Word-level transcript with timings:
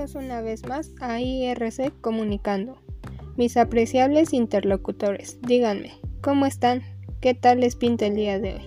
Una 0.00 0.40
vez 0.40 0.66
más 0.66 0.92
a 1.02 1.20
IRC 1.20 1.92
Comunicando. 2.00 2.78
Mis 3.36 3.58
apreciables 3.58 4.32
interlocutores, 4.32 5.38
díganme, 5.42 5.92
¿cómo 6.22 6.46
están? 6.46 6.82
¿Qué 7.20 7.34
tal 7.34 7.60
les 7.60 7.76
pinta 7.76 8.06
el 8.06 8.14
día 8.14 8.38
de 8.38 8.54
hoy? 8.54 8.62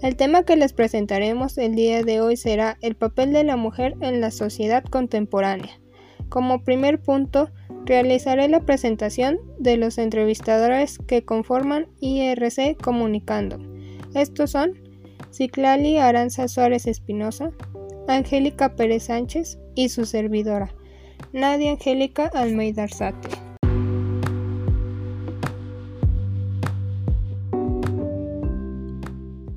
El 0.00 0.16
tema 0.16 0.44
que 0.44 0.56
les 0.56 0.72
presentaremos 0.72 1.58
el 1.58 1.74
día 1.74 2.02
de 2.02 2.22
hoy 2.22 2.38
será 2.38 2.78
el 2.80 2.94
papel 2.94 3.34
de 3.34 3.44
la 3.44 3.56
mujer 3.56 3.96
en 4.00 4.22
la 4.22 4.30
sociedad 4.30 4.82
contemporánea. 4.82 5.78
Como 6.30 6.64
primer 6.64 7.02
punto, 7.02 7.50
realizaré 7.84 8.48
la 8.48 8.60
presentación 8.60 9.38
de 9.58 9.76
los 9.76 9.98
entrevistadores 9.98 10.96
que 11.06 11.22
conforman 11.22 11.86
IRC 12.00 12.78
Comunicando. 12.82 13.58
Estos 14.14 14.52
son 14.52 14.72
Ciclali 15.30 15.98
Aranza 15.98 16.48
Suárez 16.48 16.86
Espinosa, 16.86 17.52
Angélica 18.08 18.76
Pérez 18.76 19.04
Sánchez 19.04 19.58
y 19.74 19.88
su 19.88 20.06
servidora, 20.06 20.74
Nadia 21.32 21.72
Angélica 21.72 22.30
Almeida 22.32 22.84
Arzate. 22.84 23.28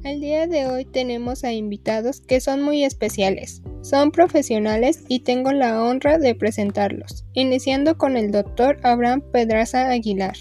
El 0.03 0.21
día 0.21 0.47
de 0.47 0.65
hoy 0.65 0.85
tenemos 0.85 1.43
a 1.43 1.53
invitados 1.53 2.21
que 2.21 2.41
son 2.41 2.63
muy 2.63 2.83
especiales. 2.83 3.61
Son 3.81 4.11
profesionales 4.11 5.03
y 5.07 5.19
tengo 5.21 5.51
la 5.51 5.83
honra 5.83 6.17
de 6.17 6.35
presentarlos, 6.35 7.25
iniciando 7.33 7.97
con 7.97 8.17
el 8.17 8.31
doctor 8.31 8.79
Abraham 8.83 9.21
Pedraza 9.31 9.89
Aguilar, 9.89 10.35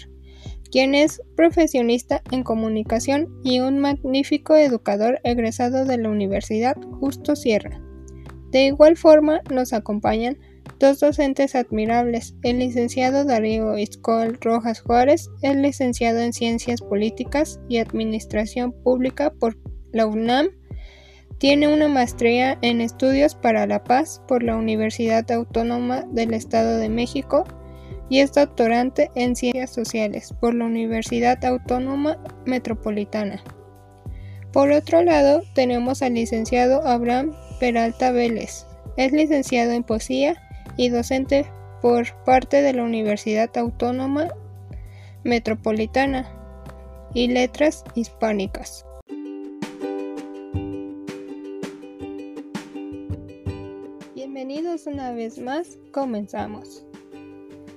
quien 0.71 0.95
es 0.95 1.21
profesionista 1.35 2.21
en 2.31 2.43
comunicación 2.43 3.29
y 3.43 3.59
un 3.59 3.79
magnífico 3.79 4.55
educador 4.55 5.19
egresado 5.23 5.85
de 5.85 5.97
la 5.97 6.09
Universidad 6.09 6.75
Justo 6.99 7.35
Sierra. 7.35 7.79
De 8.51 8.65
igual 8.65 8.97
forma 8.97 9.41
nos 9.51 9.73
acompañan 9.73 10.37
dos 10.79 10.99
docentes 10.99 11.55
admirables. 11.55 12.35
El 12.43 12.59
licenciado 12.59 13.25
Darío 13.25 13.77
Iscoel 13.77 14.37
Rojas 14.41 14.81
Juárez 14.81 15.29
es 15.41 15.55
licenciado 15.55 16.19
en 16.19 16.33
Ciencias 16.33 16.81
Políticas 16.81 17.59
y 17.67 17.77
Administración 17.77 18.71
Pública 18.71 19.31
por 19.39 19.57
la 19.91 20.05
UNAM. 20.05 20.49
Tiene 21.37 21.73
una 21.73 21.87
maestría 21.87 22.57
en 22.61 22.81
Estudios 22.81 23.35
para 23.35 23.65
la 23.65 23.83
Paz 23.83 24.21
por 24.27 24.43
la 24.43 24.55
Universidad 24.55 25.29
Autónoma 25.31 26.03
del 26.11 26.33
Estado 26.33 26.77
de 26.77 26.89
México 26.89 27.45
y 28.09 28.19
es 28.19 28.33
doctorante 28.33 29.09
en 29.15 29.35
Ciencias 29.35 29.71
Sociales 29.71 30.33
por 30.41 30.55
la 30.55 30.65
Universidad 30.65 31.43
Autónoma 31.45 32.17
Metropolitana. 32.45 33.41
Por 34.51 34.71
otro 34.71 35.03
lado, 35.03 35.43
tenemos 35.53 36.01
al 36.01 36.15
licenciado 36.15 36.85
Abraham 36.85 37.33
Peralta 37.59 38.11
Vélez. 38.11 38.65
Es 38.97 39.11
licenciado 39.11 39.71
en 39.71 39.83
poesía 39.83 40.41
y 40.77 40.89
docente 40.89 41.45
por 41.81 42.05
parte 42.23 42.61
de 42.61 42.73
la 42.73 42.83
Universidad 42.83 43.55
Autónoma 43.57 44.29
Metropolitana 45.23 46.27
y 47.13 47.27
Letras 47.27 47.83
Hispánicas. 47.95 48.85
Bienvenidos 54.15 54.87
una 54.87 55.11
vez 55.11 55.37
más, 55.39 55.77
comenzamos. 55.91 56.85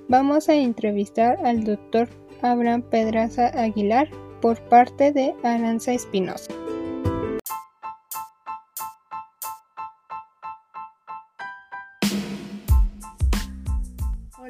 Vamos 0.07 0.47
a 0.47 0.55
entrevistar 0.55 1.37
al 1.45 1.63
doctor 1.63 2.07
Abraham 2.41 2.83
Pedraza 2.89 3.47
Aguilar 3.47 4.09
por 4.41 4.59
parte 4.69 5.11
de 5.11 5.33
Aranza 5.43 5.93
Espinosa. 5.93 6.53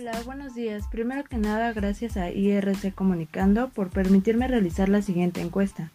Hola, 0.05 0.21
buenos 0.25 0.53
días. 0.53 0.85
Primero 0.91 1.23
que 1.23 1.37
nada, 1.37 1.71
gracias 1.71 2.17
a 2.17 2.29
IRC 2.29 2.93
Comunicando 2.93 3.69
por 3.69 3.89
permitirme 3.89 4.49
realizar 4.49 4.89
la 4.89 5.01
siguiente 5.01 5.39
encuesta. 5.39 5.91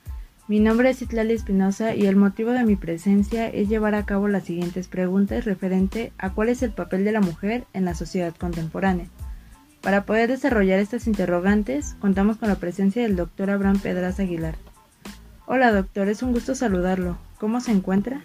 Mi 0.47 0.61
nombre 0.61 0.89
es 0.89 1.03
Itlali 1.03 1.35
Espinosa 1.35 1.95
y 1.95 2.07
el 2.07 2.17
motivo 2.17 2.53
de 2.53 2.65
mi 2.65 2.75
presencia 2.75 3.49
es 3.49 3.69
llevar 3.69 3.95
a 3.95 4.07
cabo 4.07 4.27
las 4.27 4.45
siguientes 4.45 4.89
preguntas 4.89 5.45
referente 5.45 6.11
a 6.17 6.31
cuál 6.31 6.49
es 6.49 6.63
el 6.63 6.71
papel 6.71 7.05
de 7.05 7.13
la 7.13 7.21
mujer 7.21 7.67
en 7.75 7.85
la 7.85 7.95
sociedad 7.95 8.35
contemporánea. 8.35 9.09
Para 9.83 10.07
poder 10.07 10.31
desarrollar 10.31 10.79
estas 10.79 11.07
interrogantes, 11.07 11.95
contamos 12.01 12.39
con 12.39 12.49
la 12.49 12.57
presencia 12.57 13.03
del 13.03 13.15
doctor 13.15 13.51
Abraham 13.51 13.79
Pedraz 13.79 14.21
Aguilar. 14.21 14.55
Hola 15.45 15.71
doctor, 15.71 16.09
es 16.09 16.23
un 16.23 16.33
gusto 16.33 16.55
saludarlo. 16.55 17.19
¿Cómo 17.39 17.61
se 17.61 17.73
encuentra? 17.73 18.23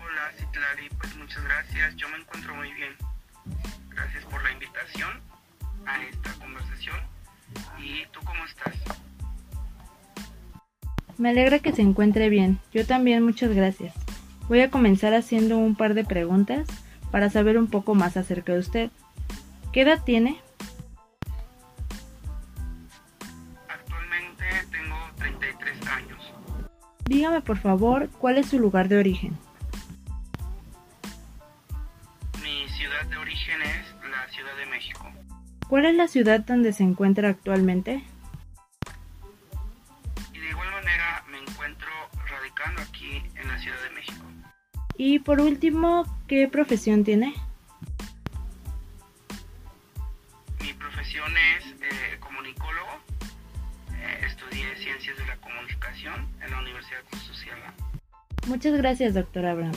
Hola 0.00 0.32
Citlali, 0.36 0.88
pues 0.98 1.16
muchas 1.18 1.44
gracias. 1.44 1.94
Yo 1.94 2.08
me 2.08 2.16
encuentro 2.16 2.52
muy 2.56 2.72
bien 2.72 3.03
la 4.42 4.52
invitación 4.52 5.20
a 5.86 6.02
esta 6.02 6.32
conversación. 6.34 6.96
¿Y 7.78 8.06
tú 8.12 8.20
cómo 8.24 8.44
estás? 8.44 8.74
Me 11.18 11.30
alegra 11.30 11.60
que 11.60 11.72
se 11.72 11.82
encuentre 11.82 12.28
bien. 12.28 12.58
Yo 12.72 12.86
también, 12.86 13.22
muchas 13.22 13.54
gracias. 13.54 13.94
Voy 14.48 14.60
a 14.60 14.70
comenzar 14.70 15.14
haciendo 15.14 15.58
un 15.58 15.76
par 15.76 15.94
de 15.94 16.04
preguntas 16.04 16.66
para 17.10 17.30
saber 17.30 17.56
un 17.58 17.68
poco 17.68 17.94
más 17.94 18.16
acerca 18.16 18.52
de 18.52 18.58
usted. 18.58 18.90
¿Qué 19.72 19.82
edad 19.82 20.02
tiene? 20.04 20.40
Actualmente 23.68 24.44
tengo 24.70 24.96
33 25.18 25.86
años. 25.86 26.32
Dígame 27.04 27.40
por 27.40 27.58
favor, 27.58 28.08
¿cuál 28.18 28.38
es 28.38 28.46
su 28.46 28.58
lugar 28.58 28.88
de 28.88 28.98
origen? 28.98 29.38
¿Cuál 35.74 35.86
es 35.86 35.96
la 35.96 36.06
ciudad 36.06 36.38
donde 36.38 36.72
se 36.72 36.84
encuentra 36.84 37.28
actualmente? 37.28 38.04
Y 40.32 40.38
de 40.38 40.50
igual 40.50 40.70
manera 40.70 41.24
me 41.28 41.38
encuentro 41.38 41.88
radicando 42.28 42.80
aquí 42.80 43.20
en 43.34 43.48
la 43.48 43.58
Ciudad 43.58 43.82
de 43.82 43.90
México. 43.96 44.24
Y 44.96 45.18
por 45.18 45.40
último, 45.40 46.06
¿qué 46.28 46.46
profesión 46.46 47.02
tiene? 47.02 47.34
Mi 50.60 50.72
profesión 50.74 51.32
es 51.56 51.66
eh, 51.82 52.20
comunicólogo. 52.20 52.92
Eh, 53.94 54.26
estudié 54.28 54.76
Ciencias 54.76 55.18
de 55.18 55.26
la 55.26 55.36
Comunicación 55.38 56.28
en 56.40 56.52
la 56.52 56.60
Universidad 56.60 57.02
Social. 57.26 57.58
Muchas 58.46 58.74
gracias, 58.74 59.14
doctor 59.14 59.44
Abraham. 59.44 59.74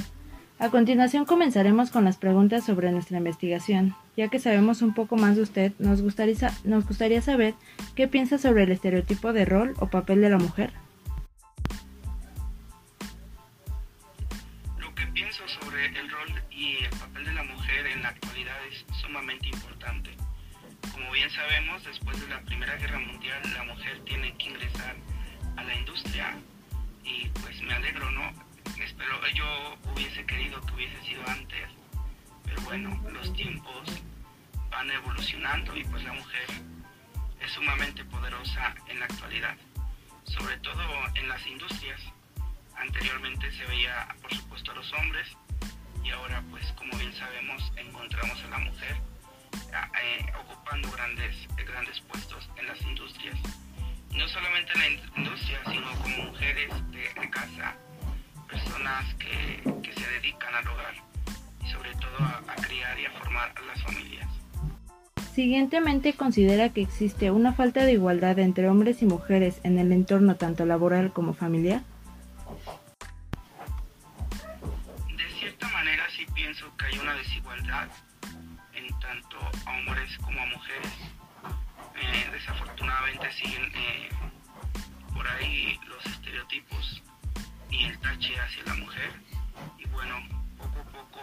A 0.60 0.72
continuación 0.72 1.26
comenzaremos 1.26 1.92
con 1.92 2.04
las 2.04 2.18
preguntas 2.18 2.66
sobre 2.66 2.92
nuestra 2.92 3.20
investigación. 3.20 3.96
Ya 4.16 4.28
que 4.30 4.40
sabemos 4.40 4.82
un 4.82 4.96
poco 4.96 5.16
más 5.16 5.36
de 5.36 5.44
usted, 5.44 5.72
nos 5.78 6.02
gustaría, 6.02 7.22
saber 7.22 7.54
qué 7.96 8.08
piensa 8.08 8.40
sobre 8.40 8.64
el 8.64 8.72
estereotipo 8.72 9.34
de 9.34 9.46
rol 9.46 9.76
o 9.80 9.88
papel 9.88 10.20
de 10.20 10.32
la 10.32 10.40
mujer. 10.40 10.72
Lo 14.80 14.96
que 14.96 15.06
pienso 15.14 15.48
sobre 15.48 15.86
el 15.86 16.10
rol 16.10 16.42
y 16.50 16.78
el 16.84 16.90
papel 16.90 17.26
de 17.26 17.34
la 17.34 17.44
mujer 17.44 17.86
en 17.94 18.02
la 18.02 18.10
actualidad 18.10 18.58
es 18.72 18.84
sumamente 19.00 19.50
importante. 19.50 20.10
Como 20.92 21.12
bien 21.12 21.30
sabemos, 21.30 21.84
después 21.86 22.20
de 22.20 22.30
la 22.30 22.42
Primera 22.42 22.76
Guerra 22.78 22.98
Mundial, 22.98 23.42
la 23.56 23.64
mujer 23.64 24.00
tiene 24.06 24.36
que 24.38 24.50
ingresar 24.50 24.96
a 25.56 25.64
la 25.64 25.76
industria 25.76 26.36
y 27.04 27.28
pues 27.42 27.62
me 27.62 27.74
alegro, 27.76 28.10
¿no? 28.10 28.47
Yo 29.34 29.78
hubiese 29.94 30.26
querido 30.26 30.60
que 30.62 30.74
hubiese 30.74 31.02
sido 31.06 31.22
antes, 31.28 31.70
pero 32.44 32.62
bueno, 32.64 33.02
los 33.12 33.32
tiempos 33.34 33.88
van 34.70 34.90
evolucionando 34.92 35.76
y 35.78 35.84
pues 35.86 36.04
la 36.04 36.14
mujer 36.14 36.48
es 37.40 37.52
sumamente 37.52 38.04
poderosa 38.06 38.76
en 38.88 39.00
la 39.00 39.06
actualidad, 39.06 39.56
sobre 40.24 40.58
todo 40.58 40.82
en 41.16 41.30
las 41.30 41.46
industrias. 41.48 42.02
Anteriormente 42.76 43.52
se 43.52 43.66
veía 43.66 44.08
por 44.22 44.34
supuesto 44.34 44.72
a 44.72 44.76
los 44.76 44.92
hombres 44.94 45.28
y 46.04 46.10
ahora 46.10 46.44
pues 46.50 46.66
como 46.74 46.98
bien 46.98 47.14
sabemos 47.16 47.72
encontramos 47.78 48.44
a 48.44 48.48
la 48.50 48.58
mujer 48.60 48.98
eh, 50.04 50.34
ocupando 50.40 50.92
grandes, 50.92 51.48
grandes 51.66 52.02
puestos 52.02 52.50
en 52.58 52.68
las 52.68 52.82
industrias. 52.82 53.38
no 54.12 54.28
solamente 54.28 54.74
en 54.74 54.80
la 54.80 54.88
industria, 55.18 55.62
sino 55.70 55.92
como 56.02 56.18
mujeres 56.32 56.72
de 56.92 57.30
casa, 57.30 57.76
personas 58.48 59.14
que, 59.16 59.94
se 59.94 60.08
dedican 60.10 60.54
al 60.54 60.68
hogar 60.68 60.94
y 61.64 61.70
sobre 61.70 61.92
todo 61.96 62.18
a, 62.20 62.44
a 62.48 62.56
criar 62.56 63.00
y 63.00 63.06
a 63.06 63.12
formar 63.12 63.54
a 63.56 63.62
las 63.62 63.82
familias. 63.84 64.28
Siguientemente 65.34 66.14
considera 66.14 66.70
que 66.70 66.82
existe 66.82 67.30
una 67.30 67.54
falta 67.54 67.84
de 67.84 67.94
igualdad 67.94 68.40
entre 68.40 68.70
hombres 68.70 69.02
y 69.04 69.06
mujeres 69.06 69.60
en 69.64 69.78
el 69.78 69.92
entorno 69.92 70.36
tanto 70.36 70.66
laboral 70.66 71.14
como 71.14 71.34
familiar. 71.34 71.82
De 75.16 75.30
cierta 75.40 75.68
manera 75.70 76.04
sí 76.10 76.26
pienso 76.34 76.66
que 76.78 76.86
hay 76.86 76.98
una 76.98 77.14
desigualdad 77.16 77.88
en 78.74 78.88
tanto 79.00 79.38
a 79.66 79.78
hombres 79.78 80.18
como 80.18 80.42
a 80.42 80.46
mujeres. 80.48 80.94
Eh, 82.02 82.30
desafortunadamente 82.32 83.32
siguen 83.34 83.64
eh, 83.76 84.10
hacia 88.18 88.64
la 88.66 88.74
mujer 88.74 89.14
y 89.78 89.86
bueno, 89.90 90.16
poco 90.58 90.80
a 90.80 90.84
poco 90.86 91.22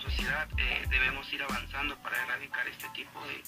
sociedad 0.00 0.48
eh, 0.56 0.84
debemos 0.90 1.32
ir 1.32 1.42
avanzando 1.42 1.96
para 1.98 2.20
erradicar 2.24 2.66
este 2.66 2.88
tipo 2.90 3.20
de, 3.26 3.42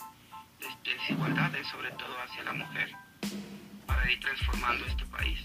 desigualdades, 0.84 1.66
sobre 1.68 1.90
todo 1.92 2.20
hacia 2.22 2.44
la 2.44 2.52
mujer, 2.52 2.92
para 3.86 4.10
ir 4.10 4.20
transformando 4.20 4.84
este 4.86 5.04
país. 5.06 5.40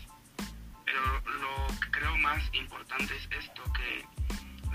Pero 0.85 1.01
lo 1.39 1.79
que 1.79 1.91
creo 1.91 2.17
más 2.17 2.43
importante 2.53 3.15
es 3.15 3.45
esto, 3.45 3.63
que 3.73 4.05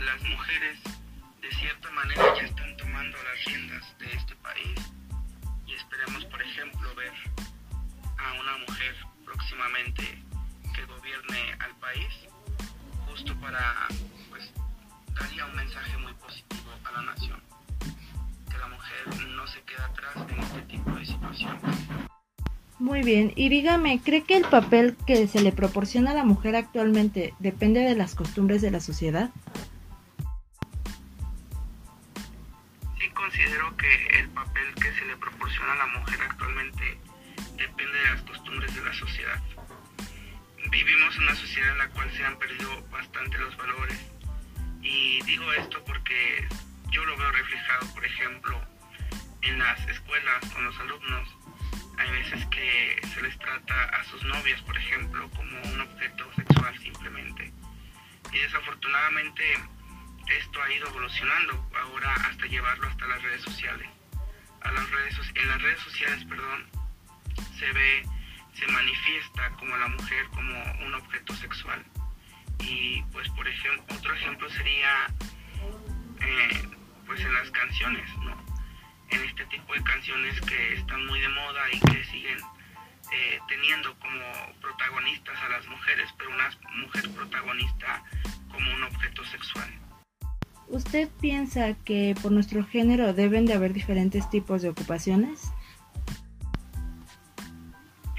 las 0.00 0.22
mujeres 0.22 0.78
de 1.40 1.50
cierta 1.52 1.90
manera 1.90 2.34
ya 2.34 2.42
están 2.42 2.76
tomando 2.76 3.18
las 3.22 3.44
riendas 3.44 3.98
de 3.98 4.12
este 4.12 4.34
país 4.36 4.92
y 5.66 5.74
esperemos, 5.74 6.24
por 6.24 6.42
ejemplo, 6.42 6.94
ver 6.94 7.12
a 8.18 8.32
una 8.40 8.58
mujer 8.66 8.96
próximamente 9.24 10.24
que 10.80 10.86
gobierne 10.86 11.38
al 11.58 11.74
país, 11.76 12.08
justo 13.06 13.34
para, 13.40 13.88
pues, 14.30 14.50
daría 15.14 15.44
un 15.44 15.56
mensaje 15.56 15.96
muy 15.98 16.14
positivo 16.14 16.70
a 16.84 16.92
la 16.92 17.02
nación, 17.02 17.42
que 18.50 18.58
la 18.58 18.68
mujer 18.68 19.28
no 19.28 19.46
se 19.46 19.60
queda 19.62 19.84
atrás 19.86 20.16
en 20.30 20.40
este 20.40 20.62
tipo 20.62 20.90
de 20.92 21.04
situaciones. 21.04 21.62
Muy 22.78 23.02
bien, 23.02 23.32
y 23.36 23.50
dígame, 23.50 24.00
¿cree 24.02 24.24
que 24.24 24.36
el 24.36 24.44
papel 24.44 24.96
que 25.06 25.28
se 25.28 25.42
le 25.42 25.52
proporciona 25.52 26.12
a 26.12 26.14
la 26.14 26.24
mujer 26.24 26.56
actualmente 26.56 27.34
depende 27.38 27.80
de 27.80 27.94
las 27.94 28.14
costumbres 28.14 28.62
de 28.62 28.70
la 28.70 28.80
sociedad? 28.80 29.30
considero 33.12 33.76
que 33.76 34.18
el 34.18 34.28
papel 34.30 34.74
que 34.74 34.92
se 34.92 35.04
le 35.04 35.16
proporciona 35.16 35.74
a 35.74 35.76
la 35.76 35.86
mujer 35.98 36.18
actualmente 36.22 36.98
depende 37.56 37.98
de 37.98 38.10
las 38.12 38.22
costumbres 38.22 38.74
de 38.74 38.80
la 38.82 38.92
sociedad. 38.94 39.40
Vivimos 40.70 41.18
una 41.18 41.34
sociedad 41.34 41.72
en 41.72 41.78
la 41.78 41.88
cual 41.88 42.10
se 42.16 42.24
han 42.24 42.38
perdido 42.38 42.88
bastante 42.90 43.38
los 43.38 43.56
valores 43.56 43.98
y 44.82 45.20
digo 45.22 45.52
esto 45.52 45.82
porque 45.84 46.48
yo 46.90 47.04
lo 47.04 47.16
veo 47.16 47.30
reflejado, 47.32 47.92
por 47.94 48.04
ejemplo, 48.04 48.60
en 49.42 49.58
las 49.58 49.80
escuelas 49.88 50.40
con 50.52 50.64
los 50.64 50.78
alumnos. 50.80 51.28
Hay 51.98 52.10
veces 52.10 52.46
que 52.46 53.00
se 53.14 53.22
les 53.22 53.38
trata 53.38 53.84
a 53.84 54.04
sus 54.04 54.22
novias, 54.24 54.60
por 54.62 54.76
ejemplo, 54.76 55.28
como 55.30 55.60
un 55.60 55.80
objeto 55.80 56.30
sexual 56.34 56.78
simplemente. 56.78 57.52
Y 58.32 58.38
desafortunadamente 58.38 59.42
esto 60.28 60.62
ha 60.62 60.72
ido 60.72 60.88
evolucionando 60.88 61.68
ahora 61.78 62.14
hasta 62.14 62.46
llevarlo 62.46 62.86
hasta 62.88 63.06
las 63.06 63.22
redes 63.22 63.42
sociales. 63.42 63.88
A 64.62 64.72
las 64.72 64.90
redes, 64.90 65.18
en 65.34 65.48
las 65.48 65.62
redes 65.62 65.80
sociales, 65.80 66.24
perdón, 66.26 66.70
se 67.58 67.72
ve, 67.72 68.06
se 68.54 68.66
manifiesta 68.66 69.50
como 69.58 69.76
la 69.76 69.88
mujer 69.88 70.26
como 70.28 70.86
un 70.86 70.94
objeto 70.94 71.34
sexual. 71.36 71.84
Y 72.60 73.02
pues 73.12 73.28
por 73.30 73.46
ejemplo, 73.48 73.96
otro 73.96 74.14
ejemplo 74.14 74.50
sería 74.50 75.06
eh, 76.20 76.68
pues 77.06 77.20
en 77.20 77.34
las 77.34 77.50
canciones, 77.50 78.08
¿no? 78.18 78.36
En 79.10 79.24
este 79.24 79.44
tipo 79.46 79.74
de 79.74 79.82
canciones 79.82 80.40
que 80.42 80.74
están 80.74 81.06
muy 81.06 81.20
de 81.20 81.28
moda 81.28 81.62
y 81.72 81.80
que 81.80 82.04
siguen 82.04 82.38
eh, 83.12 83.38
teniendo 83.48 83.92
como 83.98 84.60
protagonistas 84.60 85.36
a 85.42 85.48
las 85.48 85.66
mujeres, 85.66 86.08
pero 86.16 86.30
una 86.30 86.50
mujer 86.76 87.10
protagonista 87.10 88.04
como 88.52 88.72
un 88.72 88.84
objeto 88.84 89.24
sexual. 89.24 89.68
¿Usted 90.68 91.08
piensa 91.20 91.74
que 91.84 92.14
por 92.22 92.30
nuestro 92.30 92.64
género 92.64 93.12
deben 93.12 93.46
de 93.46 93.54
haber 93.54 93.72
diferentes 93.72 94.30
tipos 94.30 94.62
de 94.62 94.68
ocupaciones? 94.68 95.50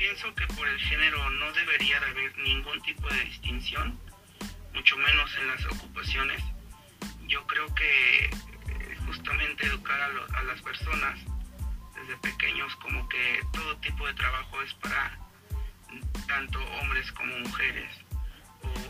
Pienso 0.01 0.33
que 0.33 0.47
por 0.47 0.67
el 0.67 0.79
género 0.79 1.29
no 1.29 1.53
debería 1.53 1.99
de 1.99 2.07
haber 2.07 2.35
ningún 2.39 2.81
tipo 2.81 3.07
de 3.07 3.23
distinción, 3.23 3.99
mucho 4.73 4.97
menos 4.97 5.29
en 5.39 5.47
las 5.47 5.63
ocupaciones. 5.67 6.41
Yo 7.27 7.45
creo 7.45 7.71
que 7.75 8.25
eh, 8.25 8.97
justamente 9.05 9.67
educar 9.67 10.01
a, 10.01 10.41
las 10.41 10.59
personas 10.63 11.19
desde 11.93 12.17
pequeños 12.17 12.75
como 12.77 13.07
que 13.09 13.41
todo 13.53 13.77
tipo 13.77 14.07
de 14.07 14.15
trabajo 14.15 14.59
es 14.63 14.73
para 14.73 15.19
tanto 16.27 16.59
hombres 16.79 17.11
como 17.11 17.37
mujeres 17.37 17.91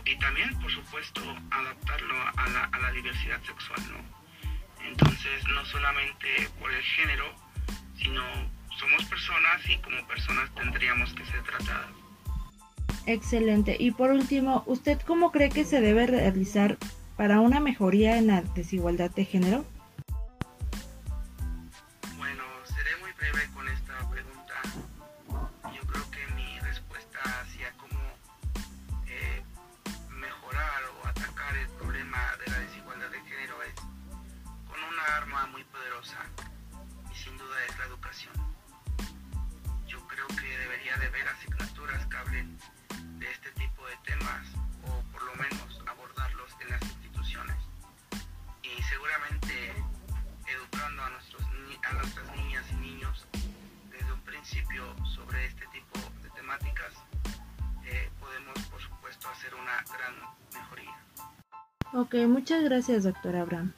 y 0.06 0.16
también, 0.18 0.58
por 0.62 0.72
supuesto, 0.72 1.22
adaptarlo 1.50 2.16
a 2.38 2.48
la, 2.48 2.64
a 2.72 2.80
la 2.80 2.92
diversidad 2.94 3.44
sexual, 3.44 3.82
¿no? 3.92 4.86
Entonces, 4.86 5.46
no 5.50 5.66
solamente 5.66 6.50
por 6.58 6.72
el 6.72 6.82
género, 6.84 7.36
sino 7.98 8.24
somos 8.82 9.06
personas 9.06 9.62
y 9.70 9.78
como 9.78 10.06
personas 10.08 10.50
tendríamos 10.56 11.14
que 11.14 11.24
ser 11.26 11.44
tratadas. 11.44 11.92
Excelente. 13.06 13.78
Y 13.80 13.92
por 13.92 14.12
último, 14.12 14.64
¿usted 14.66 15.00
cómo 15.06 15.32
cree 15.32 15.50
que 15.50 15.64
se 15.64 15.82
debe 15.82 16.08
realizar 16.08 16.78
para 17.16 17.40
una 17.40 17.60
mejoría 17.60 18.18
en 18.18 18.28
la 18.28 18.42
desigualdad 18.42 19.12
de 19.12 19.26
género? 19.26 19.66
Ok, 61.94 62.16
muchas 62.26 62.64
gracias 62.64 63.04
doctor 63.04 63.36
Abraham. 63.36 63.74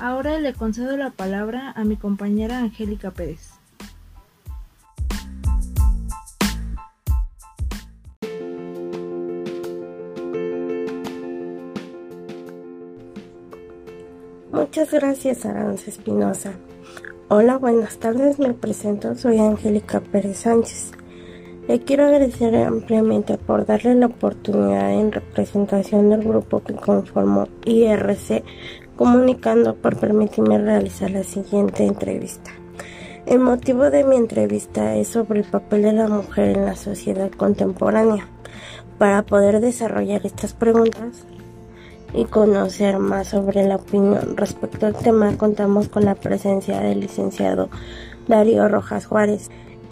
Ahora 0.00 0.38
le 0.38 0.54
concedo 0.54 0.96
la 0.96 1.10
palabra 1.10 1.70
a 1.70 1.84
mi 1.84 1.96
compañera 1.96 2.60
Angélica 2.60 3.10
Pérez. 3.10 3.50
Muchas 14.50 14.90
gracias, 14.90 15.44
Aranza 15.44 15.90
Espinosa. 15.90 16.52
Hola, 17.28 17.58
buenas 17.58 17.98
tardes, 17.98 18.38
me 18.38 18.54
presento, 18.54 19.14
soy 19.14 19.38
Angélica 19.38 20.00
Pérez 20.00 20.38
Sánchez. 20.38 20.92
Le 21.68 21.80
quiero 21.80 22.06
agradecer 22.06 22.56
ampliamente 22.56 23.38
por 23.38 23.64
darle 23.64 23.94
la 23.94 24.06
oportunidad 24.06 24.92
en 24.92 25.12
representación 25.12 26.10
del 26.10 26.24
grupo 26.24 26.60
que 26.60 26.74
conformó 26.74 27.46
IRC 27.64 28.42
comunicando 28.96 29.76
por 29.76 29.96
permitirme 29.96 30.58
realizar 30.58 31.12
la 31.12 31.22
siguiente 31.22 31.86
entrevista. 31.86 32.50
El 33.26 33.38
motivo 33.38 33.90
de 33.90 34.02
mi 34.02 34.16
entrevista 34.16 34.96
es 34.96 35.06
sobre 35.08 35.40
el 35.40 35.46
papel 35.46 35.82
de 35.82 35.92
la 35.92 36.08
mujer 36.08 36.56
en 36.56 36.64
la 36.64 36.74
sociedad 36.74 37.30
contemporánea. 37.30 38.26
Para 38.98 39.22
poder 39.22 39.60
desarrollar 39.60 40.26
estas 40.26 40.54
preguntas 40.54 41.24
y 42.12 42.24
conocer 42.24 42.98
más 42.98 43.28
sobre 43.28 43.64
la 43.64 43.76
opinión 43.76 44.36
respecto 44.36 44.86
al 44.86 44.96
tema, 44.96 45.36
contamos 45.38 45.88
con 45.88 46.04
la 46.04 46.16
presencia 46.16 46.80
del 46.80 47.00
licenciado 47.00 47.68
Darío 48.26 48.68
Rojas 48.68 49.06
Juárez, 49.06 49.50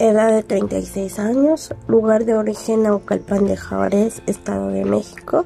edad 0.09 0.31
de 0.31 0.43
36 0.43 1.19
años, 1.19 1.73
lugar 1.87 2.25
de 2.25 2.33
origen 2.33 2.83
Naucalpan 2.83 3.45
de 3.45 3.55
Juárez, 3.55 4.21
Estado 4.25 4.69
de 4.69 4.83
México, 4.83 5.45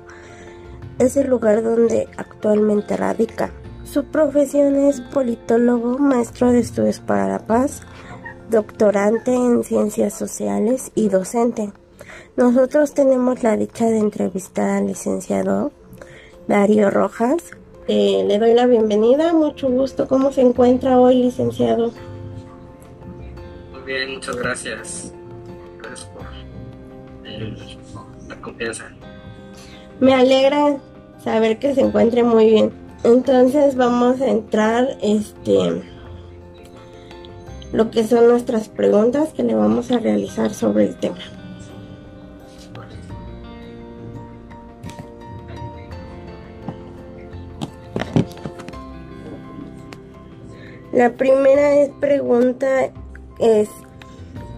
es 0.98 1.18
el 1.18 1.28
lugar 1.28 1.62
donde 1.62 2.08
actualmente 2.18 2.96
radica. 2.96 3.52
Su 3.84 4.06
profesión 4.06 4.76
es 4.76 5.02
politólogo, 5.02 5.98
maestro 5.98 6.52
de 6.52 6.60
estudios 6.60 7.00
para 7.02 7.28
la 7.28 7.40
paz, 7.40 7.82
doctorante 8.50 9.34
en 9.34 9.64
ciencias 9.64 10.14
sociales 10.14 10.92
y 10.96 11.10
docente. 11.10 11.72
Nosotros 12.38 12.94
tenemos 12.94 13.44
la 13.44 13.58
dicha 13.58 13.86
de 13.86 13.98
entrevistar 13.98 14.70
al 14.70 14.88
licenciado 14.88 15.72
Darío 16.48 16.90
Rojas. 16.90 17.38
Eh, 17.88 18.24
le 18.26 18.40
doy 18.40 18.54
la 18.54 18.68
bienvenida, 18.68 19.34
mucho 19.34 19.70
gusto. 19.70 20.08
¿Cómo 20.08 20.32
se 20.32 20.42
encuentra 20.42 21.00
hoy, 21.00 21.22
licenciado? 21.24 21.92
Bien, 23.86 24.13
muchas 24.13 24.36
gracias. 24.36 25.13
Gracias 25.77 26.10
por 26.10 26.24
la 28.27 28.42
confianza. 28.42 28.86
Me 30.00 30.13
alegra 30.13 30.77
saber 31.24 31.60
que 31.60 31.75
se 31.75 31.82
encuentre 31.82 32.24
muy 32.24 32.50
bien. 32.50 32.72
Entonces 33.04 33.75
vamos 33.75 34.20
a 34.22 34.27
entrar 34.27 34.98
este 35.01 35.84
lo 37.72 37.92
que 37.92 38.04
son 38.06 38.27
nuestras 38.27 38.70
preguntas 38.70 39.34
que 39.34 39.44
le 39.44 39.54
vamos 39.54 39.92
a 39.92 40.00
realizar 40.00 40.54
sobre 40.54 40.86
el 40.86 40.96
tema. 40.96 41.18
La 50.94 51.12
primera 51.12 51.92
pregunta 52.00 52.94
es, 53.39 53.70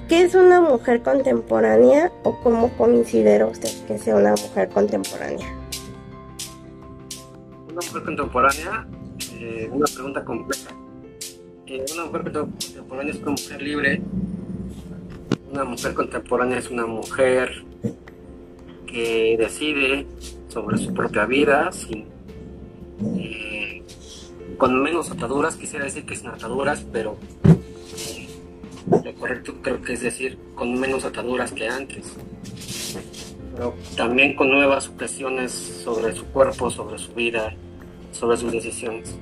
¿qué 0.08 0.22
es 0.24 0.36
una 0.36 0.62
mujer 0.62 1.02
contemporánea 1.02 2.12
o 2.24 2.40
cómo 2.42 2.70
considera 2.78 3.46
usted 3.46 3.70
que 3.88 3.98
sea 3.98 4.16
una 4.16 4.32
mujer 4.32 4.70
contemporánea? 4.70 5.48
Una 7.72 7.76
mujer 7.76 8.04
contemporánea, 8.04 8.88
eh, 9.40 9.70
una 9.72 9.86
pregunta 9.86 10.26
compleja. 10.26 10.72
Eh, 11.68 11.86
una 11.94 12.06
mujer 12.06 12.24
contemporánea 12.24 13.14
es 13.14 13.20
una 13.22 13.32
mujer 13.32 13.62
libre. 13.62 14.02
Una 15.52 15.64
mujer 15.64 15.94
contemporánea 15.94 16.58
es 16.58 16.70
una 16.70 16.86
mujer 16.86 17.64
que 18.86 19.36
decide 19.38 20.06
sobre 20.48 20.78
su 20.78 20.94
propia 20.94 21.26
vida 21.26 21.70
eh, 23.16 23.84
con 24.58 24.82
menos 24.82 25.12
ataduras, 25.12 25.56
quisiera 25.56 25.86
decir 25.86 26.06
que 26.06 26.16
sin 26.16 26.28
ataduras, 26.28 26.86
pero 26.92 27.18
lo 28.90 29.16
correcto 29.16 29.56
creo 29.62 29.82
que 29.82 29.94
es 29.94 30.02
decir 30.02 30.38
con 30.56 30.80
menos 30.80 31.06
ataduras 31.06 31.52
que 31.52 31.68
antes. 31.68 32.16
Pero 33.54 33.74
también 33.96 34.36
con 34.36 34.50
nuevas 34.50 34.86
sujeciones 34.86 35.52
sobre 35.52 36.16
su 36.16 36.26
cuerpo, 36.28 36.70
sobre 36.70 36.98
su 36.98 37.14
vida, 37.14 37.56
sobre 38.12 38.38
sus 38.38 38.52
decisiones. 38.52 39.16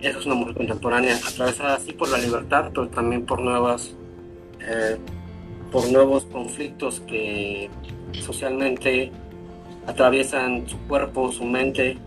Eso 0.00 0.18
es 0.20 0.26
una 0.26 0.34
mujer 0.36 0.54
contemporánea, 0.54 1.16
atravesada 1.16 1.74
así 1.74 1.92
por 1.92 2.08
la 2.08 2.18
libertad, 2.18 2.70
pero 2.72 2.88
también 2.88 3.24
por 3.24 3.40
nuevas, 3.40 3.94
eh, 4.60 4.96
por 5.72 5.90
nuevos 5.90 6.24
conflictos 6.26 7.00
que 7.00 7.68
socialmente 8.20 9.10
atraviesan 9.86 10.68
su 10.68 10.78
cuerpo, 10.86 11.32
su 11.32 11.44
mente 11.44 11.98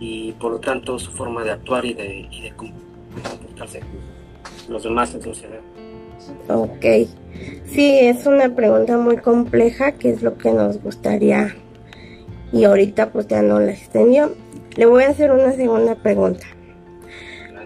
y 0.00 0.32
por 0.32 0.52
lo 0.52 0.60
tanto 0.60 0.98
su 0.98 1.10
forma 1.10 1.44
de 1.44 1.50
actuar 1.50 1.84
y 1.84 1.94
de, 1.94 2.28
y 2.30 2.42
de 2.42 2.52
comportarse 2.54 3.80
los 4.68 4.82
demás 4.82 5.14
en 5.14 5.22
sociedad. 5.22 5.60
Ok, 6.48 6.84
sí, 7.66 7.98
es 7.98 8.26
una 8.26 8.54
pregunta 8.54 8.96
muy 8.98 9.16
compleja, 9.16 9.92
que 9.92 10.10
es 10.10 10.22
lo 10.22 10.36
que 10.38 10.52
nos 10.52 10.82
gustaría 10.82 11.54
y 12.54 12.64
ahorita 12.64 13.10
pues 13.10 13.26
ya 13.26 13.42
no 13.42 13.58
la 13.58 13.72
extendió. 13.72 14.32
Le 14.76 14.86
voy 14.86 15.04
a 15.04 15.08
hacer 15.08 15.32
una 15.32 15.52
segunda 15.52 15.96
pregunta. 15.96 16.46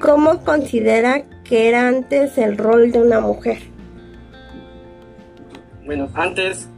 ¿Cómo 0.00 0.42
considera 0.44 1.24
que 1.44 1.68
era 1.68 1.88
antes 1.88 2.38
el 2.38 2.56
rol 2.56 2.90
de 2.90 3.02
una 3.02 3.20
mujer? 3.20 3.58
Bueno, 5.84 6.08
antes 6.14 6.68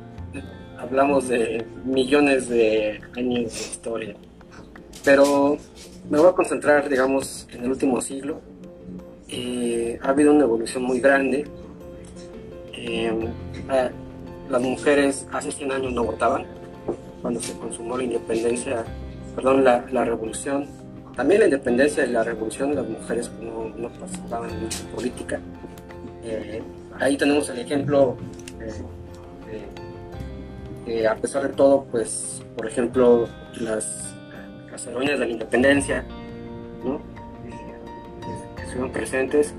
hablamos 0.78 1.28
de 1.28 1.64
millones 1.84 2.48
de 2.48 3.00
años 3.16 3.52
de 3.52 3.60
historia, 3.60 4.14
pero 5.04 5.58
me 6.08 6.18
voy 6.18 6.28
a 6.28 6.32
concentrar, 6.32 6.88
digamos, 6.88 7.46
en 7.52 7.64
el 7.64 7.70
último 7.70 8.00
siglo. 8.00 8.40
Eh, 9.28 9.98
ha 10.02 10.08
habido 10.08 10.32
una 10.32 10.44
evolución 10.44 10.82
muy 10.82 11.00
grande. 11.00 11.46
Eh, 12.82 13.12
las 14.48 14.62
mujeres 14.62 15.26
hace 15.32 15.52
100 15.52 15.72
años 15.72 15.92
no 15.92 16.04
votaban, 16.04 16.44
cuando 17.20 17.40
se 17.40 17.52
consumó 17.58 17.96
la 17.96 18.04
independencia, 18.04 18.84
perdón, 19.36 19.64
la, 19.64 19.84
la 19.92 20.04
revolución. 20.04 20.66
También 21.14 21.40
la 21.40 21.46
independencia 21.46 22.06
y 22.06 22.10
la 22.10 22.24
revolución, 22.24 22.74
las 22.74 22.88
mujeres 22.88 23.30
no, 23.40 23.88
participaban 23.90 24.50
en 24.50 24.68
política. 24.94 25.38
Eh, 26.24 26.62
ahí 26.98 27.16
tenemos 27.16 27.48
el 27.50 27.58
ejemplo 27.58 28.16
que 30.84 31.06
a 31.06 31.14
pesar 31.16 31.42
de 31.42 31.50
todo, 31.50 31.84
pues, 31.90 32.42
por 32.56 32.66
ejemplo, 32.66 33.28
las, 33.60 34.14
las 34.70 34.84
de 34.86 35.16
la 35.18 35.26
independencia, 35.26 36.04
¿no? 36.84 37.00
que 38.56 38.62
estuvieron 38.62 38.90
presentes, 38.90 39.54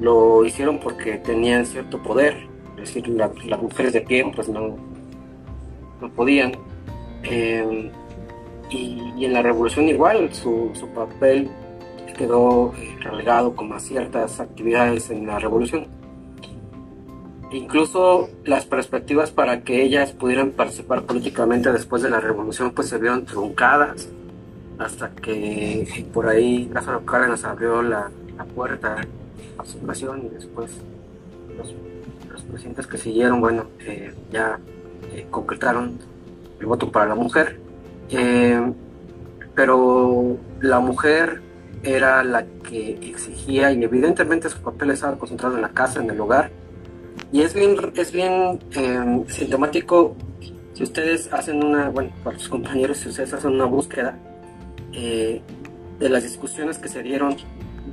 lo 0.00 0.44
hicieron 0.44 0.78
porque 0.80 1.18
tenían 1.18 1.64
cierto 1.66 2.02
poder, 2.02 2.36
es 2.78 2.94
decir, 2.94 3.08
las 3.08 3.62
mujeres 3.62 3.92
de 3.92 4.00
pie 4.00 4.30
pues 4.34 4.48
no, 4.48 4.76
no 6.00 6.10
podían. 6.10 6.52
Eh, 7.24 7.90
y, 8.70 9.24
en 9.24 9.32
la 9.32 9.42
revolución 9.42 9.88
igual, 9.88 10.32
su, 10.34 10.70
su 10.74 10.88
papel 10.88 11.48
quedó 12.16 12.72
eh, 12.74 12.96
relegado 13.00 13.54
como 13.54 13.74
a 13.74 13.80
ciertas 13.80 14.40
actividades 14.40 15.10
en 15.10 15.26
la 15.26 15.38
revolución 15.38 15.86
incluso 17.50 18.28
las 18.44 18.66
perspectivas 18.66 19.30
para 19.30 19.62
que 19.62 19.82
ellas 19.82 20.12
pudieran 20.12 20.50
participar 20.50 21.02
políticamente 21.02 21.72
después 21.72 22.02
de 22.02 22.10
la 22.10 22.20
revolución 22.20 22.72
pues 22.72 22.88
se 22.88 22.98
vieron 22.98 23.24
truncadas 23.24 24.08
hasta 24.78 25.10
que 25.10 26.06
por 26.12 26.26
ahí 26.28 26.68
Lázaro 26.72 27.04
Cárdenas 27.04 27.44
abrió 27.44 27.82
la, 27.82 28.10
la 28.36 28.44
puerta 28.44 28.96
a 29.58 29.64
su 29.64 29.84
nación 29.86 30.26
y 30.26 30.34
después 30.34 30.70
los, 31.56 31.74
presidentes 32.42 32.86
que 32.86 32.98
siguieron 32.98 33.40
bueno 33.40 33.66
eh, 33.80 34.14
ya 34.30 34.58
eh, 35.12 35.26
concretaron 35.30 35.98
el 36.60 36.66
voto 36.66 36.90
para 36.90 37.06
la 37.06 37.14
mujer. 37.14 37.60
Eh, 38.10 38.72
pero 39.54 40.36
la 40.60 40.80
mujer 40.80 41.40
era 41.82 42.22
la 42.22 42.44
que 42.44 42.90
exigía 43.02 43.72
y 43.72 43.82
evidentemente 43.82 44.50
su 44.50 44.60
papel 44.60 44.90
estaba 44.90 45.16
concentrado 45.18 45.56
en 45.56 45.62
la 45.62 45.70
casa, 45.70 46.00
en 46.02 46.10
el 46.10 46.20
hogar, 46.20 46.50
y 47.32 47.40
es 47.40 47.54
bien, 47.54 47.76
es 47.94 48.12
bien 48.12 48.60
sintomático 49.28 50.14
si 50.74 50.82
ustedes 50.82 51.32
hacen 51.32 51.64
una, 51.64 51.88
bueno, 51.88 52.10
para 52.22 52.38
sus 52.38 52.50
compañeros, 52.50 52.98
si 52.98 53.08
ustedes 53.08 53.32
hacen 53.32 53.52
una 53.52 53.64
búsqueda 53.64 54.18
de 54.92 56.08
las 56.08 56.22
discusiones 56.22 56.78
que 56.78 56.88
se 56.88 57.02
dieron 57.02 57.36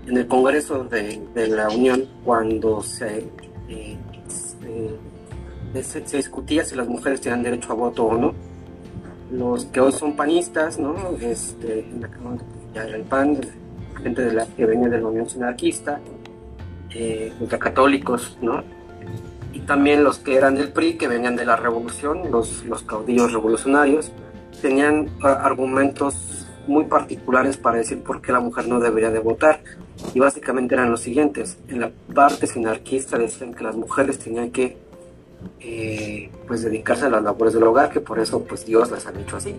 en 0.08 0.18
el 0.18 0.28
Congreso 0.28 0.84
de, 0.84 1.48
la 1.48 1.70
Unión 1.70 2.06
cuando 2.24 2.82
se, 2.82 3.26
se, 5.82 6.18
discutía 6.18 6.64
si 6.64 6.76
las 6.76 6.88
mujeres 6.88 7.22
tenían 7.22 7.44
derecho 7.44 7.72
a 7.72 7.76
voto 7.76 8.06
o 8.06 8.18
no. 8.18 8.34
Los 9.32 9.66
que 9.66 9.80
hoy 9.80 9.92
son 9.92 10.16
panistas, 10.16 10.78
¿no? 10.78 10.96
Este, 11.20 11.80
en 11.80 12.02
la 12.02 12.10
ya 12.74 12.84
era 12.86 12.98
el 12.98 13.04
PAN, 13.04 13.40
gente 14.02 14.22
de 14.24 14.34
la, 14.34 14.46
que 14.46 14.66
venía 14.66 14.90
de 14.90 15.00
la 15.00 15.08
Unión 15.08 15.30
Sinarquista, 15.30 16.00
eh, 16.94 17.34
ultracatólicos, 17.40 18.38
¿no? 18.42 18.64
y 19.54 19.60
también 19.60 20.04
los 20.04 20.18
que 20.18 20.36
eran 20.36 20.56
del 20.56 20.70
PRI, 20.70 20.98
que 20.98 21.08
venían 21.08 21.36
de 21.36 21.46
la 21.46 21.56
revolución, 21.56 22.32
los, 22.32 22.66
los 22.66 22.82
caudillos 22.84 23.32
revolucionarios, 23.32 24.12
tenían 24.62 25.10
argumentos 25.22 26.16
muy 26.68 26.86
particulares 26.86 27.58
para 27.58 27.78
decir 27.78 28.02
por 28.02 28.22
qué 28.22 28.32
la 28.32 28.40
mujer 28.40 28.68
no 28.68 28.80
debería 28.80 29.10
de 29.10 29.20
votar. 29.20 29.62
Y 30.14 30.20
básicamente 30.20 30.76
eran 30.76 30.92
los 30.92 31.02
siguientes. 31.02 31.58
En 31.68 31.82
la 31.82 31.92
parte 32.14 32.48
sinarquista 32.48 33.18
decían 33.18 33.54
que 33.54 33.64
las 33.64 33.76
mujeres 33.76 34.20
tenían 34.20 34.52
que 34.52 34.78
eh, 35.60 36.30
pues 36.48 36.64
dedicarse 36.64 37.06
a 37.06 37.10
las 37.10 37.24
labores 37.24 37.54
del 37.54 37.64
hogar, 37.64 37.90
que 37.90 38.00
por 38.00 38.20
eso 38.20 38.44
pues 38.44 38.66
Dios 38.66 38.92
las 38.92 39.06
ha 39.06 39.12
hecho 39.12 39.38
así. 39.38 39.56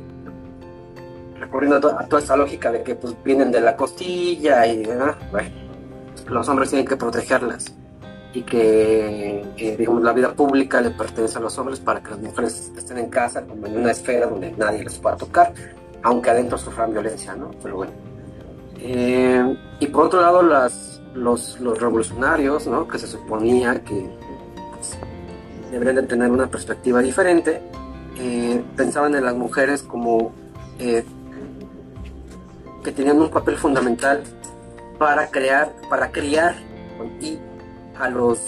Recorriendo 1.38 1.76
a, 1.76 2.06
toda 2.06 2.22
esa 2.22 2.36
lógica 2.36 2.72
de 2.72 2.82
que 2.82 2.94
pues 2.94 3.14
vienen 3.24 3.52
de 3.52 3.60
la 3.60 3.76
costilla 3.76 4.66
y 4.66 4.84
bueno, 4.84 5.14
los 6.28 6.48
hombres 6.48 6.70
tienen 6.70 6.86
que 6.86 6.96
protegerlas 6.96 7.74
y 8.32 8.42
que 8.42 9.44
eh, 9.56 9.76
digamos, 9.78 10.02
la 10.02 10.12
vida 10.12 10.32
pública 10.32 10.80
le 10.80 10.90
pertenece 10.90 11.38
a 11.38 11.40
los 11.40 11.56
hombres 11.58 11.78
para 11.80 12.02
que 12.02 12.10
las 12.10 12.18
mujeres 12.18 12.72
estén 12.76 12.98
en 12.98 13.08
casa 13.08 13.42
como 13.42 13.66
en 13.66 13.78
una 13.78 13.92
esfera 13.92 14.26
donde 14.26 14.52
nadie 14.52 14.82
les 14.82 14.98
pueda 14.98 15.16
tocar, 15.16 15.52
aunque 16.04 16.30
adentro 16.30 16.56
sufran 16.58 16.92
violencia, 16.92 17.34
¿no? 17.34 17.50
Pero 17.62 17.76
bueno. 17.76 17.92
Eh, 18.78 19.56
y 19.80 19.86
por 19.86 20.04
otro 20.04 20.20
lado, 20.20 20.42
los, 20.42 21.00
los, 21.14 21.80
revolucionarios, 21.80 22.66
¿no? 22.66 22.86
Que 22.86 22.98
se 22.98 23.06
suponía 23.06 23.82
que 23.82 24.06
pues, 24.74 24.98
deberían 25.70 25.96
de 25.96 26.02
tener 26.02 26.30
una 26.30 26.46
perspectiva 26.46 27.00
diferente, 27.00 27.62
eh, 28.18 28.62
pensaban 28.76 29.14
en 29.14 29.24
las 29.24 29.34
mujeres 29.34 29.82
como 29.82 30.32
que 30.78 31.04
tenían 32.92 33.20
un 33.20 33.30
papel 33.30 33.56
fundamental 33.56 34.22
para 34.98 35.30
crear, 35.30 35.72
para 35.88 36.12
criar 36.12 36.54
y 37.20 37.38
a 37.98 38.10
los 38.10 38.40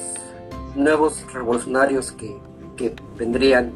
nuevos 0.75 1.25
revolucionarios 1.33 2.13
que, 2.13 2.37
que 2.77 2.95
vendrían, 3.17 3.73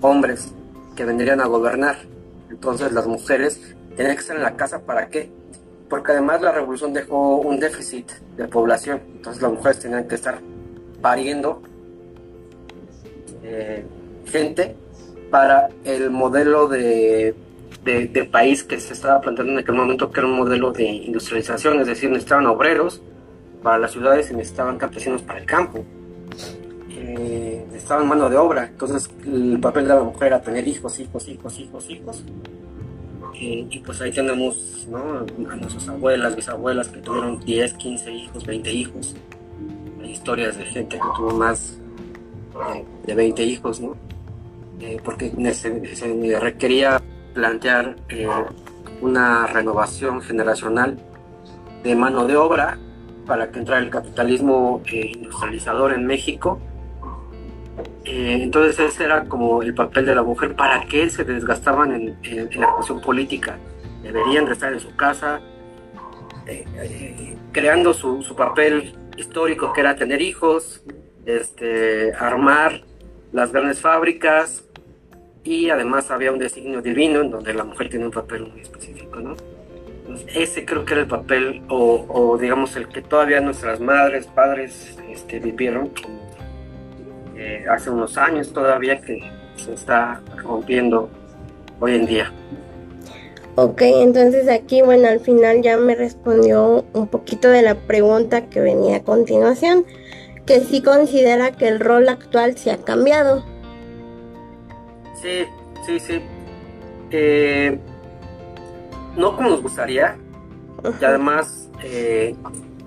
hombres 0.00 0.52
que 0.96 1.04
vendrían 1.04 1.40
a 1.40 1.46
gobernar. 1.46 2.11
Entonces 2.52 2.92
las 2.92 3.06
mujeres 3.06 3.74
tenían 3.96 4.14
que 4.14 4.20
estar 4.20 4.36
en 4.36 4.42
la 4.42 4.56
casa 4.56 4.82
para 4.82 5.08
qué? 5.08 5.30
Porque 5.88 6.12
además 6.12 6.40
la 6.40 6.52
revolución 6.52 6.92
dejó 6.92 7.38
un 7.38 7.58
déficit 7.58 8.10
de 8.36 8.46
población. 8.46 9.00
Entonces 9.16 9.42
las 9.42 9.52
mujeres 9.52 9.80
tenían 9.80 10.06
que 10.06 10.14
estar 10.14 10.38
pariendo 11.00 11.62
eh, 13.42 13.84
gente 14.26 14.76
para 15.30 15.70
el 15.84 16.10
modelo 16.10 16.68
de, 16.68 17.34
de, 17.84 18.24
país 18.30 18.62
que 18.62 18.78
se 18.78 18.92
estaba 18.92 19.20
planteando 19.20 19.54
en 19.54 19.58
aquel 19.58 19.74
momento, 19.74 20.10
que 20.10 20.20
era 20.20 20.28
un 20.28 20.36
modelo 20.36 20.72
de 20.72 20.84
industrialización, 20.84 21.80
es 21.80 21.86
decir, 21.86 22.10
necesitaban 22.10 22.46
obreros 22.46 23.02
para 23.62 23.78
las 23.78 23.92
ciudades 23.92 24.26
se 24.26 24.34
necesitaban 24.34 24.76
campesinos 24.76 25.22
para 25.22 25.38
el 25.38 25.46
campo. 25.46 25.84
Eh, 27.82 27.84
necesitaban 27.84 28.08
mano 28.08 28.30
de 28.30 28.36
obra, 28.36 28.66
entonces 28.66 29.10
el 29.26 29.58
papel 29.60 29.88
de 29.88 29.94
la 29.94 30.02
mujer 30.02 30.28
era 30.28 30.40
tener 30.40 30.66
hijos, 30.68 31.00
hijos, 31.00 31.28
hijos, 31.28 31.58
hijos, 31.58 31.90
hijos. 31.90 32.24
Eh, 33.34 33.66
y 33.70 33.78
pues 33.80 34.00
ahí 34.00 34.12
tenemos 34.12 34.86
¿no? 34.88 35.26
a 35.50 35.56
nuestras 35.56 35.88
abuelas, 35.88 36.36
bisabuelas 36.36 36.88
que 36.88 37.00
tuvieron 37.00 37.40
10, 37.40 37.74
15 37.74 38.12
hijos, 38.12 38.46
20 38.46 38.72
hijos. 38.72 39.16
Hay 40.00 40.10
historias 40.12 40.56
de 40.58 40.64
gente 40.64 40.96
que 40.96 41.08
tuvo 41.16 41.32
más 41.36 41.78
de, 43.04 43.14
20 43.14 43.42
hijos, 43.42 43.80
¿no? 43.80 43.96
Eh, 44.80 45.00
porque 45.04 45.32
se, 45.54 46.38
requería 46.38 47.02
plantear 47.34 47.96
eh, 48.08 48.28
una 49.00 49.46
renovación 49.46 50.20
generacional 50.20 50.98
de 51.82 51.96
mano 51.96 52.26
de 52.26 52.36
obra 52.36 52.78
para 53.26 53.50
que 53.50 53.58
entrara 53.58 53.80
el 53.80 53.90
capitalismo 53.90 54.82
industrializador 54.92 55.92
en 55.94 56.06
México 56.06 56.60
eh, 58.04 58.38
entonces 58.40 58.78
ese 58.78 59.04
era 59.04 59.24
como 59.24 59.62
el 59.62 59.74
papel 59.74 60.06
de 60.06 60.14
la 60.14 60.22
mujer, 60.22 60.54
para 60.56 60.84
qué 60.86 61.08
se 61.08 61.24
desgastaban 61.24 61.92
en, 61.92 62.48
la 62.60 62.72
cuestión 62.74 63.00
política. 63.00 63.58
Deberían 64.02 64.46
de 64.46 64.52
estar 64.52 64.72
en 64.72 64.80
su 64.80 64.94
casa, 64.96 65.40
eh, 66.46 66.64
eh, 66.76 67.36
creando 67.52 67.94
su, 67.94 68.34
papel 68.36 68.94
histórico 69.16 69.72
que 69.72 69.80
era 69.80 69.94
tener 69.94 70.20
hijos, 70.20 70.82
este, 71.26 72.12
armar 72.14 72.82
las 73.32 73.52
grandes 73.52 73.80
fábricas 73.80 74.64
y 75.44 75.70
además 75.70 76.10
había 76.10 76.32
un 76.32 76.38
designio 76.38 76.82
divino 76.82 77.20
en 77.20 77.30
donde 77.30 77.54
la 77.54 77.64
mujer 77.64 77.88
tiene 77.88 78.06
un 78.06 78.10
papel 78.10 78.48
muy 78.48 78.60
específico, 78.60 79.20
¿no? 79.20 79.36
ese 80.34 80.64
creo 80.64 80.84
que 80.84 80.94
era 80.94 81.02
el 81.02 81.08
papel 81.08 81.62
o, 81.68 82.36
digamos 82.40 82.76
el 82.76 82.88
que 82.88 83.02
todavía 83.02 83.40
nuestras 83.40 83.80
madres, 83.80 84.26
padres 84.26 84.98
este, 85.08 85.38
vivieron 85.38 85.90
eh, 87.42 87.64
hace 87.68 87.90
unos 87.90 88.16
años 88.18 88.52
todavía 88.52 89.00
que 89.00 89.20
se 89.56 89.74
está 89.74 90.20
rompiendo 90.36 91.08
hoy 91.80 91.96
en 91.96 92.06
día. 92.06 92.32
Ok, 93.56 93.82
entonces 93.82 94.48
aquí, 94.48 94.80
bueno, 94.80 95.08
al 95.08 95.18
final 95.18 95.60
ya 95.60 95.76
me 95.76 95.96
respondió 95.96 96.84
un 96.92 97.08
poquito 97.08 97.48
de 97.48 97.62
la 97.62 97.74
pregunta 97.74 98.46
que 98.46 98.60
venía 98.60 98.98
a 98.98 99.02
continuación, 99.02 99.84
que 100.46 100.60
sí 100.60 100.82
considera 100.82 101.50
que 101.50 101.66
el 101.66 101.80
rol 101.80 102.08
actual 102.08 102.56
se 102.56 102.70
ha 102.70 102.78
cambiado. 102.78 103.44
Sí, 105.20 105.44
sí, 105.84 105.98
sí. 105.98 106.22
Eh, 107.10 107.76
no 109.16 109.34
como 109.34 109.50
nos 109.50 109.62
gustaría, 109.62 110.16
y 111.00 111.04
además 111.04 111.68
eh, 111.82 112.36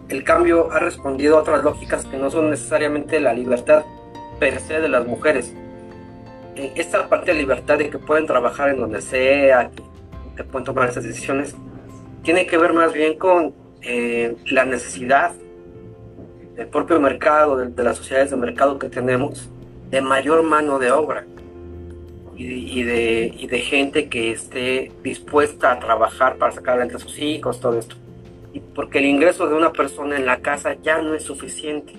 el 0.08 0.24
cambio 0.24 0.72
ha 0.72 0.80
respondido 0.80 1.38
a 1.38 1.42
otras 1.42 1.62
lógicas 1.62 2.06
que 2.06 2.18
no 2.18 2.32
son 2.32 2.50
necesariamente 2.50 3.20
la 3.20 3.34
libertad 3.34 3.84
per 4.40 4.60
se 4.60 4.80
de 4.80 4.90
las 4.90 5.06
mujeres. 5.06 5.54
Eh, 6.56 6.72
esta 6.76 7.10
parte 7.10 7.34
de 7.34 7.40
libertad 7.40 7.78
de 7.78 7.90
que 7.90 8.00
pueden 8.00 8.26
trabajar 8.26 8.70
en 8.70 8.80
donde 8.80 9.02
sea, 9.02 9.70
que, 10.36 10.44
pueden 10.44 10.66
tomar 10.66 10.90
esas 10.90 11.04
decisiones, 11.04 11.56
tiene 12.24 12.46
que 12.46 12.58
ver 12.58 12.74
más 12.74 12.94
bien 12.94 13.18
con 13.18 13.54
eh, 13.82 14.36
la 14.48 14.66
necesidad 14.66 15.32
del 16.56 16.68
propio 16.68 17.00
mercado, 17.00 17.58
de, 17.58 17.84
las 17.84 17.98
sociedades 17.98 18.32
de 18.32 18.38
mercado 18.38 18.80
que 18.80 18.90
tenemos, 18.90 19.50
de 19.90 20.02
mayor 20.02 20.44
mano 20.44 20.80
de 20.80 20.92
obra 20.92 21.26
y, 22.38 22.84
de, 22.84 23.34
y 23.38 23.48
de 23.48 23.60
gente 23.60 24.10
que 24.10 24.32
esté 24.32 24.92
dispuesta 25.04 25.72
a 25.72 25.80
trabajar 25.80 26.38
para 26.38 26.52
sacar 26.52 26.76
adelante 26.76 26.96
a 26.96 27.00
sus 27.00 27.20
hijos, 27.20 27.60
todo 27.60 27.78
esto. 27.78 27.96
Y 28.54 28.60
porque 28.60 29.00
el 29.00 29.06
ingreso 29.06 29.48
de 29.48 29.56
una 29.56 29.72
persona 29.72 30.18
en 30.18 30.26
la 30.26 30.40
casa 30.40 30.76
ya 30.82 31.02
no 31.02 31.14
es 31.14 31.24
suficiente 31.24 31.94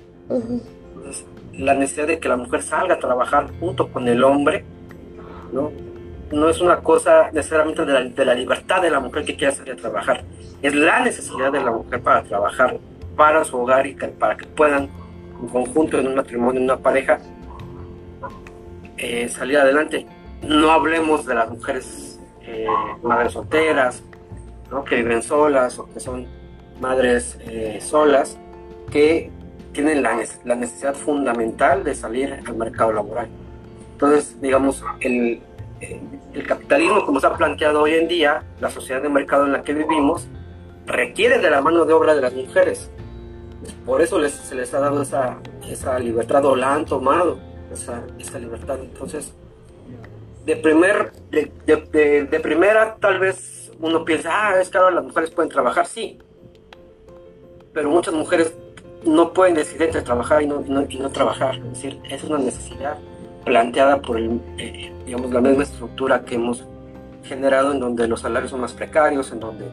la 1.58 1.74
necesidad 1.74 2.06
de 2.06 2.18
que 2.18 2.28
la 2.28 2.36
mujer 2.36 2.62
salga 2.62 2.94
a 2.94 2.98
trabajar 2.98 3.50
junto 3.60 3.88
con 3.88 4.08
el 4.08 4.22
hombre, 4.24 4.64
¿no? 5.52 5.72
No 6.32 6.48
es 6.48 6.60
una 6.60 6.78
cosa 6.78 7.30
necesariamente 7.32 7.84
de 7.84 8.24
la, 8.24 8.34
libertad 8.34 8.82
de 8.82 8.90
la 8.90 8.98
mujer 8.98 9.24
que 9.24 9.36
quiera 9.36 9.54
salir 9.54 9.74
a 9.74 9.76
trabajar, 9.76 10.24
es 10.60 10.74
la 10.74 11.00
necesidad 11.00 11.52
de 11.52 11.62
la 11.62 11.70
mujer 11.70 12.02
para 12.02 12.22
trabajar 12.24 12.78
para 13.16 13.44
su 13.44 13.56
hogar 13.56 13.86
y 13.86 13.94
para 13.94 14.36
que 14.36 14.46
puedan, 14.46 14.90
en 15.40 15.48
conjunto, 15.48 15.98
en 15.98 16.08
un 16.08 16.16
matrimonio, 16.16 16.58
en 16.60 16.64
una 16.64 16.76
pareja, 16.76 17.18
eh, 18.98 19.28
salir 19.28 19.58
adelante. 19.58 20.06
No 20.42 20.70
hablemos 20.70 21.24
de 21.26 21.34
las 21.34 21.50
mujeres 21.50 22.20
eh, 22.42 22.66
madres 23.02 23.32
solteras, 23.32 24.02
¿no? 24.70 24.84
que 24.84 24.96
viven 24.96 25.22
solas 25.22 25.78
o 25.78 25.88
que 25.92 26.00
son 26.00 26.26
madres 26.80 27.38
eh, 27.46 27.78
solas, 27.80 28.38
que 28.90 29.30
tienen 29.76 30.02
la, 30.02 30.16
necesidad 30.56 30.94
fundamental 30.94 31.84
de 31.84 31.94
salir 31.94 32.32
al 32.32 32.56
mercado 32.56 32.94
laboral. 32.94 33.28
Entonces, 33.92 34.40
digamos, 34.40 34.82
el, 35.00 35.42
el 36.32 36.46
capitalismo 36.46 37.04
como 37.04 37.18
ha 37.18 37.36
planteado 37.36 37.82
hoy 37.82 37.92
en 37.92 38.08
día, 38.08 38.42
la 38.58 38.70
sociedad 38.70 39.02
de 39.02 39.10
mercado 39.10 39.44
en 39.44 39.52
la 39.52 39.62
que 39.62 39.74
vivimos, 39.74 40.28
requiere 40.86 41.40
de 41.40 41.50
la 41.50 41.60
mano 41.60 41.84
de 41.84 41.92
obra 41.92 42.14
de 42.14 42.22
las 42.22 42.32
mujeres. 42.32 42.90
Por 43.84 44.00
eso 44.00 44.18
les, 44.18 44.32
se 44.32 44.54
les 44.54 44.72
ha 44.72 44.80
dado 44.80 45.02
esa, 45.02 45.40
esa 45.68 45.98
libertad 45.98 46.42
o 46.46 46.56
la 46.56 46.72
han 46.72 46.86
tomado, 46.86 47.38
esa, 47.70 48.02
esa 48.18 48.38
libertad. 48.38 48.78
Entonces, 48.80 49.34
de, 50.46 50.56
primer, 50.56 51.12
de, 51.30 51.52
de, 51.66 52.24
de, 52.24 52.40
primera 52.40 52.96
tal 52.98 53.18
vez 53.18 53.72
uno 53.78 54.06
piensa, 54.06 54.30
ah, 54.32 54.58
es 54.58 54.70
que 54.70 54.78
ahora 54.78 54.94
las 54.94 55.04
mujeres 55.04 55.30
pueden 55.32 55.50
trabajar, 55.50 55.84
sí. 55.86 56.18
Pero 57.74 57.90
muchas 57.90 58.14
mujeres 58.14 58.54
no 59.06 59.32
pueden 59.32 59.54
decidir 59.54 59.82
entre 59.82 60.02
trabajar 60.02 60.42
y 60.42 60.46
no, 60.46 60.62
no, 60.66 61.10
trabajar. 61.10 61.56
Es 61.56 61.70
decir, 61.70 62.00
es 62.10 62.24
una 62.24 62.38
necesidad 62.38 62.98
planteada 63.44 64.00
por 64.00 64.18
el, 64.18 64.40
eh, 64.58 64.92
digamos, 65.06 65.30
la 65.30 65.40
misma 65.40 65.62
estructura 65.62 66.24
que 66.24 66.34
hemos 66.34 66.64
generado 67.24 67.72
en 67.72 67.80
donde 67.80 68.08
los 68.08 68.20
salarios 68.20 68.50
son 68.50 68.60
más 68.60 68.72
precarios, 68.72 69.32
en 69.32 69.40
donde 69.40 69.66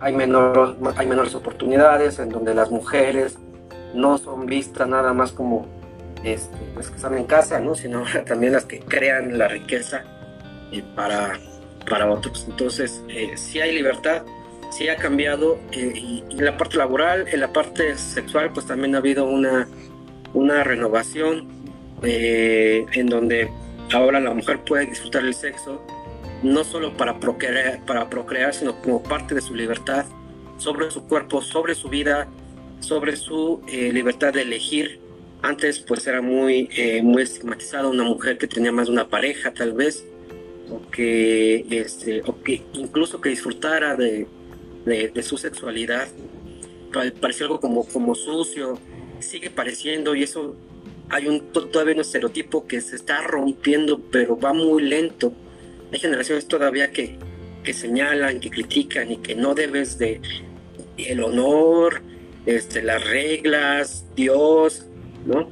hay, 0.00 0.14
menor, 0.14 0.76
hay 0.96 1.06
menores 1.06 1.34
oportunidades, 1.34 2.18
en 2.18 2.28
donde 2.28 2.54
las 2.54 2.70
mujeres 2.70 3.38
no 3.94 4.18
son 4.18 4.46
vistas 4.46 4.86
nada 4.88 5.12
más 5.12 5.32
como 5.32 5.66
este, 6.24 6.56
las 6.76 6.90
que 6.90 6.96
están 6.96 7.16
en 7.16 7.24
casa, 7.24 7.60
¿no? 7.60 7.74
sino 7.74 8.04
también 8.26 8.52
las 8.52 8.64
que 8.64 8.80
crean 8.80 9.38
la 9.38 9.48
riqueza 9.48 10.04
eh, 10.72 10.82
para, 10.94 11.38
para 11.88 12.10
otros. 12.10 12.46
Entonces, 12.48 13.02
eh, 13.08 13.36
si 13.36 13.60
hay 13.60 13.74
libertad, 13.74 14.22
sí 14.70 14.88
ha 14.88 14.96
cambiado 14.96 15.58
eh, 15.72 16.22
en 16.30 16.44
la 16.44 16.56
parte 16.56 16.76
laboral, 16.76 17.26
en 17.28 17.40
la 17.40 17.52
parte 17.52 17.96
sexual, 17.96 18.52
pues 18.52 18.66
también 18.66 18.94
ha 18.94 18.98
habido 18.98 19.24
una, 19.24 19.68
una 20.34 20.64
renovación 20.64 21.48
eh, 22.02 22.86
en 22.92 23.06
donde 23.06 23.50
ahora 23.92 24.20
la 24.20 24.32
mujer 24.32 24.60
puede 24.64 24.86
disfrutar 24.86 25.24
el 25.24 25.34
sexo 25.34 25.82
no 26.42 26.62
solo 26.62 26.96
para 26.96 27.18
procrear, 27.18 27.84
para 27.84 28.08
procrear, 28.08 28.54
sino 28.54 28.80
como 28.80 29.02
parte 29.02 29.34
de 29.34 29.40
su 29.40 29.54
libertad 29.54 30.06
sobre 30.58 30.90
su 30.90 31.04
cuerpo, 31.08 31.42
sobre 31.42 31.74
su 31.74 31.88
vida, 31.88 32.28
sobre 32.80 33.16
su 33.16 33.62
eh, 33.68 33.92
libertad 33.92 34.32
de 34.32 34.42
elegir. 34.42 35.00
Antes 35.42 35.80
pues 35.80 36.06
era 36.06 36.20
muy, 36.20 36.68
muy 37.02 37.22
estigmatizada 37.22 37.88
una 37.88 38.02
mujer 38.02 38.38
que 38.38 38.48
tenía 38.48 38.72
más 38.72 38.86
de 38.86 38.92
una 38.92 39.08
pareja 39.08 39.52
tal 39.52 39.72
vez, 39.72 40.04
o 40.70 40.88
que, 40.90 41.64
este, 41.70 42.22
o 42.26 42.42
que 42.42 42.62
incluso 42.74 43.20
que 43.20 43.30
disfrutara 43.30 43.94
de, 43.94 44.26
de, 44.88 45.22
su 45.22 45.38
sexualidad. 45.38 46.08
Parecía 47.20 47.46
algo 47.46 47.60
como, 47.60 47.86
como 47.86 48.14
sucio, 48.14 48.78
sigue 49.20 49.50
pareciendo 49.50 50.14
y 50.14 50.22
eso 50.22 50.56
hay 51.10 51.26
un 51.26 51.52
todavía 51.52 51.94
un 51.94 52.00
estereotipo 52.00 52.66
que 52.66 52.80
se 52.80 52.96
está 52.96 53.22
rompiendo, 53.22 54.00
pero 54.10 54.38
va 54.38 54.52
muy 54.52 54.82
lento. 54.82 55.32
Hay 55.92 55.98
generaciones 55.98 56.46
todavía 56.46 56.90
que, 56.90 57.18
que 57.62 57.72
señalan, 57.72 58.40
que 58.40 58.50
critican 58.50 59.12
y 59.12 59.16
que 59.18 59.34
no 59.34 59.54
debes 59.54 59.98
de 59.98 60.20
el 60.96 61.22
honor, 61.22 62.02
este, 62.46 62.82
las 62.82 63.04
reglas, 63.04 64.04
Dios, 64.16 64.86
¿no? 65.24 65.48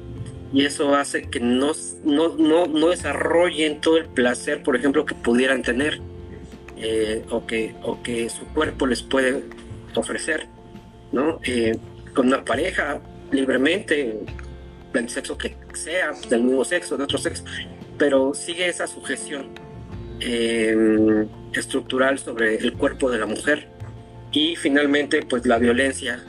Y 0.53 0.65
eso 0.65 0.95
hace 0.95 1.23
que 1.23 1.39
no, 1.39 1.73
no, 2.03 2.35
no, 2.37 2.67
no 2.67 2.89
desarrollen 2.89 3.81
todo 3.81 3.97
el 3.97 4.05
placer, 4.05 4.63
por 4.63 4.75
ejemplo, 4.75 5.05
que 5.05 5.15
pudieran 5.15 5.61
tener. 5.61 5.99
Eh, 6.79 7.25
o, 7.31 7.45
que, 7.47 7.73
o 7.81 8.01
que 8.03 8.29
su 8.29 8.45
cuerpo 8.47 8.85
les 8.85 9.01
puede 9.01 9.43
ofrecer, 9.95 10.47
¿no? 11.11 11.39
Eh, 11.43 11.75
con 12.13 12.27
una 12.27 12.45
pareja, 12.45 13.01
libremente, 13.31 14.19
del 14.93 15.09
sexo 15.09 15.37
que 15.37 15.55
sea, 15.73 16.11
del 16.29 16.43
mismo 16.43 16.63
sexo, 16.63 16.95
de 16.95 17.03
otro 17.05 17.17
sexo, 17.17 17.43
pero 17.97 18.33
sigue 18.35 18.67
esa 18.67 18.85
sujeción 18.85 19.49
em, 20.19 21.27
estructural 21.53 22.19
sobre 22.19 22.57
el 22.57 22.73
cuerpo 22.73 23.09
de 23.09 23.17
la 23.19 23.25
mujer 23.25 23.67
y 24.31 24.55
finalmente 24.55 25.23
pues 25.23 25.45
la 25.45 25.57
violencia 25.57 26.23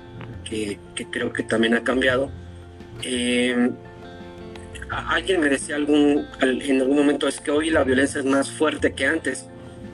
que, 0.49 0.79
que 0.95 1.07
creo 1.07 1.33
que 1.33 1.43
también 1.43 1.75
ha 1.75 1.85
cambiado. 1.85 2.31
Em, 3.03 3.73
alguien 4.91 5.41
me 5.41 5.51
decía 5.51 5.77
algún, 5.77 6.27
en 6.41 6.81
algún 6.81 6.97
momento 6.97 7.29
es 7.29 7.39
que 7.39 7.51
hoy 7.51 7.69
la 7.69 7.85
violencia 7.85 8.21
es 8.21 8.27
más 8.27 8.51
fuerte 8.51 8.95
que 8.95 9.07
antes 9.07 9.47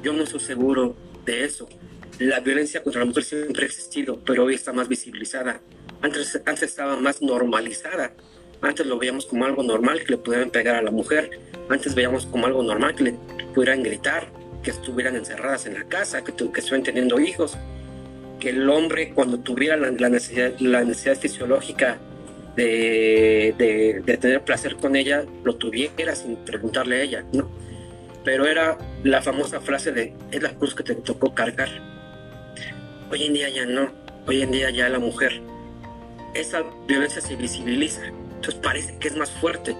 yo 0.04 0.12
no 0.12 0.22
estoy 0.22 0.40
seguro 0.40 0.94
de 1.24 1.44
eso. 1.44 1.68
La 2.18 2.38
violencia 2.40 2.82
contra 2.82 3.00
la 3.00 3.06
mujer 3.06 3.24
siempre 3.24 3.64
ha 3.64 3.66
existido, 3.66 4.20
pero 4.24 4.44
hoy 4.44 4.54
está 4.54 4.72
más 4.72 4.86
visibilizada. 4.86 5.60
Antes, 6.02 6.40
antes 6.44 6.62
estaba 6.62 6.96
más 6.96 7.22
normalizada. 7.22 8.12
Antes 8.60 8.86
lo 8.86 8.98
veíamos 8.98 9.26
como 9.26 9.44
algo 9.46 9.62
normal 9.62 10.04
que 10.04 10.12
le 10.12 10.18
pudieran 10.18 10.50
pegar 10.50 10.76
a 10.76 10.82
la 10.82 10.90
mujer. 10.90 11.40
Antes 11.68 11.94
veíamos 11.94 12.26
como 12.26 12.46
algo 12.46 12.62
normal 12.62 12.94
que 12.94 13.04
le 13.04 13.14
pudieran 13.54 13.82
gritar. 13.82 14.30
que 14.62 14.70
estuvieran 14.70 15.14
encerradas 15.14 15.66
en 15.66 15.74
la 15.74 15.84
casa, 15.84 16.24
que, 16.24 16.30
estuvieran 16.30 16.82
teniendo 16.82 17.20
hijos, 17.20 17.58
que 18.40 18.48
el 18.48 18.70
hombre 18.70 19.12
cuando 19.12 19.38
tuviera 19.40 19.76
la, 19.76 19.90
necesidad, 20.08 20.58
la 20.58 20.82
necesidad 20.82 21.18
fisiológica 21.18 21.98
de, 22.56 23.54
de, 23.58 24.16
tener 24.16 24.42
placer 24.42 24.76
con 24.76 24.96
ella, 24.96 25.26
lo 25.42 25.56
tuviera 25.56 26.14
sin 26.14 26.36
preguntarle 26.36 26.96
a 26.96 27.02
ella, 27.02 27.24
¿no? 27.34 27.50
Pero 28.24 28.46
era 28.46 28.78
la 29.02 29.22
famosa 29.22 29.60
frase 29.60 29.92
de, 29.92 30.14
es 30.30 30.42
la 30.42 30.54
cruz 30.54 30.74
que 30.74 30.82
te 30.82 30.94
tocó 30.94 31.34
cargar. 31.34 31.68
Hoy 33.10 33.24
en 33.24 33.34
día 33.34 33.48
ya 33.50 33.66
no, 33.66 33.92
hoy 34.26 34.42
en 34.42 34.50
día 34.50 34.70
ya 34.70 34.88
la 34.88 34.98
mujer, 34.98 35.40
esa 36.34 36.62
violencia 36.88 37.20
se 37.20 37.36
visibiliza, 37.36 38.06
entonces 38.06 38.54
parece 38.54 38.98
que 38.98 39.08
es 39.08 39.16
más 39.16 39.30
fuerte, 39.30 39.76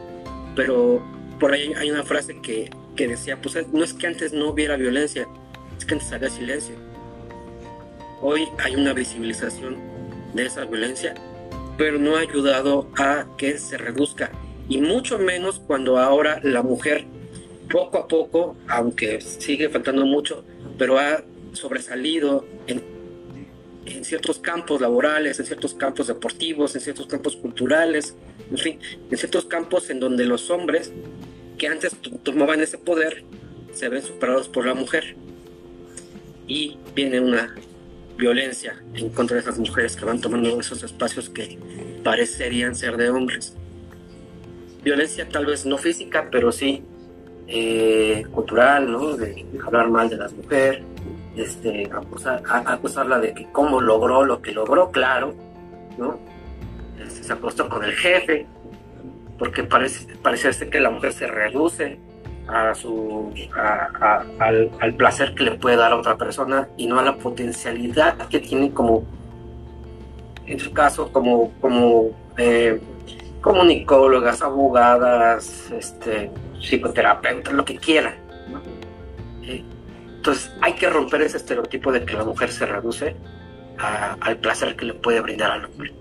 pero 0.55 1.03
por 1.41 1.53
ahí 1.53 1.73
hay 1.77 1.91
una 1.91 2.03
frase 2.05 2.41
que, 2.43 2.71
que 2.95 3.09
decía, 3.09 3.41
pues 3.41 3.57
no 3.73 3.83
es 3.83 3.95
que 3.95 4.07
antes 4.07 4.33
no 4.33 4.51
hubiera 4.51 4.77
violencia, 4.77 5.27
es 5.79 5.85
que 5.85 5.95
antes 5.95 6.13
había 6.13 6.29
silencio. 6.29 6.77
Hoy 8.21 8.47
hay 8.63 8.77
una 8.77 8.93
visibilización 8.93 9.77
de 10.35 10.47
esa 10.47 10.65
violencia 10.65 11.15
pero 11.77 11.99
no 11.99 12.17
ha 12.17 12.21
ayudado 12.21 12.89
a 12.97 13.27
que 13.37 13.59
se 13.59 13.77
reduzca. 13.79 14.31
Y 14.69 14.79
mucho 14.79 15.19
menos 15.19 15.61
cuando 15.67 15.99
ahora 15.99 16.41
la 16.43 16.63
mujer, 16.63 17.05
poco 17.69 17.99
a 17.99 18.09
poco, 18.09 18.57
aunque 18.69 19.21
sigue 19.21 19.69
faltando 19.69 20.07
mucho, 20.07 20.45
pero 20.79 20.99
ha 20.99 21.23
sobresalido 21.53 22.47
en, 22.67 22.83
ciertos 24.03 24.39
campos 24.39 24.81
laborales, 24.81 25.39
en 25.41 25.47
ciertos 25.47 25.75
campos 25.75 26.07
deportivos, 26.07 26.75
en 26.75 26.81
ciertos 26.81 27.07
campos 27.07 27.37
culturales, 27.37 28.15
en 28.51 28.59
fin, 28.59 28.79
en 29.11 29.17
ciertos 29.17 29.45
campos 29.45 29.91
en 29.91 30.01
donde 30.01 30.25
los 30.25 30.51
hombres 30.51 30.93
que 31.59 31.69
antes 31.69 31.97
tomaban 32.23 32.61
ese 32.61 32.79
poder 32.79 33.25
se 33.73 33.89
ven 33.89 34.03
superados 34.03 34.49
por 34.49 34.67
la 34.67 34.75
mujer. 34.75 35.17
Y 36.47 36.79
viene 36.95 37.21
una 37.21 37.55
violencia 38.17 38.83
en 38.95 39.11
contra 39.11 39.37
de 39.37 39.43
esas 39.43 39.59
mujeres 39.59 39.97
que 39.97 40.05
van 40.05 40.21
tomando 40.21 40.61
esos 40.61 40.83
espacios 40.83 41.29
que 41.29 41.59
parecerían 42.03 42.75
ser 42.75 42.97
de 42.97 43.11
hombres. 43.11 43.55
Violencia 44.83 45.29
tal 45.29 45.47
vez 45.47 45.65
no 45.65 45.79
física, 45.79 46.29
pero 46.31 46.53
sí 46.53 46.83
eh, 47.47 48.25
cultural, 48.33 48.91
¿no? 48.91 49.17
De 49.17 49.47
hablar 49.65 49.91
mal 49.91 50.09
de 50.09 50.17
las 50.17 50.33
mujeres, 50.33 50.83
este, 51.37 51.91
acusarla 52.67 53.19
de 53.19 53.35
que 53.35 53.51
cómo 53.53 53.81
logró 53.81 54.25
lo 54.25 54.41
que 54.41 54.53
logró, 54.53 54.91
claro, 54.91 55.35
¿no? 55.99 56.19
Este, 57.03 57.25
se 57.25 57.33
acostó 57.33 57.69
con 57.69 57.85
el 57.85 57.93
jefe, 57.93 58.47
porque 59.39 59.65
parece, 59.65 60.17
parece 60.17 60.69
que 60.71 60.81
la 60.81 60.91
mujer 60.91 61.13
se 61.13 61.27
reduce 61.27 61.99
a 62.47 62.75
su, 62.75 63.33
al, 64.39 64.95
placer 64.97 65.35
que 65.35 65.45
le 65.45 65.53
puede 65.53 65.77
dar 65.77 65.93
a 65.93 65.97
otra 65.97 66.17
persona 66.17 66.69
y 66.77 66.87
no 66.87 66.99
a 66.99 67.03
la 67.03 67.17
potencialidad 67.17 68.17
que 68.29 68.39
tiene 68.39 68.71
como, 68.71 69.05
en 70.47 70.59
su 70.61 70.73
caso, 70.73 71.11
como, 71.13 71.53
como 71.61 72.11
eh, 72.37 72.81
comunicólogas, 73.41 74.43
abogadas, 74.43 75.71
este, 75.71 76.31
psicoterapeutas, 76.65 77.53
lo 77.53 77.65
que 77.65 77.77
quieran. 77.77 78.15
Eh, 79.43 79.63
entonces 80.17 80.51
hay 80.61 80.73
que 80.75 80.89
romper 80.89 81.23
ese 81.23 81.37
estereotipo 81.37 81.93
de 81.93 82.05
que 82.05 82.15
la 82.15 82.25
mujer 82.25 82.51
se 82.51 82.67
reduce 82.67 83.15
al 83.77 84.39
placer 84.39 84.77
que 84.77 84.87
le 84.87 84.95
puede 84.95 85.21
brindar 85.21 85.51
al 85.51 85.65
hombre. 85.67 85.93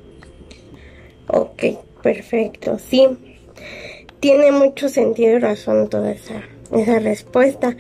Ok, 1.28 1.64
perfecto, 2.02 2.78
sí 2.78 3.08
tiene 4.24 4.54
mucho 4.54 4.88
sentido 4.88 5.36
y 5.36 5.40
razón 5.40 5.90
toda 5.90 6.12
esa, 6.12 6.44
esa 6.72 7.00
respuesta. 7.00 7.76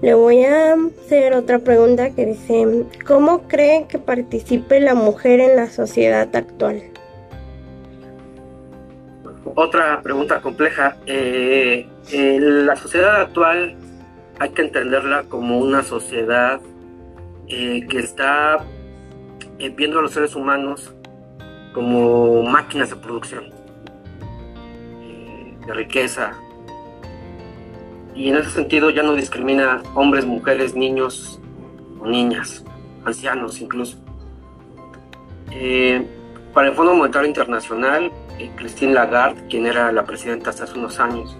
Le 0.00 0.14
voy 0.14 0.44
a 0.44 0.74
hacer 0.74 1.34
otra 1.34 1.58
pregunta 1.58 2.10
que 2.10 2.24
dice, 2.24 2.84
¿cómo 3.04 3.48
cree 3.48 3.88
que 3.88 3.98
participe 3.98 4.78
la 4.78 4.94
mujer 4.94 5.40
en 5.40 5.56
la 5.56 5.68
sociedad 5.68 6.28
actual? 6.36 6.84
Otra 9.56 10.00
pregunta 10.02 10.40
compleja. 10.40 10.98
Eh, 11.06 11.88
eh, 12.10 12.38
la 12.40 12.76
sociedad 12.76 13.20
actual 13.20 13.76
hay 14.38 14.50
que 14.50 14.62
entenderla 14.62 15.24
como 15.24 15.58
una 15.58 15.82
sociedad 15.82 16.60
eh, 17.48 17.86
que 17.88 17.98
está 17.98 18.64
viendo 19.76 20.00
a 20.00 20.02
los 20.02 20.12
seres 20.12 20.34
humanos 20.34 20.92
como 21.72 22.42
máquinas 22.42 22.90
de 22.90 22.96
producción 22.96 23.62
de 25.66 25.74
riqueza. 25.74 26.32
Y 28.14 28.28
en 28.28 28.36
ese 28.36 28.50
sentido 28.50 28.90
ya 28.90 29.02
no 29.02 29.14
discrimina 29.14 29.82
hombres, 29.94 30.26
mujeres, 30.26 30.74
niños 30.74 31.40
o 32.00 32.06
niñas, 32.06 32.64
ancianos 33.04 33.60
incluso. 33.60 33.96
Eh, 35.50 36.06
para 36.52 36.68
el 36.68 36.74
Fondo 36.74 36.94
Monetario 36.94 37.28
Internacional, 37.28 38.12
eh, 38.38 38.50
Christine 38.56 38.92
Lagarde, 38.92 39.46
quien 39.48 39.66
era 39.66 39.90
la 39.92 40.04
presidenta 40.04 40.50
hasta 40.50 40.64
hace 40.64 40.78
unos 40.78 41.00
años, 41.00 41.36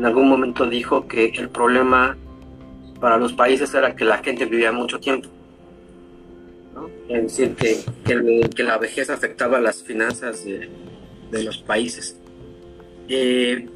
en 0.00 0.06
algún 0.06 0.30
momento 0.30 0.64
dijo 0.64 1.06
que 1.06 1.26
el 1.26 1.50
problema 1.50 2.16
para 3.02 3.18
los 3.18 3.34
países 3.34 3.74
era 3.74 3.94
que 3.94 4.06
la 4.06 4.16
gente 4.16 4.46
vivía 4.46 4.72
mucho 4.72 4.98
tiempo. 4.98 5.28
Es 7.06 7.22
decir, 7.24 7.54
que, 7.54 7.76
que, 8.56 8.62
la 8.62 8.78
vejez 8.78 9.10
afectaba 9.10 9.60
las 9.60 9.82
finanzas 9.82 10.42
de, 10.42 11.42
los 11.44 11.58
países. 11.58 12.16
Eh, 13.10 13.68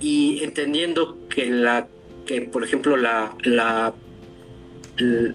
y 0.00 0.44
entendiendo 0.44 1.16
que 1.30 1.46
la 1.46 1.88
que 2.26 2.42
por 2.42 2.62
ejemplo 2.62 2.98
la, 2.98 3.34
la 3.44 3.94
el, 4.98 5.34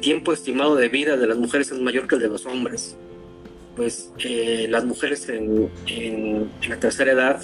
tiempo 0.00 0.32
estimado 0.32 0.74
de 0.76 0.88
vida 0.88 1.18
de 1.18 1.26
las 1.26 1.36
mujeres 1.36 1.70
es 1.70 1.78
mayor 1.80 2.08
que 2.08 2.14
el 2.14 2.22
de 2.22 2.28
los 2.28 2.46
hombres 2.46 2.96
pues 3.76 4.12
eh, 4.18 4.66
las 4.70 4.84
mujeres 4.84 5.28
en, 5.28 5.68
en, 5.86 6.50
la 6.68 6.78
tercera 6.78 7.12
edad 7.12 7.42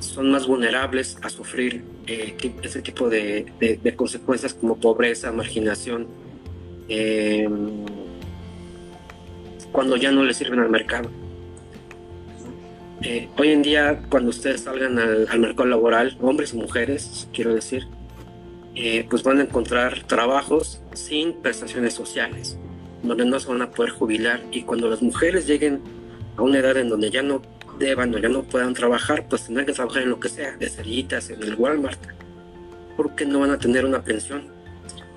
son 0.00 0.30
más 0.30 0.46
vulnerables 0.46 1.18
a 1.22 1.30
sufrir 1.30 1.84
eh, 2.06 2.36
ese 2.62 2.82
tipo 2.82 3.08
de, 3.08 3.46
consecuencias 3.96 4.54
como 4.54 4.76
pobreza, 4.76 5.32
marginación, 5.32 6.06
cuando 9.72 9.96
ya 9.96 10.10
no 10.10 10.24
le 10.24 10.34
sirven 10.34 10.60
al 10.60 10.70
mercado. 10.70 11.10
Eh, 13.00 13.28
hoy 13.38 13.50
en 13.50 13.62
día, 13.62 14.02
cuando 14.08 14.30
ustedes 14.30 14.62
salgan 14.62 14.98
al, 14.98 15.38
mercado 15.38 15.68
laboral, 15.68 16.16
hombres 16.20 16.52
y 16.52 16.56
mujeres, 16.56 17.28
quiero 17.32 17.54
decir, 17.54 17.86
eh, 18.74 19.06
pues 19.08 19.22
van 19.22 19.38
a 19.38 19.42
encontrar 19.42 20.02
trabajos 20.04 20.80
sin 20.94 21.34
prestaciones 21.34 21.94
sociales, 21.94 22.58
donde 23.04 23.24
no 23.24 23.38
se 23.38 23.48
van 23.48 23.62
a 23.62 23.70
poder 23.70 23.92
jubilar. 23.92 24.42
Y 24.50 24.62
cuando 24.62 24.90
las 24.90 25.00
mujeres 25.00 25.46
lleguen 25.46 25.80
a 26.36 26.42
una 26.42 26.58
edad 26.58 26.76
en 26.76 26.88
donde 26.88 27.10
ya 27.10 27.22
no 27.22 27.40
deban 27.78 28.14
o 28.14 28.18
ya 28.18 28.28
no 28.28 28.42
puedan 28.42 28.74
trabajar, 28.74 29.26
pues 29.28 29.46
tendrán 29.46 29.66
que 29.66 29.72
trabajar 29.72 30.02
en 30.02 30.10
lo 30.10 30.20
que 30.20 30.28
sea, 30.28 30.56
de 30.56 30.68
cerillitas, 30.68 31.30
en 31.30 31.42
el 31.42 31.54
Walmart, 31.54 32.00
porque 32.96 33.24
no 33.24 33.40
van 33.40 33.50
a 33.50 33.58
tener 33.58 33.84
una 33.84 34.02
pensión, 34.02 34.48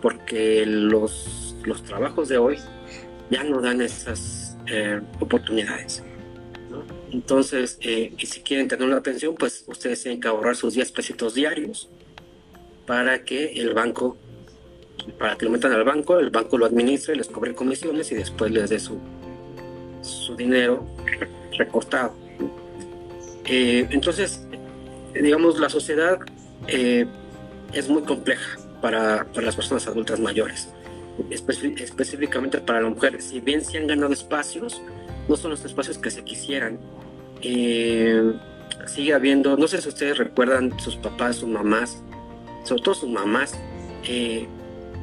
porque 0.01 0.65
los, 0.65 1.55
los 1.63 1.83
trabajos 1.83 2.29
de 2.29 2.37
hoy 2.37 2.57
ya 3.29 3.43
no 3.43 3.61
dan 3.61 3.81
esas 3.81 4.57
eh, 4.67 5.01
oportunidades. 5.19 6.03
Entonces, 7.11 7.77
eh, 7.81 8.13
y 8.17 8.25
si 8.25 8.41
quieren 8.41 8.67
tener 8.67 8.87
una 8.87 9.01
pensión, 9.01 9.35
pues 9.35 9.65
ustedes 9.67 10.01
tienen 10.01 10.21
que 10.21 10.27
ahorrar 10.27 10.55
sus 10.55 10.73
10 10.73 10.91
pesitos 10.91 11.33
diarios 11.33 11.89
para 12.85 13.23
que 13.23 13.53
el 13.53 13.73
banco, 13.73 14.17
para 15.19 15.37
que 15.37 15.45
lo 15.45 15.51
metan 15.51 15.73
al 15.73 15.83
banco, 15.83 16.19
el 16.19 16.29
banco 16.29 16.57
lo 16.57 16.65
administre, 16.65 17.15
les 17.15 17.27
cobre 17.27 17.53
comisiones 17.53 18.11
y 18.11 18.15
después 18.15 18.51
les 18.51 18.69
dé 18.69 18.79
su, 18.79 18.99
su 20.01 20.35
dinero 20.35 20.85
recortado. 21.57 22.15
Eh, 23.53 23.85
entonces, 23.89 24.47
digamos, 25.13 25.59
la 25.59 25.67
sociedad 25.67 26.19
eh, 26.69 27.05
es 27.73 27.89
muy 27.89 28.03
compleja 28.03 28.57
para, 28.81 29.27
las 29.35 29.57
personas 29.57 29.85
adultas 29.87 30.21
mayores, 30.21 30.69
específicamente 31.29 32.59
para 32.59 32.79
las 32.79 32.93
mujeres. 32.93 33.25
Si 33.25 33.41
bien 33.41 33.61
se 33.61 33.77
han 33.77 33.87
ganado 33.87 34.13
espacios, 34.13 34.81
no 35.27 35.35
son 35.35 35.51
los 35.51 35.65
espacios 35.65 35.97
que 35.97 36.09
se 36.09 36.23
quisieran 36.23 36.79
eh, 37.41 38.33
sigue 38.85 39.13
habiendo, 39.13 39.57
no 39.57 39.67
sé 39.67 39.81
si 39.81 39.89
ustedes 39.89 40.17
recuerdan 40.17 40.79
sus 40.79 40.95
papás, 40.95 41.35
sus 41.37 41.49
mamás, 41.49 42.01
sobre 42.63 42.83
todo 42.83 42.95
sus 42.95 43.09
mamás, 43.09 43.59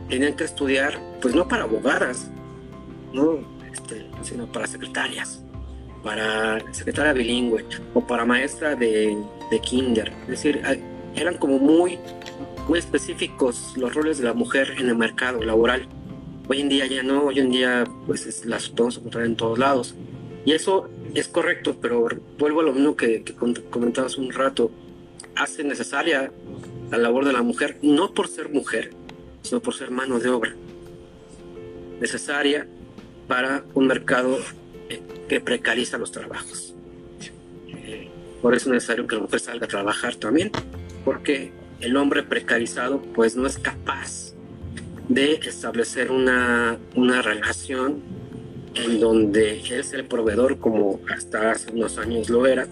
tenían 0.09 0.35
que 0.37 0.45
estudiar, 0.45 0.99
pues 1.21 1.35
no 1.35 1.47
para 1.49 1.65
abogadas, 1.65 2.31
¿no? 3.13 3.41
Este, 3.71 4.07
sino 4.23 4.51
para 4.51 4.67
secretarias, 4.67 5.43
para 6.03 6.61
secretaria 6.73 7.13
bilingüe 7.13 7.65
o 7.95 8.07
para 8.07 8.25
maestra 8.25 8.75
de, 8.75 9.17
de 9.51 9.61
kinder. 9.61 10.13
Es 10.23 10.29
decir, 10.29 10.63
eran 11.15 11.37
como 11.37 11.59
muy, 11.59 11.99
muy 12.69 12.79
específicos 12.79 13.73
los 13.77 13.95
roles 13.95 14.19
de 14.19 14.25
la 14.25 14.35
mujer 14.35 14.75
en 14.79 14.89
el 14.89 14.97
mercado 14.97 15.43
laboral. 15.43 15.87
Hoy 16.49 16.61
en 16.61 16.69
día 16.69 16.87
ya 16.87 17.03
no, 17.03 17.25
hoy 17.25 17.41
en 17.41 17.51
día 17.51 17.85
pues 18.07 18.45
las 18.47 18.69
podemos 18.69 18.99
encontrar 18.99 19.27
en 19.27 19.37
todos 19.37 19.59
lados. 19.59 19.95
Y 20.45 20.53
eso 20.53 20.89
es 21.15 21.29
correcto, 21.29 21.77
pero 21.81 22.07
vuelvo 22.39 22.61
a 22.61 22.65
lo 22.65 22.73
mismo 22.73 22.97
que, 22.97 23.23
que 23.23 23.35
comentabas 23.35 24.17
un 24.17 24.33
rato. 24.33 24.71
Hace 25.35 25.63
necesaria 25.63 26.33
la 26.91 26.99
labor 26.99 27.25
de 27.25 27.33
la 27.33 27.43
mujer, 27.43 27.79
no 27.83 28.15
por 28.15 28.29
ser 28.29 28.49
mujer, 28.49 28.91
sino 29.43 29.61
por 29.61 29.75
ser 29.75 29.91
mano 29.91 30.19
de 30.19 30.31
obra 30.31 30.55
necesaria 32.01 32.67
para 33.27 33.65
un 33.75 33.87
mercado 33.87 34.39
que 35.29 35.41
precariza 35.41 35.99
los 35.99 36.13
trabajos. 36.13 36.75
Por 38.43 38.55
eso 38.55 38.69
es 38.69 38.75
necesario 38.75 39.07
que 39.07 39.17
la 39.17 39.23
mujer 39.23 39.41
salga 39.41 39.67
a 39.67 39.69
trabajar 39.69 40.15
también, 40.15 40.51
porque 41.05 41.53
el 41.81 41.97
hombre 41.97 42.23
precarizado 42.23 43.03
pues 43.15 43.37
no 43.37 43.47
es 43.47 43.59
capaz 43.59 44.35
de 45.09 45.35
establecer 45.35 46.11
una, 46.11 46.79
una 46.95 47.23
relación 47.23 48.03
en 48.75 49.01
donde 49.01 49.61
es 49.61 49.93
el 49.93 50.05
proveedor 50.05 50.59
como 50.59 51.01
hasta 51.13 51.51
hace 51.51 51.73
unos 51.73 51.99
años 51.99 52.29
lo 52.29 52.47
era. 52.47 52.67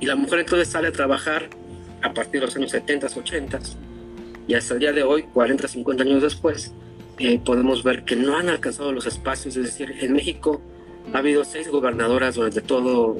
Y 0.00 0.06
la 0.06 0.16
mujer 0.16 0.40
entonces 0.40 0.68
sale 0.68 0.88
a 0.88 0.92
trabajar 0.92 1.48
a 2.02 2.12
partir 2.12 2.40
de 2.40 2.46
los 2.46 2.56
años 2.56 2.70
70, 2.70 3.06
80 3.06 3.60
y 4.46 4.54
hasta 4.54 4.74
el 4.74 4.80
día 4.80 4.92
de 4.92 5.02
hoy, 5.02 5.24
40, 5.24 5.68
50 5.68 6.02
años 6.02 6.22
después, 6.22 6.72
eh, 7.18 7.40
podemos 7.44 7.82
ver 7.82 8.04
que 8.04 8.14
no 8.14 8.36
han 8.36 8.48
alcanzado 8.48 8.92
los 8.92 9.06
espacios. 9.06 9.56
Es 9.56 9.64
decir, 9.64 9.96
en 10.00 10.12
México 10.12 10.60
ha 11.12 11.18
habido 11.18 11.44
seis 11.44 11.68
gobernadoras 11.68 12.36
durante 12.36 12.60
todo, 12.60 13.16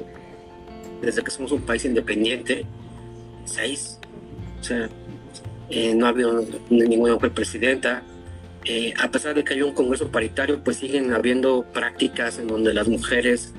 desde 1.01 1.23
que 1.23 1.31
somos 1.31 1.51
un 1.51 1.61
país 1.61 1.83
independiente, 1.85 2.65
seis. 3.45 3.99
O 4.61 4.63
sea, 4.63 4.89
eh, 5.69 5.93
no 5.95 6.05
ha 6.05 6.09
habido 6.09 6.45
ninguna 6.69 7.13
mujer 7.13 7.31
presidenta. 7.31 8.03
Eh, 8.65 8.93
a 8.99 9.09
pesar 9.09 9.35
de 9.35 9.43
que 9.43 9.53
hay 9.53 9.61
un 9.61 9.73
Congreso 9.73 10.09
paritario, 10.09 10.63
pues 10.63 10.77
siguen 10.77 11.13
habiendo 11.13 11.63
prácticas 11.73 12.39
en 12.39 12.47
donde 12.47 12.73
las 12.73 12.87
mujeres 12.87 13.53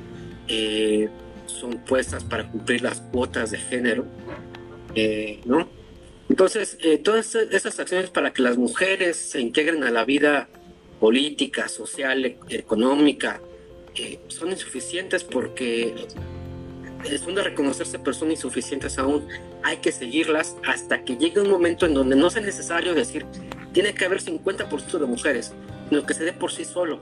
son 1.47 1.79
puestas 1.87 2.25
para 2.25 2.49
cumplir 2.51 2.83
las 2.83 3.01
cuotas 3.01 3.53
de 3.53 3.59
género, 3.59 4.05
¿no? 5.45 5.80
Entonces, 6.31 6.79
eh, 6.81 6.97
todas 6.97 7.35
esas 7.35 7.81
acciones 7.81 8.09
para 8.09 8.33
que 8.33 8.41
las 8.41 8.57
mujeres 8.57 9.17
se 9.17 9.41
integren 9.41 9.83
a 9.83 9.91
la 9.91 10.05
vida 10.05 10.49
política, 11.01 11.67
social, 11.67 12.25
e-, 12.25 12.39
económica, 12.51 13.41
eh, 13.97 14.21
son 14.29 14.51
insuficientes 14.51 15.25
porque 15.25 16.07
son 17.19 17.35
de 17.35 17.43
reconocerse, 17.43 17.99
pero 17.99 18.15
son 18.15 18.31
insuficientes 18.31 18.97
aún. 18.97 19.27
Hay 19.65 19.79
que 19.79 19.91
seguirlas 19.91 20.57
hasta 20.65 21.03
que 21.03 21.17
llegue 21.17 21.41
un 21.41 21.51
momento 21.51 21.85
en 21.85 21.95
donde 21.95 22.15
no 22.15 22.31
sea 22.31 22.43
necesario 22.43 22.95
decir, 22.95 23.27
tiene 23.73 23.93
que 23.93 24.05
haber 24.05 24.23
50% 24.23 25.01
de 25.01 25.07
mujeres, 25.07 25.53
sino 25.89 26.07
que 26.07 26.15
se 26.15 26.23
dé 26.23 26.33
por 26.33 26.53
sí 26.53 26.65
solo. 26.65 27.01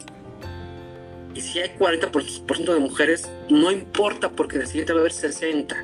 Y 1.35 1.43
si 1.43 1.59
hay 1.59 1.77
40% 1.79 2.73
de 2.73 2.81
mujeres, 2.81 3.29
no 3.51 3.71
importa 3.71 4.31
porque 4.31 4.57
en 4.57 4.63
el 4.63 4.69
siguiente 4.69 4.95
va 4.95 5.01
a 5.01 5.03
haber 5.03 5.13
60%. 5.13 5.77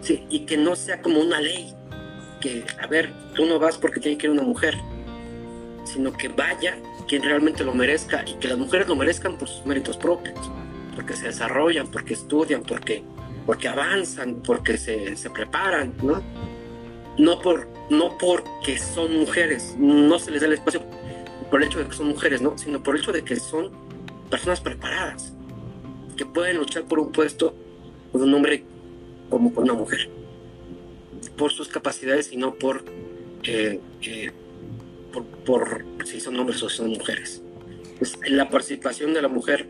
Sí, 0.00 0.24
y 0.30 0.46
que 0.46 0.56
no 0.56 0.74
sea 0.74 1.02
como 1.02 1.20
una 1.20 1.38
ley 1.38 1.74
que, 2.42 2.64
a 2.80 2.86
ver, 2.88 3.12
tú 3.34 3.46
no 3.46 3.58
vas 3.58 3.78
porque 3.78 4.00
tiene 4.00 4.18
que 4.18 4.26
ir 4.26 4.32
una 4.32 4.42
mujer, 4.42 4.76
sino 5.84 6.12
que 6.12 6.28
vaya 6.28 6.76
quien 7.08 7.22
realmente 7.22 7.64
lo 7.64 7.72
merezca 7.72 8.24
y 8.26 8.34
que 8.34 8.48
las 8.48 8.58
mujeres 8.58 8.88
lo 8.88 8.96
merezcan 8.96 9.38
por 9.38 9.48
sus 9.48 9.64
méritos 9.64 9.96
propios, 9.96 10.38
porque 10.94 11.14
se 11.14 11.26
desarrollan, 11.26 11.86
porque 11.88 12.14
estudian, 12.14 12.62
porque, 12.62 13.02
porque 13.46 13.68
avanzan, 13.68 14.42
porque 14.44 14.76
se, 14.76 15.16
se 15.16 15.30
preparan, 15.30 15.94
¿no? 16.02 16.20
No, 17.18 17.40
por, 17.40 17.68
no 17.90 18.18
porque 18.18 18.78
son 18.78 19.20
mujeres, 19.20 19.76
no 19.78 20.18
se 20.18 20.30
les 20.30 20.40
da 20.40 20.48
el 20.48 20.54
espacio 20.54 20.82
por 21.50 21.62
el 21.62 21.68
hecho 21.68 21.78
de 21.78 21.86
que 21.86 21.94
son 21.94 22.08
mujeres, 22.08 22.42
¿no? 22.42 22.58
Sino 22.58 22.82
por 22.82 22.96
el 22.96 23.02
hecho 23.02 23.12
de 23.12 23.22
que 23.22 23.36
son 23.36 23.70
personas 24.30 24.60
preparadas, 24.60 25.32
que 26.16 26.26
pueden 26.26 26.56
luchar 26.56 26.84
por 26.84 26.98
un 26.98 27.12
puesto 27.12 27.54
con 28.10 28.22
un 28.22 28.34
hombre 28.34 28.64
como 29.30 29.54
con 29.54 29.64
una 29.64 29.74
mujer 29.74 30.21
por 31.42 31.52
sus 31.52 31.66
capacidades 31.66 32.32
y 32.32 32.36
no 32.36 32.54
por, 32.54 32.84
eh, 33.42 33.80
eh, 34.02 34.30
por, 35.44 35.84
si 36.04 36.20
son 36.20 36.38
hombres 36.38 36.62
o 36.62 36.68
son 36.68 36.90
mujeres. 36.90 37.42
Pues, 37.98 38.16
la 38.28 38.48
participación 38.48 39.12
de 39.12 39.22
la 39.22 39.26
mujer, 39.26 39.66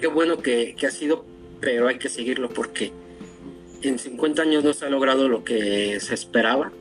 qué 0.00 0.08
bueno 0.08 0.38
que, 0.38 0.74
ha 0.84 0.90
sido, 0.90 1.24
pero 1.60 1.86
hay 1.86 1.96
que 1.96 2.08
seguirlo 2.08 2.48
porque 2.48 2.90
en 3.82 4.00
50 4.00 4.42
años 4.42 4.64
no 4.64 4.72
se 4.72 4.84
ha 4.84 4.90
logrado 4.90 5.28
lo 5.28 5.44
que 5.44 6.00
se 6.00 6.12
esperaba 6.12 6.72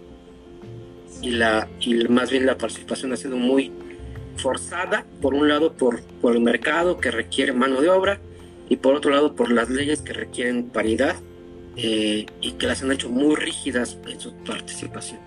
y, 1.22 1.30
la, 1.34 1.70
y 1.80 1.94
más 2.08 2.32
bien 2.32 2.48
la 2.48 2.58
participación 2.58 3.14
ha 3.14 3.18
sido 3.18 3.38
muy 3.38 3.72
forzada, 4.38 5.06
por 5.22 5.36
un 5.36 5.48
lado 5.48 5.74
por, 5.74 6.02
por 6.20 6.36
el 6.36 6.42
mercado 6.42 6.98
que 6.98 7.12
requiere 7.12 7.54
mano 7.54 7.80
de 7.80 7.90
obra 7.92 8.20
y 8.70 8.78
por 8.78 8.96
otro 8.96 9.12
lado 9.12 9.36
por 9.36 9.52
las 9.52 9.70
leyes 9.70 10.02
que 10.02 10.14
requieren 10.14 10.70
paridad 10.70 11.16
eh, 11.78 12.26
y 12.42 12.52
que 12.54 12.66
las 12.68 12.82
han 12.82 12.92
hecho 12.92 13.10
muy 13.10 13.36
rígidas 13.36 13.98
en 14.08 14.20
su 14.20 14.34
participación. 14.34 15.20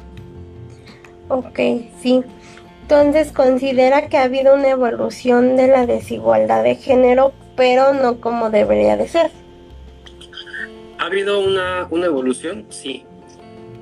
Ok, 1.29 1.59
sí. 2.03 2.25
Entonces 2.83 3.31
considera 3.31 4.09
que 4.09 4.17
ha 4.17 4.25
habido 4.25 4.57
una 4.57 4.71
evolución 4.71 5.57
de 5.57 5.69
la 5.69 5.87
desigualdad 5.87 6.65
de 6.65 6.75
género, 6.75 7.33
pero 7.57 7.95
no 7.95 8.21
como 8.21 8.51
debería 8.51 8.97
de 8.97 9.07
ser. 9.07 9.31
¿Ha 10.99 11.05
habido 11.05 11.39
una, 11.39 11.87
una 11.91 12.07
evolución? 12.07 12.67
Sí. 12.69 13.05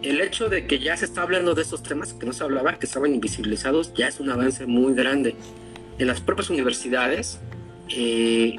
El 0.03 0.21
hecho 0.21 0.51
de 0.51 0.67
que 0.67 0.79
ya 0.79 0.95
se 0.97 1.07
está 1.07 1.23
hablando 1.23 1.55
de 1.55 1.63
estos 1.63 1.83
temas 1.83 2.13
que 2.13 2.27
no 2.27 2.35
se 2.35 2.45
hablaba, 2.45 2.79
que 2.79 2.85
estaban 2.85 3.15
invisibilizados, 3.15 3.95
ya 3.95 4.09
es 4.09 4.21
un 4.21 4.31
avance 4.31 4.67
muy 4.67 4.93
grande. 4.93 5.35
En 5.99 6.07
las 6.07 6.21
propias 6.21 6.51
universidades, 6.51 7.41
eh, 7.89 8.57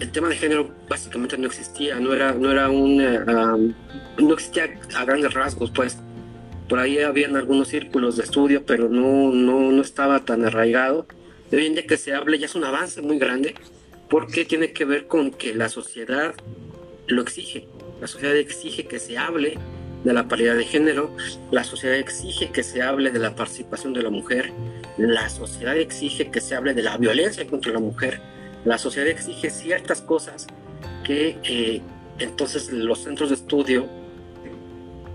el 0.00 0.10
tema 0.10 0.28
de 0.28 0.36
género 0.36 0.70
básicamente 0.88 1.36
no 1.38 1.46
existía, 1.46 1.98
no 2.00 2.14
era, 2.14 2.32
no 2.32 2.50
era 2.50 2.70
un, 2.70 3.00
eh, 3.00 3.20
no 4.18 4.34
existía 4.34 4.78
a 4.96 5.04
grandes 5.04 5.34
rasgos, 5.34 5.70
pues. 5.70 5.98
Por 6.68 6.78
ahí 6.78 6.98
habían 6.98 7.34
algunos 7.34 7.68
círculos 7.68 8.16
de 8.16 8.24
estudio, 8.24 8.64
pero 8.66 8.88
no, 8.90 9.32
no, 9.32 9.72
no 9.72 9.82
estaba 9.82 10.20
tan 10.24 10.44
arraigado. 10.44 11.06
Hoy 11.50 11.64
en 11.64 11.72
día 11.72 11.86
que 11.86 11.96
se 11.96 12.14
hable 12.14 12.38
ya 12.38 12.44
es 12.44 12.54
un 12.54 12.64
avance 12.64 13.00
muy 13.00 13.18
grande, 13.18 13.54
porque 14.10 14.44
tiene 14.44 14.72
que 14.72 14.84
ver 14.84 15.06
con 15.06 15.30
que 15.30 15.54
la 15.54 15.70
sociedad 15.70 16.34
lo 17.06 17.22
exige. 17.22 17.66
La 18.00 18.06
sociedad 18.06 18.36
exige 18.36 18.86
que 18.86 18.98
se 18.98 19.16
hable 19.16 19.58
de 20.04 20.12
la 20.12 20.28
paridad 20.28 20.56
de 20.56 20.64
género, 20.64 21.16
la 21.50 21.64
sociedad 21.64 21.96
exige 21.96 22.50
que 22.50 22.62
se 22.62 22.82
hable 22.82 23.10
de 23.10 23.18
la 23.18 23.34
participación 23.34 23.92
de 23.94 24.02
la 24.02 24.10
mujer, 24.10 24.52
la 24.96 25.28
sociedad 25.28 25.76
exige 25.76 26.30
que 26.30 26.40
se 26.40 26.54
hable 26.54 26.74
de 26.74 26.82
la 26.82 26.96
violencia 26.96 27.46
contra 27.46 27.72
la 27.72 27.80
mujer, 27.80 28.20
la 28.64 28.78
sociedad 28.78 29.08
exige 29.08 29.50
ciertas 29.50 30.00
cosas 30.00 30.46
que 31.04 31.38
eh, 31.44 31.82
entonces 32.18 32.70
los 32.72 33.04
centros 33.04 33.30
de 33.30 33.36
estudio 33.36 33.88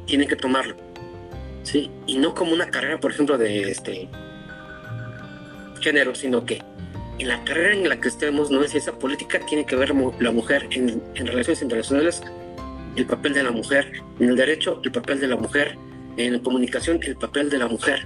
tienen 0.05 0.27
que 0.27 0.35
tomarlo. 0.35 0.75
¿sí? 1.63 1.91
Y 2.07 2.17
no 2.17 2.33
como 2.33 2.53
una 2.53 2.69
carrera, 2.69 2.99
por 2.99 3.11
ejemplo, 3.11 3.37
de 3.37 3.71
este 3.71 4.09
género, 5.81 6.15
sino 6.15 6.45
que 6.45 6.61
en 7.19 7.27
la 7.27 7.43
carrera 7.43 7.73
en 7.73 7.89
la 7.89 7.99
que 7.99 8.07
estemos, 8.07 8.49
no 8.49 8.63
es 8.63 8.71
ciencia 8.71 8.93
política, 8.93 9.39
tiene 9.45 9.65
que 9.65 9.75
ver 9.75 9.93
la 10.19 10.31
mujer 10.31 10.67
en, 10.71 11.01
en 11.13 11.27
relaciones 11.27 11.61
internacionales, 11.61 12.21
el 12.95 13.05
papel 13.05 13.33
de 13.33 13.43
la 13.43 13.51
mujer, 13.51 13.91
en 14.19 14.29
el 14.29 14.35
derecho, 14.35 14.81
el 14.83 14.91
papel 14.91 15.19
de 15.19 15.27
la 15.27 15.35
mujer, 15.35 15.77
en 16.17 16.33
la 16.33 16.39
comunicación, 16.39 16.99
el 17.03 17.15
papel 17.15 17.49
de 17.49 17.57
la 17.57 17.67
mujer. 17.67 18.05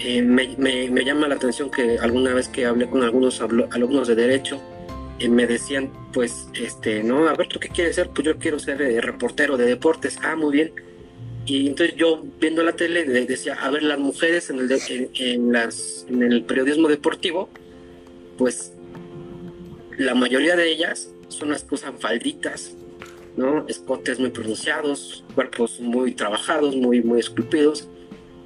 Eh, 0.00 0.22
me, 0.22 0.56
me, 0.56 1.04
llama 1.04 1.26
la 1.26 1.34
atención 1.34 1.70
que 1.70 1.98
alguna 1.98 2.32
vez 2.32 2.48
que 2.48 2.66
hablé 2.66 2.88
con 2.88 3.02
algunos 3.02 3.40
alumnos 3.40 4.06
de 4.06 4.14
derecho, 4.14 4.60
eh, 5.18 5.28
me 5.28 5.46
decían, 5.46 5.90
pues, 6.12 6.48
este, 6.54 7.02
no, 7.02 7.28
a 7.28 7.34
ver, 7.34 7.48
¿tú 7.48 7.58
qué 7.58 7.68
quieres 7.68 7.96
ser? 7.96 8.10
Pues 8.10 8.24
yo 8.26 8.38
quiero 8.38 8.60
ser 8.60 8.80
eh, 8.80 9.00
reportero 9.00 9.56
de 9.56 9.66
deportes. 9.66 10.18
Ah, 10.22 10.36
muy 10.36 10.52
bien. 10.52 10.72
Y 11.46 11.66
entonces 11.66 11.96
yo 11.96 12.22
viendo 12.38 12.62
la 12.62 12.72
tele 12.72 13.04
decía, 13.04 13.54
a 13.54 13.70
ver, 13.70 13.82
las 13.82 13.98
mujeres 13.98 14.50
en 14.50 14.60
el, 14.60 15.10
en, 15.14 15.52
las, 15.52 16.06
en 16.08 16.22
el 16.22 16.44
periodismo 16.44 16.88
deportivo, 16.88 17.48
pues 18.36 18.72
la 19.96 20.14
mayoría 20.14 20.54
de 20.54 20.70
ellas 20.70 21.10
son 21.28 21.50
las 21.50 21.64
que 21.64 21.74
usan 21.74 21.98
falditas, 21.98 22.74
¿no? 23.36 23.66
Escotes 23.66 24.20
muy 24.20 24.30
pronunciados, 24.30 25.24
cuerpos 25.34 25.80
muy 25.80 26.12
trabajados, 26.12 26.76
muy, 26.76 27.02
muy 27.02 27.18
esculpidos 27.18 27.88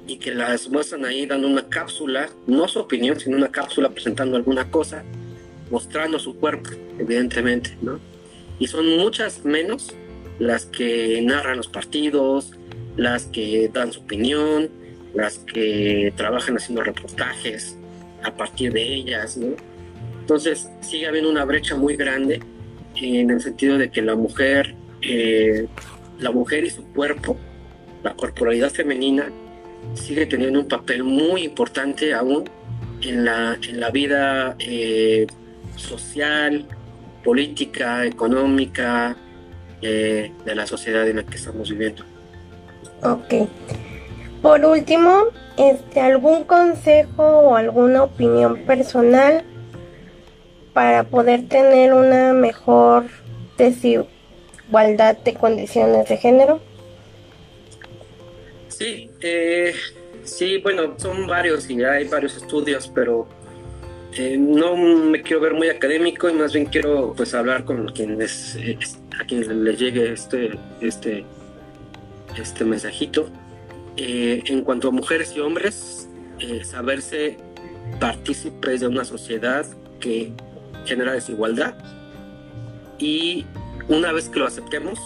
y 0.07 0.17
que 0.17 0.33
las 0.33 0.69
muestran 0.69 1.05
ahí 1.05 1.25
dando 1.25 1.47
una 1.47 1.67
cápsula, 1.69 2.29
no 2.47 2.67
su 2.67 2.79
opinión, 2.79 3.19
sino 3.19 3.37
una 3.37 3.51
cápsula 3.51 3.89
presentando 3.89 4.35
alguna 4.35 4.69
cosa, 4.69 5.03
mostrando 5.71 6.19
su 6.19 6.35
cuerpo, 6.35 6.71
evidentemente, 6.99 7.77
¿no? 7.81 7.99
Y 8.59 8.67
son 8.67 8.97
muchas 8.97 9.45
menos 9.45 9.93
las 10.39 10.65
que 10.65 11.21
narran 11.21 11.57
los 11.57 11.67
partidos, 11.67 12.53
las 12.97 13.25
que 13.25 13.69
dan 13.73 13.93
su 13.93 14.01
opinión, 14.01 14.69
las 15.13 15.39
que 15.39 16.13
trabajan 16.15 16.57
haciendo 16.57 16.83
reportajes 16.83 17.77
a 18.23 18.33
partir 18.35 18.73
de 18.73 18.81
ellas, 18.81 19.37
¿no? 19.37 19.55
Entonces 20.19 20.69
sigue 20.81 21.07
habiendo 21.07 21.29
una 21.29 21.45
brecha 21.45 21.75
muy 21.75 21.95
grande 21.95 22.41
en 22.95 23.29
el 23.29 23.41
sentido 23.41 23.77
de 23.77 23.89
que 23.89 24.01
la 24.01 24.15
mujer, 24.15 24.75
eh, 25.01 25.67
la 26.19 26.31
mujer 26.31 26.63
y 26.63 26.69
su 26.69 26.83
cuerpo, 26.93 27.37
la 28.03 28.13
corporalidad 28.13 28.71
femenina, 28.71 29.31
sigue 29.93 30.25
teniendo 30.25 30.59
un 30.59 30.67
papel 30.67 31.03
muy 31.03 31.43
importante 31.43 32.13
aún 32.13 32.49
en 33.01 33.25
la, 33.25 33.57
en 33.67 33.79
la 33.79 33.89
vida 33.89 34.55
eh, 34.59 35.27
social, 35.75 36.65
política, 37.23 38.05
económica 38.05 39.15
eh, 39.81 40.31
de 40.45 40.55
la 40.55 40.67
sociedad 40.67 41.07
en 41.07 41.17
la 41.17 41.23
que 41.23 41.35
estamos 41.35 41.69
viviendo. 41.69 42.03
Ok. 43.03 43.47
Por 44.41 44.65
último, 44.65 45.25
este, 45.57 46.01
¿algún 46.01 46.43
consejo 46.43 47.23
o 47.23 47.55
alguna 47.55 48.03
opinión 48.03 48.57
personal 48.65 49.43
para 50.73 51.03
poder 51.03 51.47
tener 51.47 51.93
una 51.93 52.33
mejor 52.33 53.05
desigualdad 53.57 55.17
de 55.17 55.33
condiciones 55.33 56.09
de 56.09 56.17
género? 56.17 56.59
Sí, 58.83 59.09
eh, 59.21 59.73
sí, 60.25 60.57
bueno, 60.57 60.95
son 60.97 61.25
varios 61.25 61.69
y 61.69 61.81
hay 61.85 62.05
varios 62.09 62.35
estudios, 62.35 62.91
pero 62.93 63.25
eh, 64.13 64.35
no 64.37 64.75
me 64.75 65.21
quiero 65.21 65.39
ver 65.39 65.53
muy 65.53 65.69
académico 65.69 66.29
y 66.29 66.33
más 66.33 66.51
bien 66.51 66.65
quiero 66.65 67.13
pues 67.15 67.33
hablar 67.33 67.63
con 67.63 67.87
quienes 67.93 68.57
eh, 68.57 68.77
a 69.17 69.23
quienes 69.23 69.47
les 69.47 69.79
llegue 69.79 70.11
este 70.11 70.59
este 70.81 71.23
este 72.37 72.65
mensajito. 72.65 73.29
En 73.95 74.63
cuanto 74.65 74.89
a 74.89 74.91
mujeres 74.91 75.33
y 75.33 75.39
hombres 75.39 76.09
saberse 76.65 77.37
partícipes 78.01 78.81
de 78.81 78.87
una 78.87 79.05
sociedad 79.05 79.65
que 80.01 80.33
genera 80.83 81.13
desigualdad 81.13 81.73
y 82.99 83.45
una 83.87 84.11
vez 84.11 84.27
que 84.27 84.39
lo 84.39 84.47
aceptemos 84.47 84.99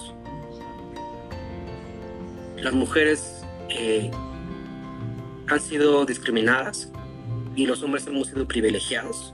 las 2.57 2.73
mujeres 2.73 3.37
han 5.47 5.59
sido 5.59 6.05
discriminadas 6.05 6.91
y 7.55 7.65
los 7.65 7.81
hombres 7.83 8.05
hemos 8.07 8.27
sido 8.27 8.47
privilegiados. 8.47 9.33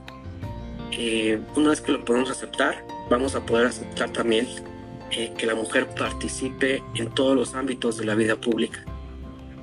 Eh, 0.92 1.40
una 1.56 1.70
vez 1.70 1.80
que 1.80 1.92
lo 1.92 2.04
podemos 2.04 2.30
aceptar, 2.30 2.84
vamos 3.10 3.34
a 3.34 3.44
poder 3.44 3.66
aceptar 3.66 4.10
también 4.10 4.46
eh, 5.10 5.32
que 5.36 5.46
la 5.46 5.54
mujer 5.54 5.88
participe 5.96 6.82
en 6.94 7.10
todos 7.10 7.36
los 7.36 7.54
ámbitos 7.54 7.98
de 7.98 8.04
la 8.06 8.14
vida 8.14 8.36
pública. 8.36 8.84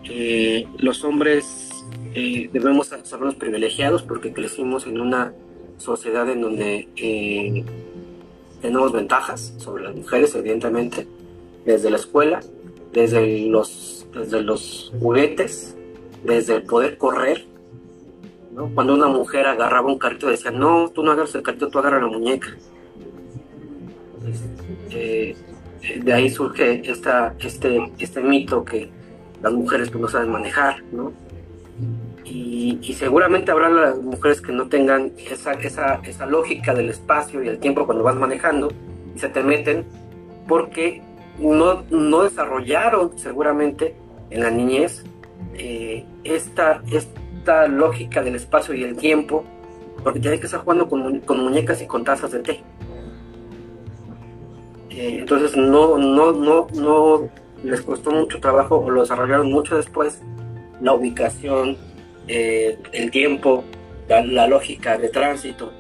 Eh, 0.04 0.68
los 0.78 1.04
hombres 1.04 1.70
debemos 2.14 2.88
ser 2.88 3.20
los 3.22 3.36
privilegiados 3.36 4.04
porque 4.04 4.34
crecimos 4.34 4.86
en 4.86 5.00
una 5.00 5.34
sociedad 5.78 6.30
en 6.30 6.42
donde 6.42 7.66
tenemos 8.62 8.92
ventajas 8.92 9.54
sobre 9.58 9.84
las 9.84 9.96
mujeres, 9.96 10.36
evidentemente, 10.36 11.08
desde 11.66 11.90
la 11.90 11.98
escuela, 11.98 12.42
desde 12.94 13.46
los, 13.48 14.06
desde 14.14 14.42
los 14.42 14.92
juguetes, 15.00 15.76
desde 16.24 16.56
el 16.58 16.64
poder 16.64 16.98
correr, 16.98 17.46
cuando 18.76 18.94
una 18.94 19.08
mujer 19.08 19.48
agarraba 19.48 19.88
un 19.88 19.98
carrito 19.98 20.28
decía, 20.28 20.52
no, 20.52 20.90
tú 20.90 21.04
no 21.04 21.12
agarras 21.12 21.34
el 21.36 21.42
carrito, 21.42 21.70
tú 21.70 21.80
agarras 21.80 22.02
la 22.02 22.08
muñeca. 22.10 22.50
Eh, 24.90 25.36
de 26.04 26.14
ahí 26.14 26.30
surge 26.30 26.82
esta, 26.90 27.34
este, 27.40 27.92
este 27.98 28.22
mito 28.22 28.64
que 28.64 28.90
las 29.42 29.54
mujeres 29.54 29.90
pues, 29.90 30.02
no 30.02 30.08
saben 30.08 30.32
manejar, 30.32 30.84
¿no? 30.92 31.14
Y, 32.24 32.94
seguramente 32.94 33.52
habrá 33.52 33.70
las 33.70 33.98
mujeres 33.98 34.42
que 34.42 34.52
no 34.52 34.68
tengan 34.68 35.12
esa, 35.18 35.54
esa, 35.54 35.96
esa 36.04 36.26
lógica 36.28 36.74
del 36.74 36.90
espacio 36.90 37.44
y 37.44 37.48
el 37.48 37.58
tiempo 37.58 37.86
cuando 37.86 38.04
vas 38.04 38.16
manejando 38.16 38.72
y 39.16 39.20
se 39.20 39.28
te 39.30 39.42
meten 39.44 39.86
porque 40.48 41.02
no, 41.42 41.84
no 41.90 42.24
desarrollaron 42.24 43.18
seguramente 43.18 43.96
en 44.30 44.44
la 44.44 44.52
niñez 44.52 45.04
eh, 45.54 46.06
esta, 46.24 46.82
esta 46.92 47.68
lógica 47.68 48.24
del 48.24 48.36
espacio 48.36 48.74
y 48.74 48.84
el 48.84 48.96
tiempo, 48.96 49.44
porque 50.04 50.20
tienes 50.20 50.40
que 50.40 50.46
estar 50.46 50.62
jugando 50.62 50.88
con, 50.88 51.20
con 51.22 51.44
muñecas 51.44 51.82
y 51.82 51.88
con 51.88 52.04
tazas 52.04 52.32
de 52.32 52.40
té. 52.40 52.64
Eh, 54.90 55.18
entonces 55.20 55.56
no, 55.56 55.98
no, 55.98 56.32
no, 56.32 56.68
no 56.74 57.30
les 57.64 57.82
costó 57.82 58.12
mucho 58.12 58.40
trabajo 58.40 58.78
o 58.78 58.90
lo 58.90 59.02
desarrollaron 59.02 59.52
mucho 59.52 59.78
después 59.78 60.22
la 60.82 60.94
ubicación, 60.94 61.78
eh, 62.28 62.78
el 62.92 63.12
tiempo, 63.12 63.64
la, 64.08 64.48
lógica 64.48 64.98
de 64.98 65.10
tránsito, 65.10 65.72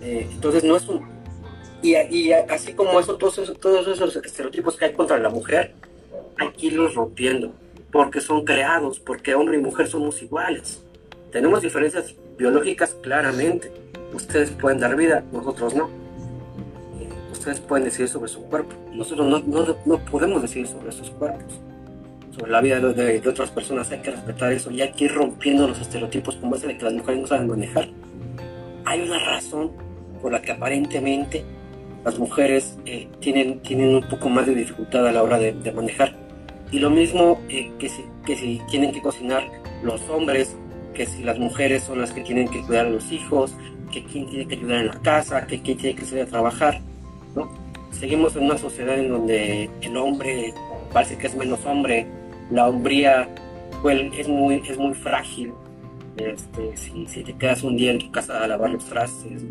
entonces 0.00 0.64
no 0.64 0.76
es 0.76 0.88
un... 0.88 1.19
Y, 1.82 1.96
y, 1.96 2.32
así 2.32 2.74
como 2.74 3.00
eso, 3.00 3.16
todos 3.16 3.38
esos, 3.38 3.58
todos 3.58 3.86
esos 3.86 4.16
estereotipos 4.16 4.76
que 4.76 4.86
hay 4.86 4.92
contra 4.92 5.18
la 5.18 5.30
mujer, 5.30 5.72
hay 6.38 6.50
que 6.50 6.66
irlos 6.66 6.94
rompiendo 6.94 7.52
porque 7.92 8.20
son 8.20 8.44
creados, 8.44 9.00
porque 9.00 9.34
hombre 9.34 9.58
y 9.58 9.60
mujer 9.60 9.88
somos 9.88 10.22
iguales. 10.22 10.82
Tenemos 11.32 11.62
diferencias 11.62 12.14
biológicas 12.38 12.94
claramente. 13.02 13.70
Ustedes 14.12 14.50
pueden 14.50 14.80
dar 14.80 14.96
vida, 14.96 15.24
nosotros 15.32 15.74
no. 15.74 15.88
Ustedes 17.32 17.60
pueden 17.60 17.84
decidir 17.84 18.08
sobre 18.08 18.28
su 18.28 18.42
cuerpo. 18.44 18.74
Nosotros 18.92 19.26
no, 19.26 19.38
no, 19.40 19.76
no 19.84 20.04
podemos 20.04 20.42
decidir 20.42 20.66
sobre 20.66 20.92
sus 20.92 21.10
cuerpos. 21.10 21.60
Sobre 22.36 22.52
la 22.52 22.60
vida 22.60 22.80
de, 22.80 23.20
de, 23.20 23.28
otras 23.28 23.50
personas 23.50 23.90
hay 23.90 24.00
que 24.00 24.10
respetar 24.10 24.52
eso 24.52 24.70
y 24.70 24.82
hay 24.82 24.92
que 24.92 25.06
ir 25.06 25.14
rompiendo 25.14 25.66
los 25.66 25.80
estereotipos 25.80 26.36
como 26.36 26.54
ese 26.54 26.68
de 26.68 26.78
que 26.78 26.84
las 26.84 26.92
mujeres 26.92 27.22
no 27.22 27.26
saben 27.26 27.48
manejar. 27.48 27.88
Hay 28.84 29.02
una 29.02 29.18
razón 29.18 29.72
por 30.22 30.32
la 30.32 30.40
que 30.40 30.52
aparentemente 30.52 31.44
las 32.04 32.18
mujeres 32.18 32.78
eh, 32.86 33.08
tienen, 33.20 33.60
tienen 33.60 33.94
un 33.94 34.08
poco 34.08 34.28
más 34.28 34.46
de 34.46 34.54
dificultad 34.54 35.06
a 35.06 35.12
la 35.12 35.22
hora 35.22 35.38
de, 35.38 35.52
de 35.52 35.72
manejar 35.72 36.14
y 36.72 36.78
lo 36.78 36.90
mismo 36.90 37.40
eh, 37.48 37.70
que, 37.78 37.88
si, 37.88 38.04
que 38.24 38.36
si 38.36 38.60
tienen 38.70 38.92
que 38.92 39.02
cocinar 39.02 39.44
los 39.82 40.08
hombres, 40.08 40.54
que 40.94 41.06
si 41.06 41.22
las 41.24 41.38
mujeres 41.38 41.82
son 41.82 42.00
las 42.00 42.12
que 42.12 42.22
tienen 42.22 42.48
que 42.48 42.62
cuidar 42.62 42.86
a 42.86 42.90
los 42.90 43.10
hijos, 43.10 43.54
que 43.90 44.04
quién 44.04 44.28
tiene 44.28 44.46
que 44.46 44.54
ayudar 44.54 44.80
en 44.80 44.86
la 44.86 45.00
casa, 45.00 45.46
que 45.46 45.60
quién 45.60 45.78
tiene 45.78 45.96
que 45.96 46.04
salir 46.04 46.24
a 46.24 46.26
trabajar. 46.26 46.80
¿no? 47.34 47.50
Seguimos 47.90 48.36
en 48.36 48.44
una 48.44 48.58
sociedad 48.58 48.98
en 48.98 49.08
donde 49.08 49.68
el 49.80 49.96
hombre 49.96 50.54
parece 50.92 51.18
que 51.18 51.26
es 51.26 51.34
menos 51.34 51.64
hombre, 51.66 52.06
la 52.50 52.68
hombría 52.68 53.28
pues, 53.82 54.00
es, 54.16 54.28
muy, 54.28 54.62
es 54.68 54.78
muy 54.78 54.94
frágil. 54.94 55.52
Este, 56.16 56.76
si, 56.76 57.06
si, 57.06 57.22
te 57.22 57.32
quedas 57.34 57.62
un 57.62 57.76
día 57.76 57.92
en 57.92 57.98
tu 57.98 58.10
casa 58.12 58.44
a 58.44 58.46
lavar 58.46 58.70
los 58.70 58.84
trastes, 58.84 59.32
es 59.32 59.42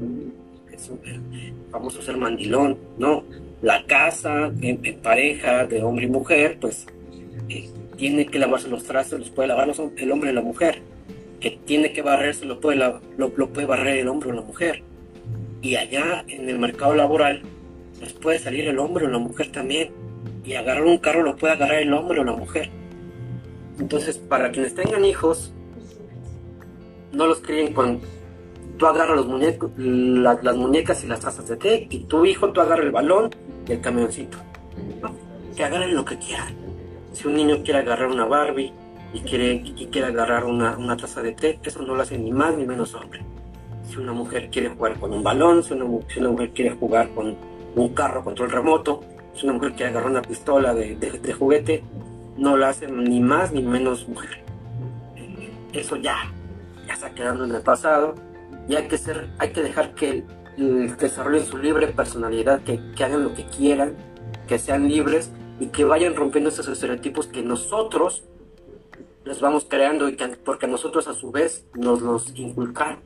famoso 1.71 2.01
ser 2.01 2.17
mandilón, 2.17 2.77
¿no? 2.97 3.23
La 3.61 3.85
casa 3.85 4.51
en 4.61 4.99
pareja 5.01 5.65
de 5.65 5.83
hombre 5.83 6.05
y 6.05 6.09
mujer, 6.09 6.57
pues 6.59 6.85
tiene 7.99 8.25
que 8.25 8.39
lavarse 8.39 8.69
los 8.69 8.85
trastes, 8.85 9.19
los 9.19 9.29
puede 9.29 9.49
lavar 9.49 9.69
el 9.97 10.11
hombre 10.11 10.31
y 10.31 10.33
la 10.33 10.41
mujer. 10.41 10.81
Que 11.41 11.59
tiene 11.65 11.91
que 11.91 12.01
barrerse, 12.01 12.45
lo 12.45 12.59
puede, 12.59 12.77
lo, 13.17 13.29
puede 13.31 13.67
barrer 13.67 13.97
el 13.97 14.07
hombre 14.07 14.29
o 14.29 14.33
la 14.33 14.41
mujer. 14.41 14.83
Y 15.61 15.75
allá 15.75 16.23
en 16.29 16.47
el 16.49 16.59
mercado 16.59 16.95
laboral, 16.95 17.41
pues 17.99 18.13
puede 18.13 18.39
salir 18.39 18.67
el 18.67 18.79
hombre 18.79 19.05
o 19.05 19.09
la 19.09 19.17
mujer 19.17 19.51
también. 19.51 19.91
Y 20.45 20.53
agarrar 20.53 20.83
un 20.83 20.97
carro 20.97 21.23
lo 21.23 21.35
puede 21.35 21.53
agarrar 21.53 21.81
el 21.81 21.93
hombre 21.93 22.21
o 22.21 22.23
la 22.23 22.33
mujer. 22.33 22.69
Entonces, 23.79 24.17
para 24.17 24.51
quienes 24.51 24.75
tengan 24.75 25.03
hijos, 25.03 25.53
no 27.11 27.27
los 27.27 27.39
críen 27.39 27.73
con 27.73 27.99
tú 28.79 28.87
agarras 28.87 29.17
los 29.17 29.27
muñecos, 29.27 29.69
las 29.77 30.55
muñecas 30.55 31.03
y 31.03 31.07
las 31.07 31.19
tazas 31.19 31.47
de 31.47 31.57
té, 31.57 31.87
y 31.89 31.99
tu 32.05 32.25
hijo 32.25 32.51
tú 32.51 32.61
agarras 32.61 32.85
el 32.85 32.91
balón 32.91 33.29
y 33.67 33.73
el 33.73 33.81
camioncito. 33.81 34.39
Que 35.55 35.63
agarren 35.63 35.93
lo 35.93 36.03
que 36.03 36.17
quieran 36.17 36.69
si 37.13 37.27
un 37.27 37.35
niño 37.35 37.63
quiere 37.63 37.79
agarrar 37.79 38.09
una 38.09 38.25
Barbie 38.25 38.71
y 39.13 39.19
quiere, 39.21 39.53
y 39.53 39.87
quiere 39.87 40.07
agarrar 40.07 40.45
una, 40.45 40.77
una, 40.77 40.95
taza 40.95 41.21
de 41.21 41.33
té, 41.33 41.59
eso 41.63 41.81
no 41.81 41.95
lo 41.95 42.01
hace 42.01 42.17
ni 42.17 42.31
más 42.31 42.55
ni 42.55 42.65
menos 42.65 42.93
hombre. 42.93 43.21
Si 43.87 43.97
una 43.97 44.13
mujer 44.13 44.49
quiere 44.49 44.69
jugar 44.69 44.99
con 44.99 45.13
un 45.13 45.23
balón, 45.23 45.63
si 45.63 45.73
una, 45.73 45.85
mujer 45.85 46.51
quiere 46.51 46.71
jugar 46.71 47.09
con 47.09 47.35
un 47.75 47.89
carro 47.89 48.23
control 48.23 48.51
remoto, 48.51 49.01
si 49.33 49.45
una 49.45 49.53
mujer 49.53 49.73
quiere 49.73 49.91
agarrar 49.91 50.11
una 50.11 50.21
pistola 50.21 50.73
de, 50.73 50.95
de, 50.95 51.33
juguete, 51.33 51.83
no 52.37 52.55
lo 52.55 52.67
hace 52.67 52.87
ni 52.87 53.19
más 53.19 53.51
ni 53.51 53.63
menos 53.63 54.07
mujer. 54.07 54.43
Eso 55.73 55.95
ya, 55.97 56.17
ya 56.87 56.93
está 56.93 57.09
quedando 57.11 57.45
en 57.45 57.55
el 57.55 57.61
pasado 57.61 58.15
y 58.69 58.75
hay 58.75 58.87
que, 58.87 58.99
ser, 58.99 59.31
hay 59.39 59.51
que 59.51 59.63
dejar 59.63 59.95
que 59.95 60.23
desarrollen 60.55 61.43
su 61.43 61.57
libre 61.57 61.87
personalidad, 61.87 62.61
que, 62.61 62.79
que 62.95 63.03
hagan 63.03 63.23
lo 63.23 63.33
que 63.33 63.45
quieran, 63.45 63.95
que 64.47 64.59
sean 64.59 64.87
libres 64.87 65.31
y 65.59 65.67
que 65.67 65.83
vayan 65.85 66.15
rompiendo 66.15 66.51
esos 66.51 66.67
estereotipos 66.67 67.25
que 67.25 67.41
nosotros 67.41 68.25
les 69.25 69.41
vamos 69.41 69.65
creando 69.67 70.07
y 70.07 70.15
que, 70.15 70.27
porque 70.27 70.67
nosotros 70.67 71.07
a 71.07 71.13
su 71.13 71.31
vez 71.31 71.65
nos 71.73 72.03
los 72.03 72.31
inculcaron. 72.37 72.99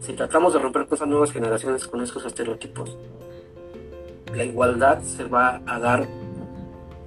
Si 0.00 0.12
tratamos 0.12 0.52
de 0.52 0.58
romper 0.58 0.86
con 0.86 0.96
esas 0.96 1.08
nuevas 1.08 1.32
generaciones 1.32 1.86
con 1.86 2.02
esos 2.02 2.26
estereotipos, 2.26 2.98
la 4.34 4.44
igualdad 4.44 5.00
se 5.02 5.24
va 5.24 5.62
a 5.64 5.78
dar 5.78 6.06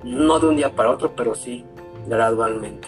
no 0.04 0.40
de 0.40 0.48
un 0.48 0.56
día 0.56 0.76
para 0.76 0.90
otro, 0.90 1.16
pero 1.16 1.36
sí 1.36 1.64
gradualmente. 2.08 2.88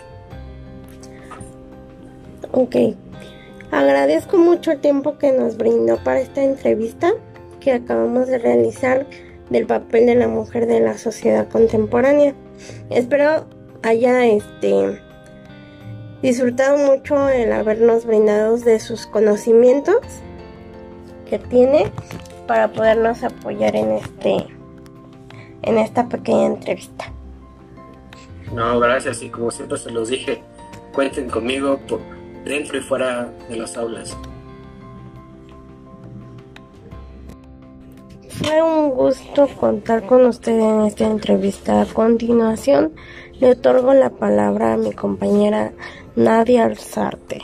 Ok. 2.51 2.75
Agradezco 3.71 4.37
mucho 4.37 4.71
el 4.71 4.79
tiempo 4.79 5.17
que 5.17 5.31
nos 5.31 5.57
brindó 5.57 5.97
para 5.97 6.21
esta 6.21 6.43
entrevista 6.43 7.11
que 7.59 7.73
acabamos 7.73 8.27
de 8.27 8.37
realizar 8.37 9.05
del 9.49 9.65
papel 9.65 10.05
de 10.05 10.15
la 10.15 10.27
mujer 10.27 10.67
de 10.67 10.79
la 10.79 10.97
sociedad 10.97 11.49
contemporánea. 11.49 12.33
Espero 12.89 13.45
haya 13.83 14.25
este 14.25 15.01
disfrutado 16.21 16.77
mucho 16.77 17.29
el 17.29 17.51
habernos 17.51 18.05
brindado 18.05 18.57
de 18.57 18.79
sus 18.79 19.05
conocimientos 19.05 19.97
que 21.29 21.37
tiene 21.37 21.91
para 22.47 22.71
podernos 22.71 23.23
apoyar 23.23 23.75
en 23.75 23.91
este 23.91 24.47
en 25.63 25.77
esta 25.77 26.07
pequeña 26.07 26.45
entrevista. 26.45 27.11
No, 28.53 28.79
gracias 28.79 29.21
y 29.21 29.29
como 29.29 29.51
siempre 29.51 29.77
se 29.77 29.91
los 29.91 30.07
dije, 30.07 30.41
cuenten 30.93 31.29
conmigo 31.29 31.77
por 31.87 31.99
dentro 32.47 32.77
y 32.77 32.81
fuera 32.81 33.29
de 33.49 33.57
las 33.57 33.77
aulas. 33.77 34.17
Fue 38.29 38.61
un 38.61 38.91
gusto 38.91 39.47
contar 39.59 40.05
con 40.05 40.25
usted 40.25 40.59
en 40.59 40.81
esta 40.85 41.05
entrevista. 41.05 41.81
A 41.81 41.85
continuación, 41.85 42.93
le 43.39 43.51
otorgo 43.51 43.93
la 43.93 44.09
palabra 44.09 44.73
a 44.73 44.77
mi 44.77 44.93
compañera 44.93 45.73
Nadia 46.15 46.65
Alzarte. 46.65 47.41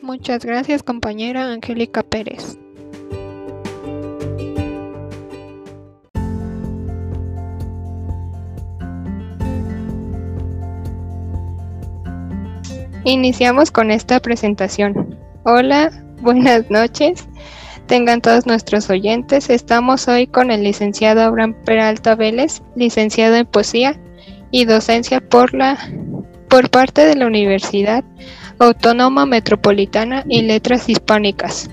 Muchas 0.00 0.44
gracias 0.44 0.82
compañera 0.82 1.52
Angélica 1.52 2.02
Pérez. 2.02 2.58
Iniciamos 13.04 13.70
con 13.70 13.90
esta 13.90 14.20
presentación. 14.20 15.16
Hola, 15.44 15.90
buenas 16.20 16.70
noches. 16.70 17.26
Tengan 17.86 18.20
todos 18.20 18.46
nuestros 18.46 18.90
oyentes. 18.90 19.48
Estamos 19.48 20.06
hoy 20.06 20.26
con 20.26 20.50
el 20.50 20.62
licenciado 20.62 21.22
Abraham 21.22 21.54
Peralta 21.64 22.14
Vélez, 22.14 22.62
licenciado 22.76 23.36
en 23.36 23.46
poesía 23.46 23.98
y 24.50 24.66
docencia 24.66 25.20
por 25.20 25.54
la 25.54 25.78
por 26.50 26.68
parte 26.68 27.06
de 27.06 27.14
la 27.14 27.26
Universidad 27.26 28.04
Autónoma 28.58 29.24
Metropolitana 29.24 30.24
y 30.28 30.42
Letras 30.42 30.88
Hispánicas. 30.88 31.70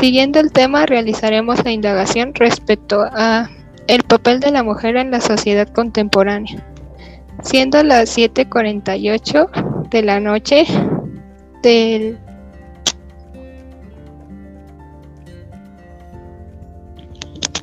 Siguiendo 0.00 0.40
el 0.40 0.52
tema, 0.52 0.86
realizaremos 0.86 1.62
la 1.64 1.72
indagación 1.72 2.32
respecto 2.34 3.04
a 3.12 3.50
el 3.88 4.04
papel 4.04 4.40
de 4.40 4.52
la 4.52 4.62
mujer 4.62 4.96
en 4.96 5.10
la 5.10 5.20
sociedad 5.20 5.68
contemporánea. 5.68 6.64
Siendo 7.42 7.82
las 7.82 8.16
7:48 8.16 9.79
de 9.90 10.02
la 10.02 10.20
noche 10.20 10.64
del 11.62 12.18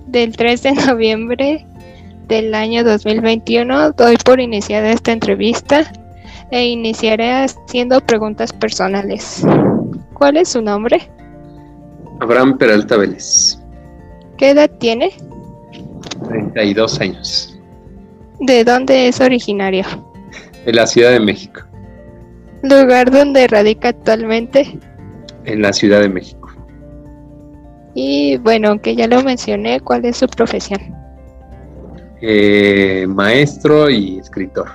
del 0.07 0.35
3 0.35 0.63
de 0.63 0.71
noviembre 0.73 1.65
del 2.27 2.53
año 2.53 2.83
2021, 2.83 3.91
doy 3.91 4.17
por 4.17 4.39
iniciada 4.39 4.91
esta 4.91 5.11
entrevista 5.11 5.89
e 6.51 6.65
iniciaré 6.65 7.31
haciendo 7.31 8.01
preguntas 8.01 8.51
personales. 8.53 9.43
¿Cuál 10.13 10.37
es 10.37 10.49
su 10.49 10.61
nombre? 10.61 11.09
Abraham 12.19 12.57
Peralta 12.57 12.97
Vélez. 12.97 13.59
¿Qué 14.37 14.51
edad 14.51 14.69
tiene? 14.79 15.11
32 16.27 16.99
años. 16.99 17.59
¿De 18.39 18.63
dónde 18.63 19.07
es 19.07 19.19
originario? 19.21 19.85
De 20.65 20.73
la 20.73 20.87
Ciudad 20.87 21.11
de 21.11 21.19
México. 21.19 21.66
¿Lugar 22.69 23.11
donde 23.11 23.47
radica 23.47 23.89
actualmente? 23.89 24.77
En 25.45 25.61
la 25.61 25.71
Ciudad 25.71 26.01
de 26.01 26.09
México. 26.09 26.49
Y 27.93 28.37
bueno, 28.37 28.69
aunque 28.69 28.95
ya 28.95 29.07
lo 29.07 29.23
mencioné, 29.23 29.79
¿cuál 29.79 30.05
es 30.05 30.17
su 30.17 30.27
profesión? 30.27 30.79
Eh, 32.21 33.05
maestro 33.07 33.89
y 33.89 34.19
escritor. 34.19 34.69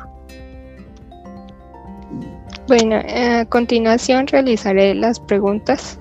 Bueno, 2.69 2.97
a 2.97 3.45
continuación 3.47 4.27
realizaré 4.27 4.95
las 4.95 5.21
preguntas 5.21 5.99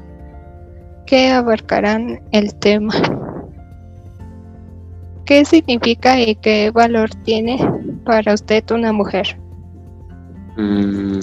que 1.06 1.30
abarcarán 1.30 2.22
el 2.32 2.56
tema. 2.56 2.94
¿Qué 5.26 5.44
significa 5.46 6.20
y 6.22 6.36
qué 6.36 6.72
valor 6.72 7.10
tiene 7.24 7.58
para 8.06 8.34
usted 8.34 8.64
una 8.72 8.94
mujer? 8.94 9.41
Mm. 10.62 11.20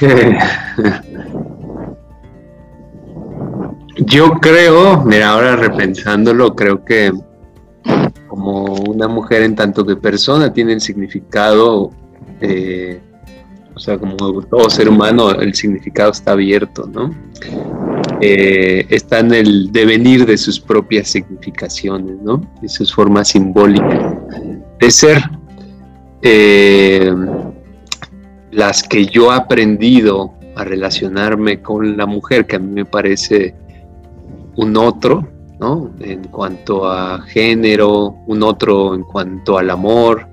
Yo 3.98 4.32
creo, 4.40 5.04
mira, 5.04 5.30
ahora 5.30 5.54
repensándolo, 5.56 6.56
creo 6.56 6.84
que 6.84 7.12
como 8.26 8.64
una 8.64 9.06
mujer 9.06 9.42
en 9.42 9.54
tanto 9.54 9.86
que 9.86 9.94
persona 9.96 10.52
tiene 10.52 10.72
el 10.72 10.80
significado 10.80 11.92
eh, 12.40 13.00
o 13.74 13.80
sea, 13.80 13.98
como 13.98 14.16
todo 14.42 14.70
ser 14.70 14.88
humano, 14.88 15.32
el 15.32 15.54
significado 15.54 16.12
está 16.12 16.32
abierto, 16.32 16.88
¿no? 16.92 17.12
Eh, 18.20 18.86
está 18.88 19.18
en 19.18 19.34
el 19.34 19.72
devenir 19.72 20.26
de 20.26 20.38
sus 20.38 20.60
propias 20.60 21.08
significaciones, 21.08 22.16
¿no? 22.22 22.40
Y 22.62 22.68
sus 22.68 22.94
formas 22.94 23.28
simbólicas 23.28 24.14
de 24.78 24.90
ser. 24.90 25.22
Eh, 26.26 27.12
las 28.50 28.82
que 28.82 29.04
yo 29.04 29.30
he 29.30 29.36
aprendido 29.36 30.32
a 30.56 30.64
relacionarme 30.64 31.60
con 31.60 31.98
la 31.98 32.06
mujer, 32.06 32.46
que 32.46 32.56
a 32.56 32.58
mí 32.58 32.72
me 32.72 32.86
parece 32.86 33.54
un 34.56 34.76
otro, 34.76 35.28
¿no? 35.60 35.90
En 36.00 36.24
cuanto 36.28 36.88
a 36.88 37.20
género, 37.22 38.16
un 38.26 38.42
otro 38.42 38.94
en 38.94 39.02
cuanto 39.02 39.58
al 39.58 39.68
amor, 39.68 40.26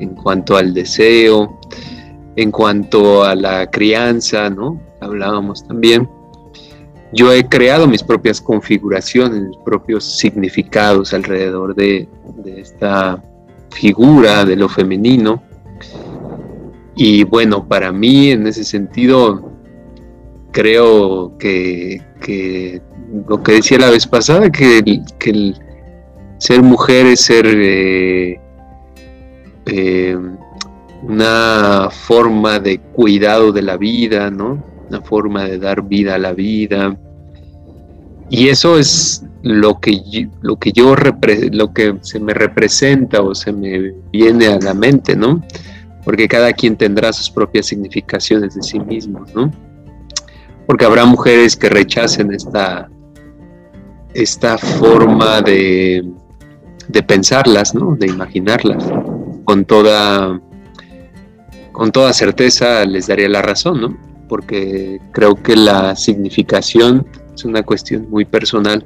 en 0.00 0.16
cuanto 0.16 0.56
al 0.56 0.74
deseo, 0.74 1.60
en 2.34 2.50
cuanto 2.50 3.22
a 3.22 3.36
la 3.36 3.70
crianza, 3.70 4.50
¿no? 4.50 4.80
Hablábamos 5.00 5.66
también. 5.66 6.08
Yo 7.12 7.32
he 7.32 7.48
creado 7.48 7.86
mis 7.86 8.02
propias 8.02 8.40
configuraciones, 8.40 9.42
mis 9.42 9.56
propios 9.58 10.04
significados 10.18 11.14
alrededor 11.14 11.74
de, 11.74 12.08
esta 12.56 13.22
figura 13.76 14.44
de 14.44 14.56
lo 14.56 14.68
femenino. 14.68 15.42
Y 16.96 17.24
bueno, 17.24 17.68
para 17.68 17.92
mí 17.92 18.30
en 18.30 18.46
ese 18.46 18.64
sentido, 18.64 19.52
creo 20.50 21.36
que, 21.38 22.00
lo 23.28 23.42
que 23.42 23.52
decía 23.52 23.78
la 23.78 23.90
vez 23.90 24.06
pasada, 24.06 24.50
que 24.50 24.78
el, 24.78 25.54
ser 26.38 26.62
mujer 26.62 27.06
es 27.06 27.20
ser 27.20 27.46
eh, 27.46 28.40
eh, 29.66 30.18
una 31.02 31.88
forma 31.90 32.58
de 32.58 32.78
cuidado 32.78 33.52
de 33.52 33.62
la 33.62 33.76
vida, 33.76 34.30
¿no? 34.30 34.62
Una 34.88 35.02
forma 35.02 35.44
de 35.44 35.58
dar 35.58 35.82
vida 35.82 36.14
a 36.14 36.18
la 36.18 36.32
vida. 36.32 36.96
Y 38.30 38.48
eso 38.48 38.78
es 38.78 39.25
lo 39.46 39.78
que 39.78 40.00
yo, 40.00 40.28
lo 40.42 40.56
que 40.56 40.72
yo 40.72 40.94
lo 40.96 41.72
que 41.72 41.96
se 42.02 42.18
me 42.18 42.34
representa 42.34 43.22
o 43.22 43.34
se 43.34 43.52
me 43.52 43.94
viene 44.12 44.48
a 44.48 44.58
la 44.58 44.74
mente, 44.74 45.14
¿no? 45.14 45.40
Porque 46.04 46.26
cada 46.26 46.52
quien 46.52 46.76
tendrá 46.76 47.12
sus 47.12 47.30
propias 47.30 47.66
significaciones 47.66 48.54
de 48.56 48.62
sí 48.62 48.80
mismo, 48.80 49.24
¿no? 49.34 49.52
Porque 50.66 50.84
habrá 50.84 51.04
mujeres 51.04 51.56
que 51.56 51.68
rechacen 51.68 52.32
esta, 52.32 52.88
esta 54.14 54.58
forma 54.58 55.40
de, 55.42 56.04
de 56.88 57.02
pensarlas, 57.04 57.72
¿no? 57.72 57.94
De 57.94 58.06
imaginarlas 58.06 58.84
con 59.44 59.64
toda, 59.64 60.40
con 61.70 61.92
toda 61.92 62.12
certeza 62.12 62.84
les 62.84 63.06
daría 63.06 63.28
la 63.28 63.42
razón, 63.42 63.80
¿no? 63.80 63.96
Porque 64.28 65.00
creo 65.12 65.36
que 65.36 65.54
la 65.54 65.94
significación 65.94 67.06
es 67.36 67.44
una 67.44 67.62
cuestión 67.62 68.10
muy 68.10 68.24
personal, 68.24 68.84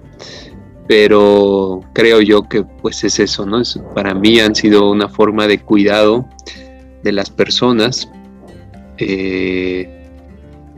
pero 0.90 1.82
creo 1.92 2.20
yo 2.20 2.48
que 2.48 2.64
pues 2.64 3.04
es 3.04 3.20
eso, 3.20 3.46
¿no? 3.46 3.62
para 3.94 4.12
mí 4.12 4.40
han 4.40 4.56
sido 4.56 4.90
una 4.90 5.08
forma 5.08 5.46
de 5.46 5.60
cuidado 5.60 6.28
de 7.04 7.12
las 7.12 7.30
personas 7.30 8.10
eh, 8.98 9.88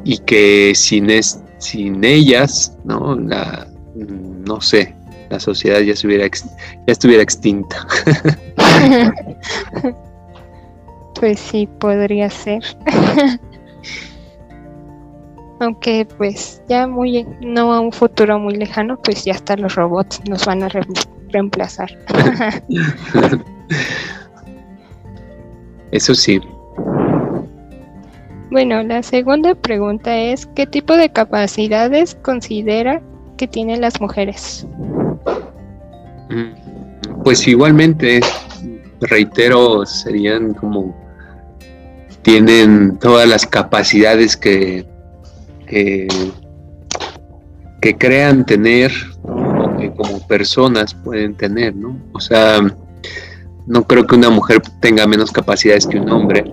y 0.05 0.19
que 0.19 0.75
sin, 0.75 1.09
sin 1.57 2.05
ellas, 2.05 2.77
¿no? 2.85 3.17
La, 3.17 3.67
no 3.95 4.61
sé, 4.61 4.95
la 5.31 5.41
sociedad 5.41 5.81
ya, 5.81 5.97
se 5.97 6.07
hubiera 6.07 6.27
ya 6.27 6.93
estuviera 6.93 7.23
extinta. 7.23 7.87
pues 11.19 11.41
sí, 11.41 11.67
podría 11.79 12.29
ser. 12.29 12.63
Aunque 15.63 16.07
pues 16.19 16.61
ya 16.69 16.89
muy, 16.89 17.25
no 17.41 17.73
a 17.73 17.79
un 17.79 17.93
futuro 17.93 18.37
muy 18.37 18.57
lejano, 18.57 19.01
pues 19.01 19.25
ya 19.25 19.35
hasta 19.35 19.57
los 19.57 19.77
robots 19.77 20.21
nos 20.29 20.45
van 20.45 20.65
a 20.65 20.69
reemplazar. 21.29 21.97
Eso 25.93 26.17
sí. 26.17 26.41
Bueno, 28.51 28.83
la 28.83 29.05
segunda 29.05 29.55
pregunta 29.55 30.17
es, 30.17 30.47
¿qué 30.47 30.67
tipo 30.67 30.97
de 30.97 31.13
capacidades 31.13 32.17
considera 32.23 33.01
que 33.37 33.47
tienen 33.47 33.83
las 33.83 34.01
mujeres? 34.01 34.67
Mm, 36.29 37.23
pues 37.23 37.47
igualmente, 37.47 38.19
reitero, 39.01 39.87
serían 39.87 40.55
como 40.55 40.93
tienen 42.23 42.99
todas 42.99 43.29
las 43.29 43.47
capacidades 43.47 44.37
que 44.37 44.91
que, 47.81 47.97
crean 47.99 48.45
tener, 48.45 48.93
o 49.23 49.77
que 49.77 49.91
como 49.93 50.27
personas 50.27 50.95
pueden 50.95 51.35
tener, 51.35 51.75
¿no? 51.75 51.99
O 52.13 52.21
sea, 52.21 52.61
no 53.67 53.85
creo 53.85 54.07
que 54.07 54.17
una 54.17 54.31
mujer 54.31 54.61
tenga 54.81 55.07
menos 55.07 55.31
capacidades 55.31 55.87
que 55.87 55.99
un 55.99 56.11
hombre, 56.11 56.53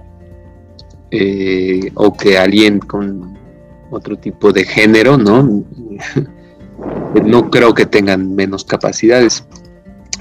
eh, 1.12 1.92
o 1.96 2.16
que 2.16 2.38
alguien 2.38 2.80
con 2.80 3.38
otro 3.92 4.18
tipo 4.18 4.52
de 4.52 4.64
género, 4.64 5.18
¿no? 5.18 5.64
no 7.26 7.50
creo 7.50 7.74
que 7.74 7.86
tengan 7.86 8.36
menos 8.36 8.64
capacidades, 8.64 9.44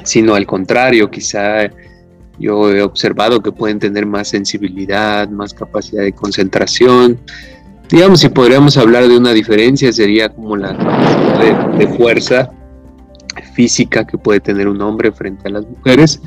sino 0.02 0.34
al 0.34 0.46
contrario, 0.46 1.10
quizá 1.10 1.70
yo 2.38 2.72
he 2.72 2.82
observado 2.82 3.42
que 3.42 3.52
pueden 3.52 3.78
tener 3.78 4.06
más 4.06 4.28
sensibilidad, 4.28 5.28
más 5.28 5.52
capacidad 5.52 6.02
de 6.02 6.12
concentración. 6.12 7.18
Digamos, 7.90 8.20
si 8.20 8.28
podríamos 8.28 8.76
hablar 8.76 9.08
de 9.08 9.16
una 9.16 9.32
diferencia, 9.32 9.90
sería 9.92 10.28
como 10.28 10.56
la 10.56 10.76
capacidad 10.76 11.68
de, 11.72 11.88
fuerza 11.96 12.50
física 13.54 14.06
que 14.06 14.18
puede 14.18 14.40
tener 14.40 14.68
un 14.68 14.80
hombre 14.82 15.10
frente 15.10 15.48
a 15.48 15.52
las 15.52 15.66
mujeres, 15.66 16.20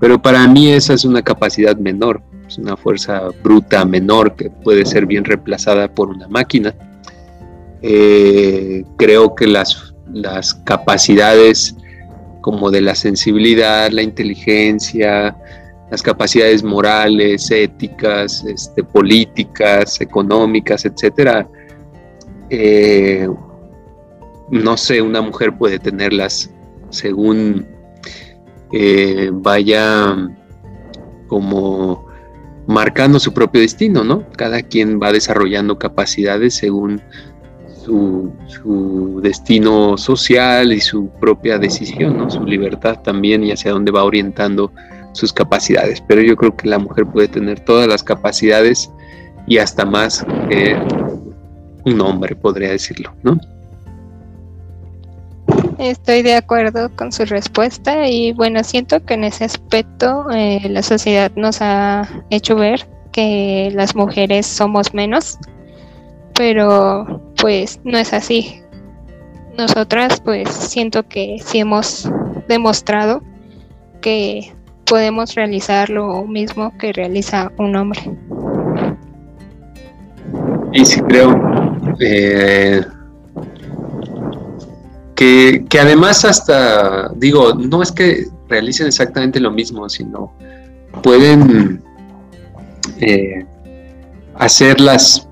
pero 0.00 0.22
para 0.22 0.46
mí 0.46 0.70
esa 0.70 0.94
es 0.94 1.04
una 1.04 1.22
capacidad 1.22 1.76
menor, 1.76 2.22
es 2.46 2.56
una 2.58 2.76
fuerza 2.76 3.22
bruta 3.42 3.84
menor 3.84 4.36
que 4.36 4.48
puede 4.48 4.86
ser 4.86 5.06
bien 5.06 5.24
reemplazada 5.24 5.92
por 5.92 6.08
una 6.08 6.28
máquina. 6.28 6.74
Eh, 7.82 8.84
creo 8.96 9.34
que 9.34 9.46
las, 9.48 9.94
las 10.12 10.54
capacidades 10.54 11.76
como 12.40 12.70
de 12.70 12.80
la 12.80 12.94
sensibilidad, 12.94 13.90
la 13.90 14.02
inteligencia, 14.02 15.36
las 15.90 16.02
capacidades 16.02 16.62
morales, 16.62 17.50
éticas, 17.50 18.44
este, 18.44 18.84
políticas, 18.84 20.00
económicas, 20.00 20.84
etcétera. 20.84 21.48
Eh, 22.50 23.28
no 24.50 24.76
sé, 24.76 25.02
una 25.02 25.20
mujer 25.20 25.56
puede 25.56 25.78
tenerlas 25.78 26.50
según 26.90 27.66
eh, 28.72 29.30
vaya 29.32 30.16
como 31.26 32.06
marcando 32.66 33.18
su 33.18 33.32
propio 33.32 33.62
destino, 33.62 34.04
¿no? 34.04 34.24
Cada 34.36 34.62
quien 34.62 35.00
va 35.00 35.12
desarrollando 35.12 35.78
capacidades 35.78 36.54
según 36.54 37.00
su, 37.78 39.20
destino 39.22 39.96
social 39.96 40.72
y 40.72 40.80
su 40.80 41.08
propia 41.20 41.58
decisión, 41.58 42.18
¿no? 42.18 42.30
Su 42.30 42.44
libertad 42.44 43.00
también 43.02 43.42
y 43.42 43.52
hacia 43.52 43.72
dónde 43.72 43.90
va 43.90 44.04
orientando 44.04 44.70
sus 45.18 45.32
capacidades. 45.32 46.02
Pero 46.06 46.22
yo 46.22 46.36
creo 46.36 46.56
que 46.56 46.68
la 46.68 46.78
mujer 46.78 47.06
puede 47.06 47.28
tener 47.28 47.60
todas 47.60 47.86
las 47.86 48.02
capacidades 48.02 48.90
y 49.46 49.58
hasta 49.58 49.84
más 49.84 50.24
que 50.48 50.76
un 51.84 52.00
hombre, 52.00 52.36
podría 52.36 52.70
decirlo, 52.70 53.14
¿no? 53.22 53.38
Estoy 55.78 56.22
de 56.22 56.34
acuerdo 56.34 56.90
con 56.96 57.12
su 57.12 57.24
respuesta 57.24 58.08
y 58.08 58.32
bueno, 58.32 58.62
siento 58.64 59.04
que 59.04 59.14
en 59.14 59.24
ese 59.24 59.44
aspecto 59.44 60.26
eh, 60.30 60.60
la 60.68 60.82
sociedad 60.82 61.30
nos 61.36 61.62
ha 61.62 62.08
hecho 62.30 62.56
ver 62.56 62.86
que 63.12 63.70
las 63.74 63.94
mujeres 63.94 64.46
somos 64.46 64.92
menos, 64.92 65.38
pero 66.34 67.22
pues 67.40 67.80
no 67.84 67.96
es 67.96 68.12
así. 68.12 68.60
Nosotras 69.56 70.20
pues 70.20 70.48
siento 70.50 71.06
que 71.08 71.38
sí 71.44 71.60
hemos 71.60 72.10
demostrado 72.48 73.22
que 74.00 74.52
podemos 74.88 75.34
realizar 75.34 75.90
lo 75.90 76.24
mismo 76.24 76.76
que 76.78 76.92
realiza 76.92 77.52
un 77.58 77.76
hombre. 77.76 78.00
Y 80.72 80.84
sí 80.84 81.00
creo 81.02 81.34
eh, 82.00 82.84
que, 85.14 85.64
además 85.80 86.24
hasta, 86.24 87.08
digo, 87.16 87.54
no 87.54 87.82
es 87.82 87.92
que 87.92 88.26
realicen 88.48 88.86
exactamente 88.86 89.40
lo 89.40 89.50
mismo, 89.50 89.88
sino 89.88 90.32
pueden 91.02 91.82
eh, 93.00 93.44
hacer 94.36 94.80
las 94.80 95.28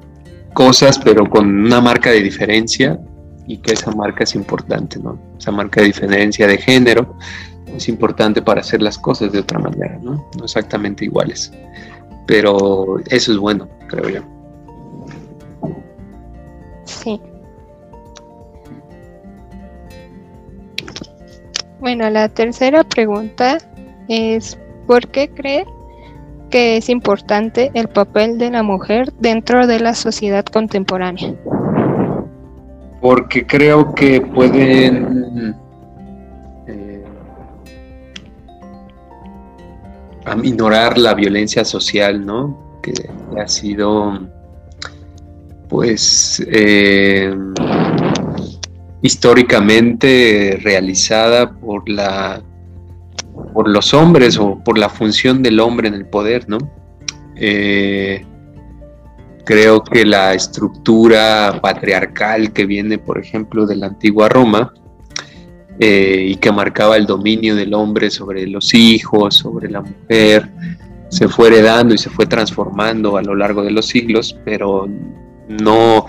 cosas 0.52 0.98
pero 0.98 1.28
con 1.28 1.66
una 1.66 1.80
marca 1.80 2.11
de 2.11 2.22
diferencia 2.22 2.98
y 3.46 3.59
que 3.59 3.74
esa 3.74 3.90
marca 3.92 4.24
es 4.24 4.34
importante, 4.34 4.98
¿no? 4.98 5.20
Esa 5.38 5.52
marca 5.52 5.80
de 5.80 5.88
diferencia 5.88 6.46
de 6.46 6.59
género 6.59 7.16
es 7.76 7.88
importante 7.88 8.42
para 8.42 8.60
hacer 8.60 8.82
las 8.82 8.98
cosas 8.98 9.32
de 9.32 9.40
otra 9.40 9.58
manera, 9.58 9.98
¿no? 10.02 10.26
No 10.36 10.44
exactamente 10.44 11.04
iguales. 11.04 11.52
Pero 12.26 12.98
eso 13.08 13.32
es 13.32 13.38
bueno, 13.38 13.68
creo 13.88 14.08
yo. 14.08 14.20
Sí. 16.84 17.20
Bueno, 21.80 22.08
la 22.10 22.28
tercera 22.28 22.82
pregunta 22.84 23.58
es, 24.08 24.58
¿por 24.86 25.06
qué 25.08 25.28
cree 25.28 25.64
que 26.50 26.76
es 26.78 26.88
importante 26.88 27.70
el 27.74 27.88
papel 27.88 28.38
de 28.38 28.50
la 28.50 28.62
mujer 28.62 29.12
dentro 29.20 29.66
de 29.66 29.80
la 29.80 29.94
sociedad 29.94 30.44
contemporánea? 30.44 31.34
Porque 33.00 33.46
creo 33.46 33.94
que 33.94 34.20
pueden 34.20 35.54
aminorar 40.26 40.98
la 40.98 41.14
violencia 41.14 41.64
social, 41.64 42.24
¿no? 42.26 42.80
Que 42.82 42.92
ha 43.40 43.48
sido, 43.48 44.28
pues, 45.68 46.44
eh, 46.48 47.34
históricamente 49.02 50.58
realizada 50.62 51.50
por 51.52 51.88
la 51.88 52.42
por 53.52 53.68
los 53.68 53.92
hombres 53.92 54.38
o 54.38 54.58
por 54.64 54.78
la 54.78 54.88
función 54.88 55.42
del 55.42 55.60
hombre 55.60 55.88
en 55.88 55.94
el 55.94 56.06
poder, 56.06 56.48
¿no? 56.48 56.58
Eh, 57.36 58.24
creo 59.44 59.82
que 59.84 60.06
la 60.06 60.32
estructura 60.34 61.58
patriarcal 61.62 62.52
que 62.52 62.64
viene, 62.64 62.98
por 62.98 63.18
ejemplo, 63.18 63.66
de 63.66 63.76
la 63.76 63.86
antigua 63.86 64.28
Roma 64.28 64.72
eh, 65.78 66.28
y 66.30 66.36
que 66.36 66.50
marcaba 66.52 66.96
el 66.96 67.06
dominio 67.06 67.54
del 67.54 67.74
hombre 67.74 68.10
sobre 68.10 68.46
los 68.46 68.72
hijos, 68.74 69.36
sobre 69.36 69.70
la 69.70 69.82
mujer, 69.82 70.50
se 71.08 71.28
fue 71.28 71.48
heredando 71.48 71.94
y 71.94 71.98
se 71.98 72.10
fue 72.10 72.26
transformando 72.26 73.16
a 73.16 73.22
lo 73.22 73.34
largo 73.34 73.62
de 73.62 73.70
los 73.70 73.86
siglos, 73.86 74.36
pero 74.44 74.88
no, 75.48 76.06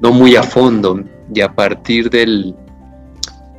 no 0.00 0.12
muy 0.12 0.36
a 0.36 0.42
fondo. 0.42 1.02
Y 1.34 1.40
a 1.40 1.52
partir 1.54 2.10
del, 2.10 2.54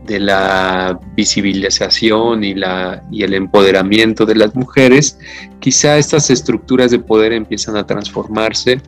de 0.05 0.19
la 0.19 0.99
visibilización 1.15 2.43
y, 2.43 2.53
la, 2.55 3.03
y 3.11 3.23
el 3.23 3.33
empoderamiento 3.33 4.25
de 4.25 4.35
las 4.35 4.55
mujeres, 4.55 5.19
quizá 5.59 5.97
estas 5.97 6.29
estructuras 6.29 6.91
de 6.91 6.99
poder 6.99 7.33
empiezan 7.33 7.75
a 7.75 7.85
transformarse 7.85 8.81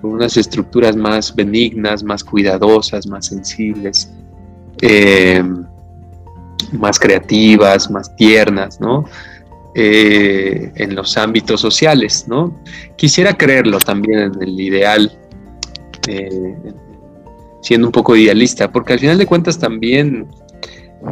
por 0.00 0.10
unas 0.10 0.36
estructuras 0.36 0.96
más 0.96 1.34
benignas, 1.34 2.02
más 2.02 2.22
cuidadosas, 2.22 3.06
más 3.06 3.26
sensibles, 3.26 4.10
eh, 4.82 5.42
más 6.72 6.98
creativas, 6.98 7.90
más 7.90 8.14
tiernas, 8.16 8.80
¿no? 8.80 9.04
Eh, 9.74 10.72
en 10.76 10.94
los 10.94 11.16
ámbitos 11.16 11.60
sociales, 11.60 12.26
¿no? 12.28 12.58
Quisiera 12.96 13.36
creerlo 13.36 13.78
también 13.78 14.20
en 14.20 14.42
el 14.42 14.58
ideal, 14.58 15.12
eh, 16.08 16.56
siendo 17.62 17.88
un 17.88 17.92
poco 17.92 18.16
idealista, 18.16 18.70
porque 18.72 18.94
al 18.94 19.00
final 19.00 19.18
de 19.18 19.26
cuentas 19.26 19.58
también 19.58 20.26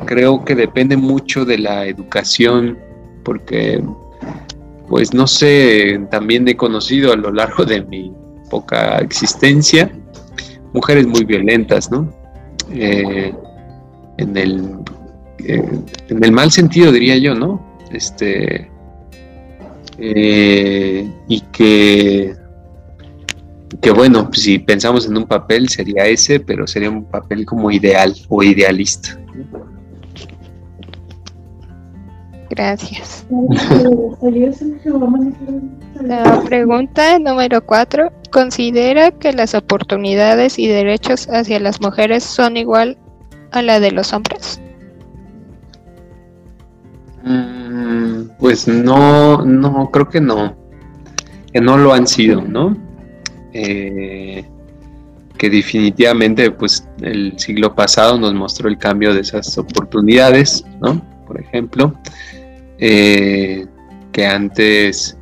creo 0.06 0.44
que 0.44 0.54
depende 0.54 0.96
mucho 0.96 1.44
de 1.44 1.58
la 1.58 1.86
educación, 1.86 2.78
porque, 3.22 3.82
pues 4.88 5.12
no 5.12 5.26
sé, 5.26 6.00
también 6.10 6.48
he 6.48 6.56
conocido 6.56 7.12
a 7.12 7.16
lo 7.16 7.32
largo 7.32 7.64
de 7.64 7.82
mi 7.82 8.12
poca 8.48 8.98
existencia 8.98 9.90
mujeres 10.74 11.06
muy 11.06 11.24
violentas, 11.24 11.90
¿no? 11.90 12.12
Eh, 12.70 13.32
en, 14.18 14.36
el, 14.36 14.78
eh, 15.38 15.62
en 16.08 16.24
el 16.24 16.32
mal 16.32 16.50
sentido, 16.50 16.92
diría 16.92 17.16
yo, 17.16 17.34
¿no? 17.34 17.60
Este, 17.90 18.70
eh, 19.98 21.08
y 21.28 21.40
que, 21.52 22.34
que 23.80 23.90
bueno, 23.90 24.30
si 24.32 24.58
pensamos 24.58 25.06
en 25.06 25.16
un 25.16 25.26
papel 25.26 25.68
sería 25.68 26.06
ese, 26.06 26.40
pero 26.40 26.66
sería 26.66 26.90
un 26.90 27.04
papel 27.04 27.46
como 27.46 27.70
ideal 27.70 28.14
o 28.28 28.42
idealista. 28.42 29.18
Gracias. 32.50 33.26
La 36.00 36.42
pregunta 36.44 37.18
número 37.18 37.64
cuatro. 37.64 38.12
¿Considera 38.30 39.10
que 39.12 39.32
las 39.32 39.54
oportunidades 39.54 40.58
y 40.58 40.66
derechos 40.66 41.28
hacia 41.28 41.60
las 41.60 41.80
mujeres 41.80 42.24
son 42.24 42.56
igual 42.56 42.98
a 43.52 43.62
la 43.62 43.78
de 43.80 43.92
los 43.92 44.12
hombres? 44.12 44.60
Mm, 47.24 48.36
pues 48.38 48.68
no, 48.68 49.44
no, 49.44 49.90
creo 49.90 50.08
que 50.08 50.20
no. 50.20 50.56
Que 51.52 51.60
no 51.60 51.76
lo 51.78 51.92
han 51.92 52.06
sido, 52.06 52.42
¿no? 52.42 52.76
Eh, 53.52 54.44
que 55.38 55.50
definitivamente 55.50 56.50
pues 56.50 56.86
el 57.00 57.38
siglo 57.38 57.74
pasado 57.74 58.18
nos 58.18 58.34
mostró 58.34 58.68
el 58.68 58.78
cambio 58.78 59.14
de 59.14 59.20
esas 59.20 59.56
oportunidades, 59.58 60.64
¿no? 60.80 61.02
Por 61.26 61.40
ejemplo, 61.40 61.94
eh, 62.78 63.66
que 64.12 64.26
antes 64.26 65.16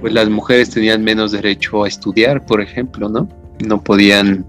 pues 0.00 0.12
las 0.12 0.28
mujeres 0.28 0.70
tenían 0.70 1.02
menos 1.02 1.32
derecho 1.32 1.84
a 1.84 1.88
estudiar, 1.88 2.44
por 2.44 2.60
ejemplo, 2.60 3.08
¿no? 3.08 3.28
No 3.66 3.82
podían 3.82 4.44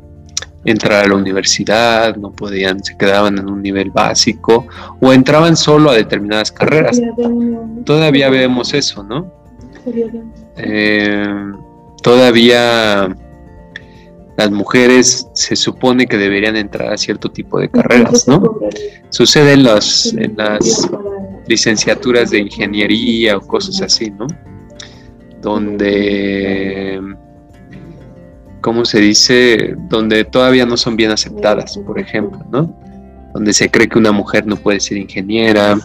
entrar 0.66 1.06
a 1.06 1.08
la 1.08 1.16
universidad, 1.16 2.16
no 2.18 2.32
podían, 2.32 2.84
se 2.84 2.98
quedaban 2.98 3.38
en 3.38 3.50
un 3.50 3.62
nivel 3.62 3.92
básico 3.92 4.68
o 5.00 5.14
entraban 5.14 5.56
solo 5.56 5.92
a 5.92 5.96
determinadas 5.96 6.52
carreras. 6.52 7.00
Todavía 7.86 8.30
vemos 8.30 8.74
eso, 8.74 9.04
¿no? 9.04 9.32
Eh, 10.58 11.52
todavía 12.02 13.16
las 14.38 14.52
mujeres 14.52 15.28
se 15.34 15.56
supone 15.56 16.08
que 16.08 16.18
deberían 16.18 16.56
entrar 16.56 16.92
a 16.92 16.98
cierto 16.98 17.30
tipo 17.30 17.60
de 17.60 17.70
carreras, 17.70 18.28
¿no? 18.28 18.60
Sucede 19.10 19.54
en 19.54 19.64
las, 19.64 20.14
en 20.14 20.36
las 20.36 20.90
licenciaturas 21.48 22.32
de 22.32 22.40
ingeniería 22.40 23.38
o 23.38 23.42
cosas 23.42 23.82
así, 23.82 24.12
¿no? 24.12 24.28
Donde, 25.42 27.00
¿cómo 28.66 28.84
se 28.84 29.00
dice? 29.00 29.76
Donde 29.78 30.26
todavía 30.26 30.66
no 30.66 30.76
son 30.76 30.96
bien 30.96 31.12
aceptadas, 31.12 31.78
por 31.86 32.00
ejemplo, 32.00 32.44
¿no? 32.52 32.76
Donde 33.32 33.54
se 33.54 33.70
cree 33.70 33.88
que 33.88 34.00
una 34.00 34.12
mujer 34.12 34.48
no 34.48 34.56
puede 34.56 34.80
ser 34.80 34.98
ingeniera. 34.98 35.78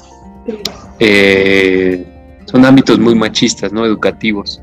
Eh, 0.99 2.03
son 2.47 2.65
ámbitos 2.65 2.99
muy 2.99 3.15
machistas, 3.15 3.71
¿no? 3.71 3.85
Educativos. 3.85 4.63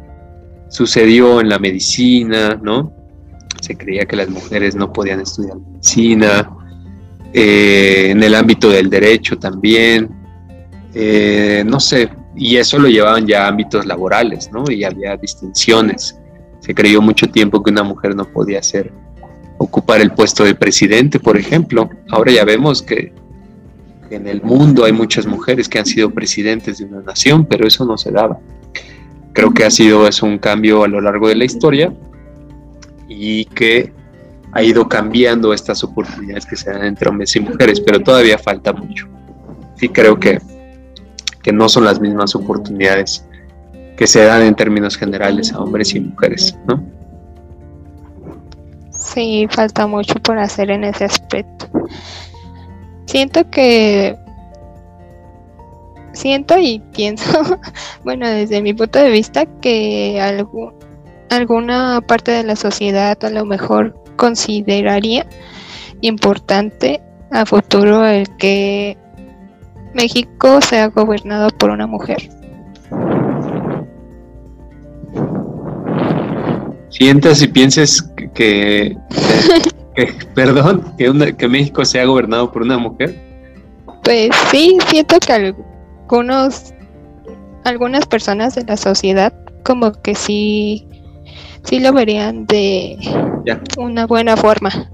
Sucedió 0.67 1.41
en 1.41 1.49
la 1.49 1.59
medicina, 1.59 2.59
¿no? 2.59 2.91
Se 3.61 3.77
creía 3.77 4.05
que 4.05 4.15
las 4.15 4.29
mujeres 4.29 4.73
no 4.73 4.91
podían 4.91 5.21
estudiar 5.21 5.57
medicina. 5.57 6.49
Eh, 7.33 8.07
en 8.09 8.23
el 8.23 8.33
ámbito 8.33 8.71
del 8.71 8.89
derecho 8.89 9.37
también. 9.37 10.09
Eh, 10.95 11.63
no 11.67 11.79
sé, 11.79 12.09
y 12.35 12.57
eso 12.57 12.79
lo 12.79 12.87
llevaban 12.87 13.27
ya 13.27 13.45
a 13.45 13.49
ámbitos 13.49 13.85
laborales, 13.85 14.49
¿no? 14.51 14.63
Y 14.71 14.83
había 14.83 15.15
distinciones. 15.17 16.16
Se 16.67 16.75
creyó 16.75 17.01
mucho 17.01 17.27
tiempo 17.27 17.63
que 17.63 17.71
una 17.71 17.83
mujer 17.83 18.13
no 18.13 18.25
podía 18.25 18.61
ser 18.61 18.91
ocupar 19.57 20.01
el 20.01 20.11
puesto 20.11 20.43
de 20.43 20.53
presidente, 20.53 21.17
por 21.17 21.37
ejemplo. 21.37 21.89
Ahora 22.09 22.33
ya 22.33 22.43
vemos 22.43 22.81
que 22.81 23.13
en 24.09 24.27
el 24.27 24.41
mundo 24.41 24.83
hay 24.83 24.91
muchas 24.91 25.25
mujeres 25.25 25.69
que 25.69 25.79
han 25.79 25.85
sido 25.85 26.09
presidentes 26.09 26.79
de 26.79 26.83
una 26.83 26.99
nación, 26.99 27.45
pero 27.45 27.65
eso 27.65 27.85
no 27.85 27.97
se 27.97 28.11
daba. 28.11 28.37
Creo 29.31 29.53
que 29.53 29.63
ha 29.63 29.71
sido 29.71 30.09
es 30.09 30.21
un 30.21 30.39
cambio 30.39 30.83
a 30.83 30.89
lo 30.89 30.99
largo 30.99 31.29
de 31.29 31.35
la 31.35 31.45
historia 31.45 31.93
y 33.07 33.45
que 33.45 33.93
ha 34.51 34.61
ido 34.61 34.89
cambiando 34.89 35.53
estas 35.53 35.85
oportunidades 35.85 36.45
que 36.45 36.57
se 36.57 36.69
dan 36.69 36.83
entre 36.83 37.07
hombres 37.07 37.33
y 37.37 37.39
mujeres, 37.39 37.79
pero 37.79 38.01
todavía 38.01 38.37
falta 38.37 38.73
mucho. 38.73 39.07
Sí 39.75 39.87
creo 39.87 40.19
que, 40.19 40.41
que 41.41 41.53
no 41.53 41.69
son 41.69 41.85
las 41.85 42.01
mismas 42.01 42.35
oportunidades 42.35 43.26
que 43.97 44.07
se 44.07 44.23
dan 44.23 44.43
en 44.43 44.55
términos 44.55 44.95
generales 44.95 45.51
a 45.51 45.59
hombres 45.59 45.93
y 45.95 45.99
mujeres, 45.99 46.55
¿no? 46.67 46.81
Sí, 48.91 49.47
falta 49.49 49.87
mucho 49.87 50.15
por 50.15 50.37
hacer 50.37 50.69
en 50.69 50.83
ese 50.83 51.05
aspecto. 51.05 51.67
Siento 53.05 53.49
que 53.49 54.15
siento 56.13 56.57
y 56.59 56.79
pienso, 56.95 57.59
bueno, 58.03 58.27
desde 58.27 58.61
mi 58.61 58.73
punto 58.73 58.99
de 58.99 59.09
vista, 59.09 59.45
que 59.61 60.21
alguna 61.29 62.01
parte 62.01 62.31
de 62.31 62.43
la 62.43 62.55
sociedad 62.55 63.17
a 63.23 63.29
lo 63.29 63.45
mejor 63.45 63.99
consideraría 64.15 65.25
importante 66.01 67.01
a 67.31 67.45
futuro 67.45 68.05
el 68.05 68.27
que 68.37 68.97
México 69.93 70.61
sea 70.61 70.87
gobernado 70.87 71.49
por 71.49 71.71
una 71.71 71.87
mujer. 71.87 72.29
Sientas 76.97 77.41
y 77.43 77.47
pienses 77.47 78.01
que, 78.33 78.97
perdón, 80.35 80.95
que, 80.97 81.35
que 81.37 81.47
México 81.47 81.85
sea 81.85 82.05
gobernado 82.05 82.51
por 82.51 82.63
una 82.63 82.77
mujer. 82.79 83.15
Pues 84.03 84.29
sí, 84.49 84.77
siento 84.87 85.17
que 85.19 85.33
algunos, 85.33 86.73
algunas 87.65 88.05
personas 88.07 88.55
de 88.55 88.63
la 88.63 88.77
sociedad 88.77 89.31
como 89.63 89.91
que 89.91 90.15
sí, 90.15 90.87
sí 91.63 91.79
lo 91.79 91.93
verían 91.93 92.45
de 92.47 92.97
una 93.77 94.07
buena 94.07 94.37
forma. 94.37 94.89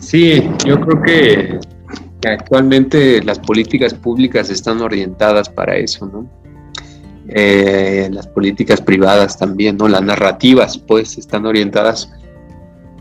Sí, 0.00 0.42
yo 0.66 0.80
creo 0.80 1.02
que, 1.02 1.60
actualmente 2.28 3.22
las 3.22 3.38
políticas 3.38 3.94
públicas 3.94 4.50
están 4.50 4.80
orientadas 4.80 5.48
para 5.48 5.76
eso, 5.76 6.06
¿no? 6.06 6.39
Eh, 7.32 8.08
las 8.10 8.26
políticas 8.26 8.80
privadas 8.80 9.38
también, 9.38 9.76
¿no? 9.76 9.86
Las 9.86 10.02
narrativas, 10.02 10.76
pues, 10.78 11.16
están 11.16 11.46
orientadas 11.46 12.12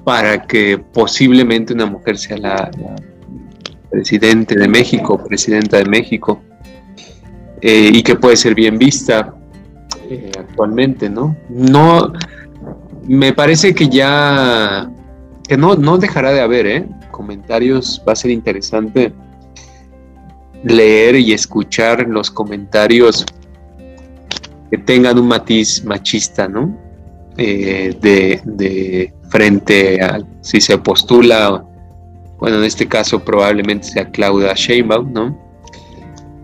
para 0.04 0.44
que 0.44 0.78
posiblemente 0.78 1.74
una 1.74 1.88
mujer 1.88 2.16
sea 2.20 2.38
la, 2.38 2.70
presidente 3.90 4.56
de 4.56 4.68
México, 4.68 5.18
presidenta 5.24 5.78
de 5.78 5.86
México, 5.86 6.44
eh, 7.60 7.90
y 7.92 8.04
que 8.04 8.16
puede 8.16 8.38
ser 8.38 8.54
bien 8.54 8.78
vista 8.78 9.34
eh, 10.08 10.32
actualmente, 10.38 11.10
¿no? 11.10 11.36
No, 11.50 12.14
me 13.08 13.34
parece 13.34 13.74
que 13.74 13.90
ya, 13.90 14.92
que 15.48 15.58
no, 15.58 15.74
no 15.76 15.98
dejará 15.98 16.32
de 16.32 16.42
haber, 16.42 16.68
¿eh? 16.68 16.86
Comentarios, 17.10 18.00
va 18.08 18.14
a 18.14 18.16
ser 18.16 18.30
interesante 18.30 19.12
leer 20.64 21.16
y 21.16 21.34
escuchar 21.34 22.08
los 22.08 22.30
comentarios 22.30 23.26
que 24.70 24.78
tengan 24.78 25.18
un 25.18 25.28
matiz 25.28 25.84
machista, 25.84 26.48
¿no? 26.48 26.78
Eh, 27.38 27.96
de, 28.02 29.14
frente 29.30 30.02
a 30.02 30.20
si 30.42 30.60
se 30.60 30.78
postula, 30.78 31.64
bueno, 32.40 32.58
en 32.58 32.64
este 32.64 32.88
caso 32.88 33.24
probablemente 33.24 33.88
sea 33.88 34.10
Claudia 34.10 34.54
Sheinbaum, 34.54 35.14
¿no? 35.14 35.50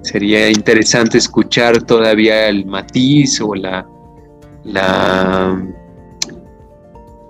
Sería 0.01 0.49
interesante 0.49 1.17
escuchar 1.17 1.81
todavía 1.81 2.47
el 2.47 2.65
matiz 2.65 3.41
o 3.41 3.55
la, 3.55 3.85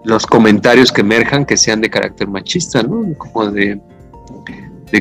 los 0.03 0.27
comentarios 0.27 0.91
que 0.91 1.01
emerjan 1.01 1.45
que 1.45 1.57
sean 1.57 1.81
de 1.81 1.89
carácter 1.89 2.27
machista, 2.27 2.83
¿no? 2.83 3.13
Como 3.17 3.49
de, 3.49 3.79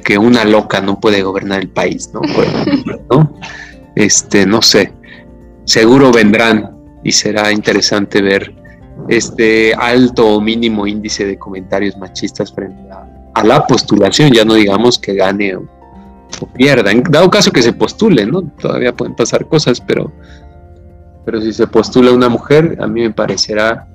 que 0.02 0.18
una 0.18 0.44
loca 0.44 0.80
no 0.80 0.98
puede 0.98 1.22
gobernar 1.22 1.60
el 1.60 1.68
país, 1.68 2.10
¿no? 2.14 2.20
¿no? 3.10 3.34
Este, 3.94 4.46
no 4.46 4.62
sé. 4.62 4.92
Seguro 5.64 6.12
vendrán 6.12 6.76
y 7.02 7.12
será 7.12 7.52
interesante 7.52 8.20
ver 8.20 8.54
este 9.08 9.74
alto 9.74 10.36
o 10.36 10.40
mínimo 10.40 10.86
índice 10.86 11.26
de 11.26 11.38
comentarios 11.38 11.96
machistas 11.96 12.52
frente 12.52 12.90
a, 12.90 13.42
la 13.44 13.66
postulación, 13.66 14.32
ya 14.32 14.44
no 14.44 14.54
digamos 14.54 14.98
que 14.98 15.14
gane 15.14 15.56
o, 15.56 15.68
pierda, 16.54 16.92
dado 17.10 17.30
caso 17.30 17.50
que 17.50 17.62
se 17.62 17.72
postule, 17.72 18.26
¿no? 18.26 18.42
Todavía 18.42 18.94
pueden 18.94 19.14
pasar 19.14 19.46
cosas, 19.46 19.80
pero, 19.80 20.12
pero 21.24 21.40
si 21.40 21.52
se 21.52 21.66
postula 21.66 22.12
una 22.12 22.28
mujer, 22.28 22.76
a 22.80 22.86
mí 22.86 23.02
me 23.02 23.10
parecerá 23.10 23.88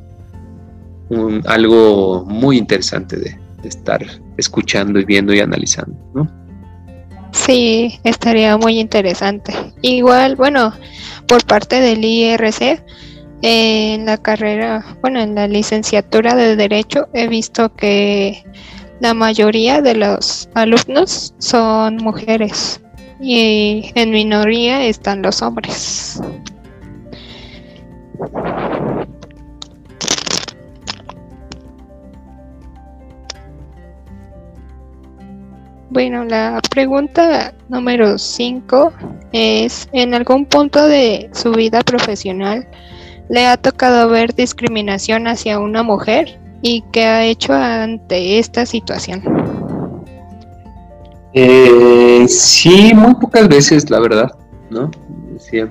un, 1.09 1.41
algo 1.45 2.25
muy 2.25 2.57
interesante 2.57 3.17
de, 3.17 3.39
de, 3.61 3.69
estar 3.69 4.05
escuchando 4.37 4.99
y 4.99 5.05
viendo 5.05 5.33
y 5.33 5.39
analizando, 5.39 5.97
¿no? 6.13 6.48
Sí, 7.31 7.99
estaría 8.03 8.57
muy 8.57 8.79
interesante. 8.79 9.53
Igual, 9.81 10.35
bueno, 10.35 10.73
por 11.27 11.45
parte 11.45 11.79
del 11.79 12.03
IRC, 12.03 12.83
en 13.41 14.05
la 14.05 14.17
carrera, 14.17 14.85
bueno, 15.01 15.21
en 15.21 15.35
la 15.35 15.47
licenciatura 15.47 16.35
de 16.35 16.55
Derecho 16.55 17.07
he 17.13 17.27
visto 17.27 17.73
que 17.73 18.43
la 18.99 19.13
mayoría 19.13 19.81
de 19.81 19.95
los 19.95 20.49
alumnos 20.55 21.33
son 21.37 21.97
mujeres 21.97 22.81
y 23.21 23.91
en 23.95 24.11
minoría 24.11 24.83
están 24.83 25.21
los 25.21 25.41
hombres. 25.41 26.21
Bueno, 35.89 36.23
la 36.23 36.61
pregunta 36.69 37.53
número 37.67 38.17
5 38.17 38.93
es, 39.31 39.89
¿en 39.91 40.13
algún 40.13 40.45
punto 40.45 40.87
de 40.87 41.29
su 41.33 41.51
vida 41.51 41.81
profesional 41.81 42.67
le 43.29 43.45
ha 43.45 43.57
tocado 43.57 44.09
ver 44.09 44.33
discriminación 44.33 45.27
hacia 45.27 45.59
una 45.59 45.83
mujer 45.83 46.39
y 46.61 46.83
qué 46.91 47.05
ha 47.05 47.25
hecho 47.25 47.53
ante 47.53 48.39
esta 48.39 48.65
situación. 48.65 49.23
Eh, 51.33 52.25
sí, 52.27 52.91
muy 52.93 53.13
pocas 53.15 53.47
veces, 53.47 53.89
la 53.89 53.99
verdad, 53.99 54.31
¿no? 54.69 54.89
Decía. 55.31 55.69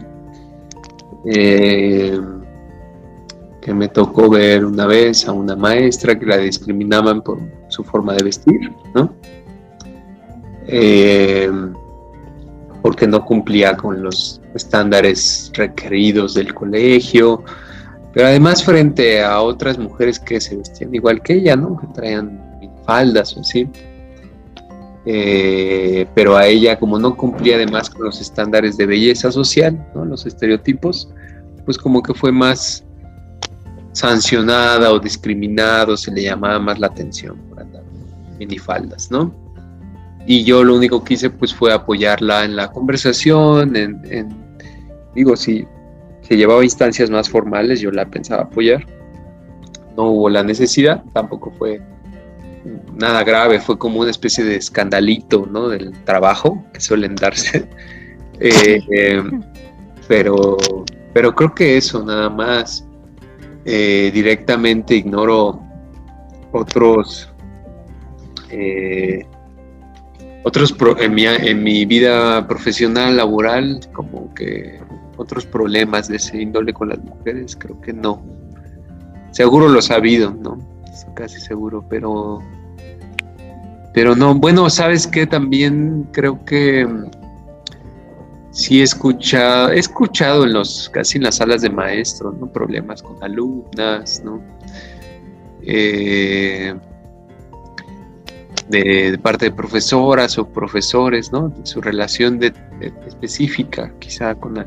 Eh, 1.27 2.19
que 3.61 3.75
me 3.75 3.89
tocó 3.89 4.31
ver 4.31 4.65
una 4.65 4.87
vez 4.87 5.29
a 5.29 5.33
una 5.33 5.57
maestra 5.57 6.19
que 6.19 6.25
la 6.25 6.39
discriminaban 6.39 7.21
por 7.21 7.39
su 7.69 7.83
forma 7.85 8.15
de 8.15 8.25
vestir, 8.25 8.73
¿no? 8.95 9.13
Eh, 10.69 11.51
porque 12.83 13.07
no 13.07 13.25
cumplía 13.25 13.77
con 13.77 14.03
los 14.03 14.41
estándares 14.55 15.51
requeridos 15.55 16.35
del 16.35 16.55
colegio, 16.55 17.43
pero 18.13 18.29
además 18.29 18.63
frente 18.65 19.23
a 19.23 19.41
otras 19.41 19.79
mujeres 19.79 20.19
que 20.19 20.41
se 20.41 20.57
vestían 20.57 20.95
igual 20.95 21.21
que 21.23 21.35
ella, 21.35 21.57
¿no? 21.57 21.77
Que 21.79 21.87
traían 21.89 22.41
faldas 22.85 23.37
o 23.37 23.41
así. 23.41 23.69
Eh, 25.07 26.07
pero 26.15 26.37
a 26.37 26.47
ella, 26.47 26.79
como 26.79 26.99
no 26.99 27.17
cumplía 27.17 27.57
además 27.57 27.89
con 27.89 28.05
los 28.05 28.21
estándares 28.21 28.77
de 28.77 28.87
belleza 28.87 29.33
social, 29.33 29.87
¿no? 29.95 30.05
los 30.05 30.27
estereotipos, 30.27 31.09
pues 31.65 31.79
como 31.79 32.03
que 32.03 32.13
fue 32.13 32.31
más 32.31 32.85
sancionada 33.93 34.93
o 34.93 34.99
discriminada, 34.99 35.97
se 35.97 36.11
le 36.11 36.23
llamaba 36.23 36.59
más 36.59 36.79
la 36.79 36.89
atención 36.89 37.39
por 37.49 37.61
andar 37.61 37.83
minifaldas, 38.39 39.11
¿no? 39.11 39.35
Y 40.31 40.45
yo 40.45 40.63
lo 40.63 40.77
único 40.77 41.03
que 41.03 41.15
hice 41.15 41.31
pues 41.31 41.55
fue 41.55 41.73
apoyarla 41.73 42.45
en 42.45 42.55
la 42.55 42.71
conversación, 42.71 43.75
en, 43.75 44.29
digo, 45.15 45.35
si 45.37 45.67
se 46.21 46.37
llevaba 46.37 46.63
instancias 46.63 47.09
más 47.09 47.31
formales, 47.31 47.81
yo 47.81 47.91
la 47.91 48.05
pensaba 48.05 48.43
apoyar. 48.43 48.87
No 49.97 50.11
hubo 50.11 50.29
la 50.29 50.43
necesidad, 50.43 51.03
tampoco 51.15 51.51
fue 51.53 51.81
nada 52.95 53.25
grave, 53.25 53.59
fue 53.59 53.79
como 53.79 54.01
una 54.01 54.11
especie 54.11 54.45
de 54.45 54.57
escandalito, 54.57 55.49
¿no? 55.51 55.71
Del 55.71 55.93
trabajo 56.05 56.63
que 56.75 56.81
suelen 56.81 57.17
darse. 57.17 57.67
Eh, 58.41 58.81
eh, 58.93 59.21
pero, 60.07 60.57
pero 61.13 61.35
creo 61.35 61.53
que 61.53 61.77
eso, 61.77 62.05
nada 62.05 62.31
más. 62.31 62.87
Eh, 63.65 64.13
directamente 64.15 64.95
ignoro 64.95 65.61
otros 66.53 67.29
otros 70.45 70.75
en, 71.01 71.15
mi, 71.15 71.27
en 71.27 71.63
mi 71.63 71.85
vida 71.85 72.47
profesional, 72.47 73.17
laboral, 73.17 73.81
como 73.93 74.33
que 74.35 74.81
otros 75.17 75.45
problemas 75.47 76.09
de 76.09 76.17
ese 76.17 76.41
índole 76.41 76.73
con 76.73 76.91
las 76.91 76.99
mujeres, 76.99 77.57
creo 77.57 77.81
que 77.81 77.93
no. 77.93 78.23
Seguro 79.33 79.69
lo 79.69 79.81
ha 79.81 79.83
sabido, 79.83 80.31
¿no? 80.31 80.59
Casi 81.15 81.41
seguro, 81.41 81.85
pero 81.89 82.41
pero 83.99 84.15
no, 84.15 84.33
bueno, 84.35 84.71
sabes 84.71 85.09
que 85.09 85.27
también 85.27 86.07
creo 86.13 86.45
que 86.45 86.87
mm, 86.87 87.11
sí 88.53 88.81
he 88.81 88.85
escuchado, 88.85 89.73
he 89.73 89.79
escuchado 89.81 90.45
en 90.45 90.53
los, 90.53 90.89
casi 90.91 91.19
en 91.19 91.25
las 91.25 91.37
salas 91.37 91.63
de 91.63 91.71
maestros, 91.71 92.37
¿no? 92.39 92.47
Problemas 92.47 93.03
con 93.03 93.23
alumnas, 93.25 94.23
¿no? 94.25 94.41
Eh, 95.63 96.75
de, 98.69 99.19
parte 99.23 99.47
de 99.47 99.51
profesoras 99.53 100.39
o 100.39 100.49
profesores, 100.49 101.33
¿no? 101.33 101.53
Su 101.65 101.81
relación 101.81 102.39
de, 102.39 102.53
específica, 103.07 103.93
quizá 103.99 104.35
con, 104.35 104.67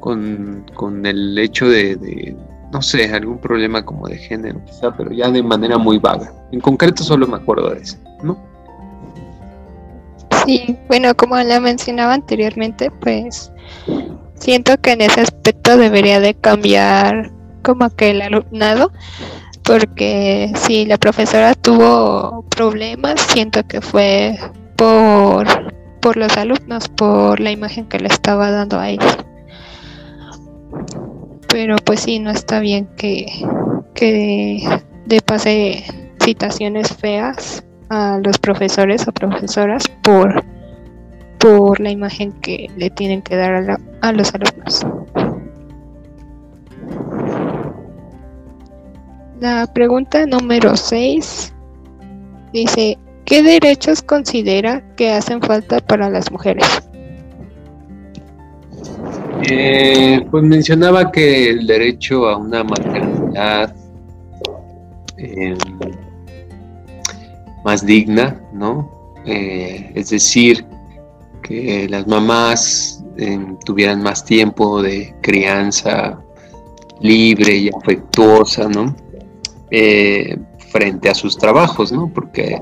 con, 0.00 1.06
el 1.06 1.38
hecho 1.38 1.68
de, 1.68 2.36
no 2.72 2.82
sé, 2.82 3.12
algún 3.12 3.38
problema 3.38 3.84
como 3.84 4.08
de 4.08 4.18
género, 4.18 4.60
quizá, 4.64 4.94
pero 4.96 5.12
ya 5.12 5.30
de 5.30 5.42
manera 5.42 5.78
muy 5.78 5.98
vaga. 5.98 6.32
En 6.52 6.60
concreto 6.60 7.02
solo 7.02 7.26
me 7.26 7.36
acuerdo 7.36 7.70
de 7.70 7.80
eso. 7.80 7.96
¿no? 8.22 8.38
Sí, 10.44 10.76
bueno, 10.88 11.14
como 11.14 11.36
la 11.38 11.60
mencionaba 11.60 12.14
anteriormente, 12.14 12.90
pues 13.00 13.50
siento 14.34 14.76
que 14.78 14.92
en 14.92 15.00
ese 15.00 15.22
aspecto 15.22 15.76
debería 15.78 16.20
de 16.20 16.34
cambiar 16.34 17.30
como 17.62 17.88
que 17.90 18.10
el 18.10 18.20
alumnado, 18.20 18.92
porque 19.64 20.52
si 20.56 20.84
la 20.84 20.98
profesora 20.98 21.54
tuvo 21.54 22.44
problemas, 22.50 23.20
siento 23.20 23.66
que 23.66 23.80
fue 23.80 24.38
por, 24.76 25.46
por 26.00 26.16
los 26.16 26.36
alumnos, 26.36 26.88
por 26.88 27.40
la 27.40 27.50
imagen 27.50 27.86
que 27.86 27.98
le 27.98 28.08
estaba 28.08 28.50
dando 28.50 28.78
a 28.78 28.90
ellos. 28.90 29.16
Pero 31.48 31.76
pues 31.76 32.00
sí, 32.00 32.18
no 32.18 32.30
está 32.30 32.60
bien 32.60 32.88
que, 32.96 33.26
que 33.94 34.62
de 35.06 35.20
pase 35.20 35.84
citaciones 36.22 36.88
feas 36.96 37.64
a 37.88 38.18
los 38.22 38.38
profesores 38.38 39.06
o 39.08 39.12
profesoras 39.12 39.84
por, 40.02 40.44
por 41.38 41.80
la 41.80 41.90
imagen 41.90 42.32
que 42.40 42.70
le 42.76 42.90
tienen 42.90 43.22
que 43.22 43.36
dar 43.36 43.78
a, 44.00 44.12
los 44.12 44.34
alumnos. 44.34 44.86
La 49.40 49.66
pregunta 49.72 50.26
número 50.26 50.76
6 50.76 51.52
dice, 52.52 52.98
¿qué 53.24 53.42
derechos 53.42 54.02
considera 54.02 54.82
que 54.96 55.10
hacen 55.10 55.42
falta 55.42 55.80
para 55.80 56.08
las 56.08 56.30
mujeres? 56.30 56.64
Eh, 59.50 60.24
pues 60.30 60.44
mencionaba 60.44 61.10
que 61.10 61.50
el 61.50 61.66
derecho 61.66 62.28
a 62.28 62.36
una 62.36 62.64
maternidad, 62.64 63.74
eh, 65.18 65.56
más 67.64 67.84
digna, 67.84 68.40
¿no? 68.52 68.90
Eh, 69.26 69.90
es 69.94 70.10
decir, 70.10 70.64
que 71.42 71.86
las 71.88 72.06
mamás 72.06 73.04
eh, 73.16 73.38
tuvieran 73.64 74.02
más 74.02 74.24
tiempo 74.24 74.82
de 74.82 75.14
crianza 75.20 76.18
libre 77.00 77.56
y 77.56 77.68
afectuosa, 77.68 78.68
¿no? 78.68 78.94
Eh, 79.70 80.36
frente 80.70 81.08
a 81.08 81.14
sus 81.14 81.36
trabajos, 81.38 81.92
¿no? 81.92 82.10
Porque 82.12 82.60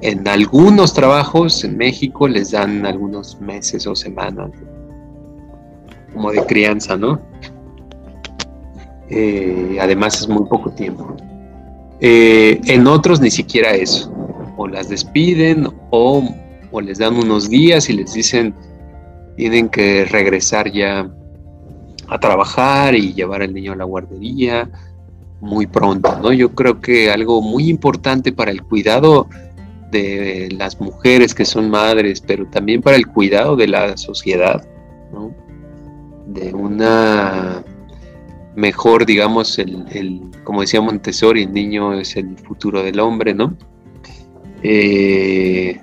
en 0.00 0.26
algunos 0.26 0.92
trabajos 0.92 1.64
en 1.64 1.76
México 1.76 2.28
les 2.28 2.50
dan 2.50 2.84
algunos 2.84 3.40
meses 3.40 3.86
o 3.86 3.94
semanas 3.94 4.50
como 6.12 6.32
de 6.32 6.44
crianza, 6.46 6.96
¿no? 6.96 7.20
además 9.80 10.20
es 10.20 10.28
muy 10.28 10.44
poco 10.48 10.70
tiempo. 10.70 11.14
en 12.00 12.86
otros 12.88 13.20
ni 13.20 13.30
siquiera 13.30 13.70
eso 13.70 14.12
o 14.56 14.66
las 14.66 14.88
despiden 14.88 15.68
o, 15.90 16.22
les 16.82 16.98
dan 16.98 17.16
unos 17.16 17.48
días 17.48 17.88
y 17.88 17.94
les 17.94 18.12
dicen 18.12 18.54
tienen 19.36 19.70
que 19.70 20.04
regresar 20.04 20.70
ya 20.70 21.10
a 22.08 22.18
trabajar 22.18 22.94
y 22.94 23.14
llevar 23.14 23.40
al 23.40 23.54
niño 23.54 23.72
a 23.72 23.76
la 23.76 23.84
guardería 23.84 24.68
muy 25.40 25.66
pronto, 25.66 26.18
¿no? 26.20 26.32
Yo 26.32 26.54
creo 26.54 26.80
que 26.80 27.10
algo 27.10 27.42
muy 27.42 27.68
importante 27.68 28.32
para 28.32 28.50
el 28.50 28.62
cuidado 28.62 29.28
de 29.90 30.48
las 30.56 30.80
mujeres 30.80 31.34
que 31.34 31.44
son 31.44 31.70
madres, 31.70 32.20
pero 32.20 32.46
también 32.46 32.82
para 32.82 32.96
el 32.96 33.06
cuidado 33.06 33.56
de 33.56 33.68
la 33.68 33.96
sociedad, 33.96 34.66
¿no? 35.12 35.34
De 36.26 36.52
una 36.52 37.62
mejor, 38.56 39.04
digamos, 39.06 39.58
el, 39.58 39.84
el, 39.92 40.22
como 40.42 40.62
decía 40.62 40.80
Montessori, 40.80 41.42
el 41.42 41.52
niño 41.52 41.92
es 41.92 42.16
el 42.16 42.36
futuro 42.38 42.82
del 42.82 42.98
hombre, 43.00 43.34
¿no? 43.34 43.56
Eh, 44.62 45.78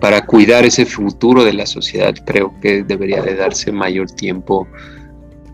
para 0.00 0.26
cuidar 0.26 0.64
ese 0.64 0.84
futuro 0.84 1.44
de 1.44 1.52
la 1.52 1.66
sociedad, 1.66 2.14
creo 2.24 2.52
que 2.60 2.82
debería 2.82 3.22
de 3.22 3.34
darse 3.34 3.72
mayor 3.72 4.10
tiempo 4.10 4.66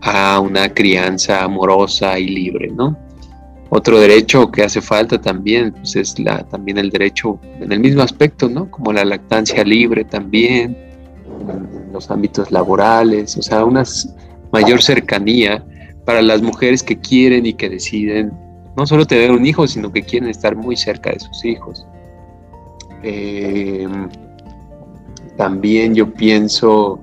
a 0.01 0.39
una 0.39 0.73
crianza 0.73 1.43
amorosa 1.43 2.19
y 2.19 2.27
libre, 2.27 2.69
¿no? 2.69 3.04
Otro 3.69 3.99
derecho 3.99 4.51
que 4.51 4.63
hace 4.63 4.79
falta 4.79 5.19
también 5.19 5.73
pues 5.73 5.95
es 5.95 6.15
también 6.49 6.77
el 6.77 6.89
derecho 6.89 7.39
en 7.59 7.71
el 7.71 7.79
mismo 7.79 8.03
aspecto, 8.03 8.47
¿no? 8.47 8.69
Como 8.69 8.93
la 8.93 9.03
lactancia 9.03 9.63
libre 9.63 10.05
también, 10.05 10.77
en 11.49 11.91
los 11.91 12.11
ámbitos 12.11 12.51
laborales, 12.51 13.35
o 13.37 13.41
sea, 13.41 13.65
una 13.65 13.83
mayor 14.51 14.81
cercanía 14.81 15.65
para 16.05 16.21
las 16.21 16.41
mujeres 16.41 16.83
que 16.83 16.97
quieren 16.97 17.45
y 17.45 17.53
que 17.53 17.69
deciden 17.69 18.31
no 18.77 18.85
solo 18.85 19.05
tener 19.05 19.31
un 19.31 19.45
hijo, 19.45 19.67
sino 19.67 19.91
que 19.91 20.03
quieren 20.03 20.29
estar 20.29 20.55
muy 20.55 20.75
cerca 20.75 21.11
de 21.11 21.19
sus 21.19 21.43
hijos. 21.45 21.87
Eh, 23.03 23.87
también 25.37 25.95
yo 25.95 26.13
pienso 26.13 26.99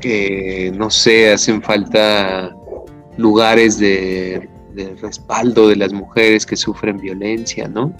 que, 0.00 0.72
no 0.74 0.90
sé, 0.90 1.32
hacen 1.32 1.62
falta 1.62 2.54
lugares 3.16 3.78
de, 3.78 4.48
respaldo 5.00 5.68
de 5.68 5.76
las 5.76 5.92
mujeres 5.92 6.46
que 6.46 6.56
sufren 6.56 6.98
violencia, 6.98 7.68
¿no? 7.68 7.94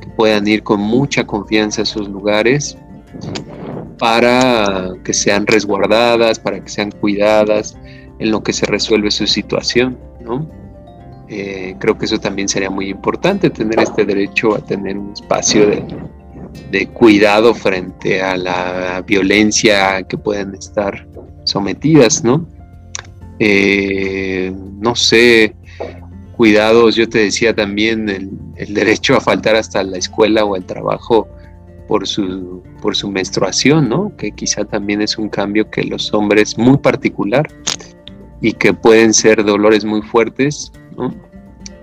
Que 0.00 0.08
puedan 0.16 0.46
ir 0.46 0.62
con 0.62 0.80
mucha 0.80 1.26
confianza 1.26 1.82
a 1.82 1.84
esos 1.84 2.08
lugares 2.08 2.76
para 3.98 4.92
que 5.04 5.12
sean 5.12 5.46
resguardadas, 5.46 6.38
para 6.38 6.62
que 6.62 6.68
sean 6.68 6.90
cuidadas 6.90 7.76
en 8.18 8.30
lo 8.30 8.42
que 8.42 8.52
se 8.52 8.66
resuelve 8.66 9.10
su 9.10 9.26
situación, 9.26 9.98
¿no? 10.20 10.48
Eh, 11.28 11.74
creo 11.78 11.96
que 11.96 12.04
eso 12.04 12.18
también 12.18 12.48
sería 12.48 12.70
muy 12.70 12.88
importante, 12.88 13.50
tener 13.50 13.78
este 13.80 14.04
derecho 14.04 14.54
a 14.54 14.58
tener 14.58 14.98
un 14.98 15.12
espacio 15.12 15.66
de, 15.66 15.84
de 16.70 16.86
cuidado 16.88 17.54
frente 17.54 18.22
a 18.22 18.36
la 18.36 19.02
violencia 19.06 20.02
que 20.02 20.18
pueden 20.18 20.54
estar 20.54 21.06
sometidas, 21.44 22.24
¿no? 22.24 22.46
Eh, 23.38 24.52
no 24.78 24.94
sé, 24.94 25.54
cuidados, 26.36 26.96
yo 26.96 27.08
te 27.08 27.18
decía 27.18 27.54
también 27.54 28.08
el, 28.08 28.74
derecho 28.74 29.16
a 29.16 29.20
faltar 29.20 29.56
hasta 29.56 29.82
la 29.82 29.98
escuela 29.98 30.44
o 30.44 30.54
al 30.54 30.64
trabajo 30.64 31.28
por 31.88 32.06
su, 32.06 32.62
por 32.80 32.96
su 32.96 33.10
menstruación, 33.10 33.88
¿no? 33.88 34.16
Que 34.16 34.32
quizá 34.32 34.64
también 34.64 35.02
es 35.02 35.18
un 35.18 35.28
cambio 35.28 35.70
que 35.70 35.84
los 35.84 36.12
hombres 36.14 36.56
muy 36.58 36.78
particular 36.78 37.46
y 38.40 38.52
que 38.52 38.72
pueden 38.72 39.14
ser 39.14 39.44
dolores 39.44 39.84
muy 39.84 40.02
fuertes, 40.02 40.72
¿no? 40.96 41.14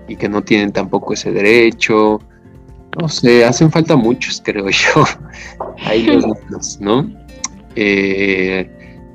Y 0.08 0.16
que 0.16 0.28
no 0.28 0.42
tienen 0.42 0.72
tampoco 0.72 1.14
ese 1.14 1.32
derecho. 1.32 2.20
No 3.00 3.08
sé, 3.08 3.44
hacen 3.44 3.70
falta 3.70 3.96
muchos, 3.96 4.42
creo 4.44 4.68
yo. 4.68 5.04
Ahí 5.84 6.06
los, 6.50 6.78
¿no? 6.80 7.10
Eh, 7.74 8.70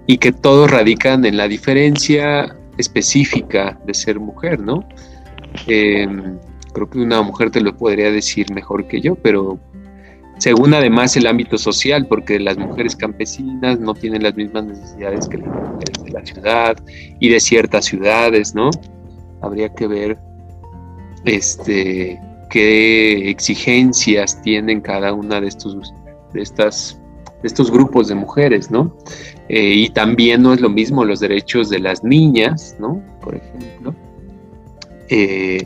y 0.07 0.17
que 0.17 0.31
todos 0.31 0.71
radican 0.71 1.25
en 1.25 1.37
la 1.37 1.47
diferencia 1.47 2.55
específica 2.77 3.79
de 3.85 3.93
ser 3.93 4.19
mujer, 4.19 4.59
¿no? 4.59 4.87
Em, 5.65 6.37
creo 6.73 6.89
que 6.89 6.99
una 6.99 7.21
mujer 7.21 7.49
te 7.51 7.61
lo 7.61 7.75
podría 7.75 8.11
decir 8.11 8.51
mejor 8.53 8.87
que 8.87 9.01
yo, 9.01 9.15
pero 9.15 9.59
según 10.37 10.73
además 10.73 11.17
el 11.17 11.25
ámbito 11.25 11.57
social, 11.57 12.05
porque 12.07 12.39
las 12.39 12.57
mujeres 12.57 12.95
campesinas 12.95 13.79
no 13.79 13.93
tienen 13.95 14.23
las 14.23 14.35
mismas 14.35 14.65
necesidades 14.65 15.27
que 15.27 15.39
las 15.39 15.47
mujeres 15.47 16.03
de 16.03 16.11
la 16.11 16.25
ciudad 16.25 16.77
y 17.19 17.29
de 17.29 17.39
ciertas 17.39 17.85
ciudades, 17.85 18.53
¿no? 18.53 18.69
Habría 19.41 19.69
que 19.69 19.87
ver 19.87 20.17
este, 21.25 22.19
qué 22.49 23.29
exigencias 23.29 24.41
tienen 24.41 24.81
cada 24.81 25.13
una 25.13 25.41
de 25.41 25.47
estos, 25.47 25.93
de 26.33 26.41
estas, 26.41 26.99
estos 27.43 27.71
grupos 27.71 28.07
de 28.07 28.15
mujeres, 28.15 28.69
¿no? 28.69 28.95
Eh, 29.49 29.73
y 29.75 29.89
también 29.89 30.43
no 30.43 30.53
es 30.53 30.61
lo 30.61 30.69
mismo 30.69 31.03
los 31.03 31.19
derechos 31.19 31.69
de 31.69 31.79
las 31.79 32.03
niñas, 32.03 32.75
¿no? 32.79 33.01
Por 33.21 33.35
ejemplo. 33.35 33.95
Eh, 35.09 35.65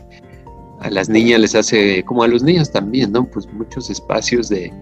a 0.80 0.90
las 0.90 1.08
niñas 1.08 1.40
les 1.40 1.54
hace, 1.54 2.02
como 2.04 2.22
a 2.24 2.28
los 2.28 2.42
niños 2.42 2.70
también, 2.70 3.12
¿no? 3.12 3.24
Pues 3.24 3.46
muchos 3.52 3.88
espacios 3.88 4.48
de, 4.48 4.72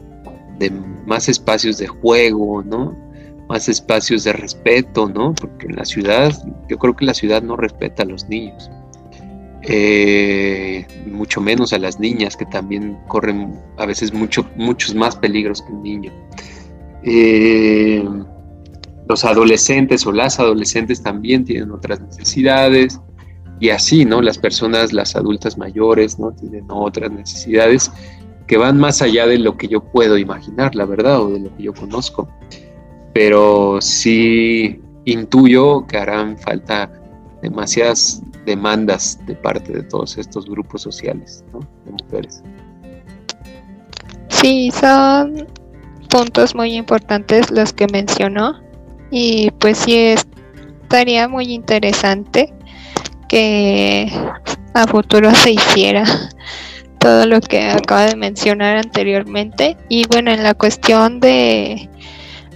más 1.07 1.29
espacios 1.29 1.79
de 1.79 1.89
juego, 1.89 2.63
¿no? 2.63 2.97
Más 3.49 3.69
espacios 3.69 4.25
de 4.25 4.33
respeto, 4.33 5.09
¿no? 5.09 5.35
Porque 5.35 5.67
en 5.67 5.77
la 5.77 5.85
ciudad, 5.85 6.33
yo 6.69 6.79
creo 6.79 6.97
que 6.97 7.05
la 7.05 7.15
ciudad 7.15 7.43
no 7.43 7.57
respeta 7.57 8.03
a 8.03 8.07
los 8.07 8.29
niños. 8.29 8.71
Eh, 9.63 10.87
mucho 11.07 11.43
menos 11.43 11.75
a 11.75 11.79
las 11.79 12.01
niñas 12.01 12.35
que 12.35 12.47
también 12.47 12.97
corren 13.07 13.53
a 13.77 13.85
veces 13.85 14.15
mucho, 14.15 14.49
muchos 14.57 14.95
más 14.95 15.17
peligros 15.17 15.61
que 15.61 15.73
un 15.73 15.83
niño. 15.83 16.13
Eh, 17.03 18.03
los 19.07 19.25
adolescentes 19.25 20.07
o 20.07 20.13
las 20.13 20.41
adolescentes 20.41 21.03
también 21.03 21.45
tienen 21.45 21.71
otras 21.73 22.01
necesidades 22.01 22.99
y 23.61 23.69
así, 23.69 24.05
¿no? 24.07 24.23
Las 24.23 24.39
personas, 24.39 24.93
las 24.93 25.15
adultas 25.15 25.59
mayores, 25.59 26.19
¿no? 26.19 26.33
Tienen 26.33 26.65
otras 26.69 27.13
necesidades 27.13 27.93
que 28.47 28.57
van 28.57 28.79
más 28.79 29.03
allá 29.03 29.27
de 29.27 29.39
lo 29.39 29.57
que 29.57 29.69
yo 29.69 29.85
puedo 29.85 30.19
imaginar, 30.19 30.75
la 30.75 30.87
verdad, 30.87 31.21
o 31.21 31.31
de 31.31 31.41
lo 31.41 31.57
que 31.57 31.65
yo 31.65 31.75
conozco. 31.75 32.29
Pero 33.13 33.79
sí 33.81 34.81
intuyo 35.05 35.87
que 35.87 35.99
harán 35.99 36.39
falta 36.39 36.91
demasiadas 37.43 38.23
demandas 38.47 39.19
de 39.27 39.35
parte 39.37 39.73
de 39.73 39.83
todos 39.85 40.17
estos 40.17 40.47
grupos 40.47 40.83
sociales, 40.83 41.45
¿no? 41.53 41.61
De 41.85 41.93
mujeres. 41.93 42.43
Sí, 44.29 44.71
son 44.73 45.47
puntos 46.09 46.55
muy 46.55 46.75
importantes 46.75 47.51
los 47.51 47.73
que 47.73 47.87
mencionó 47.93 48.59
y 49.11 49.51
pues 49.59 49.79
sí 49.79 49.97
estaría 49.97 51.29
muy 51.29 51.53
interesante 51.53 52.53
que 53.31 54.13
a 54.75 54.87
futuro 54.89 55.33
se 55.37 55.53
hiciera 55.53 56.05
todo 56.99 57.27
lo 57.27 57.41
que 57.41 57.63
acaba 57.71 58.07
de 58.07 58.17
mencionar 58.17 58.77
anteriormente. 58.77 59.77
Y 59.89 60.05
bueno, 60.09 60.33
en 60.33 60.43
la 60.43 60.55
cuestión 60.55 61.21
de, 61.21 61.89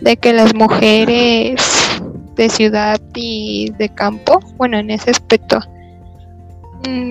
de 0.00 0.16
que 0.16 0.32
las 0.32 0.52
mujeres 0.52 1.62
de 2.34 2.48
ciudad 2.48 3.00
y 3.14 3.70
de 3.78 3.88
campo, 3.88 4.40
bueno, 4.56 4.76
en 4.78 4.90
ese 4.90 5.12
aspecto, 5.12 5.60
mm, 6.88 7.10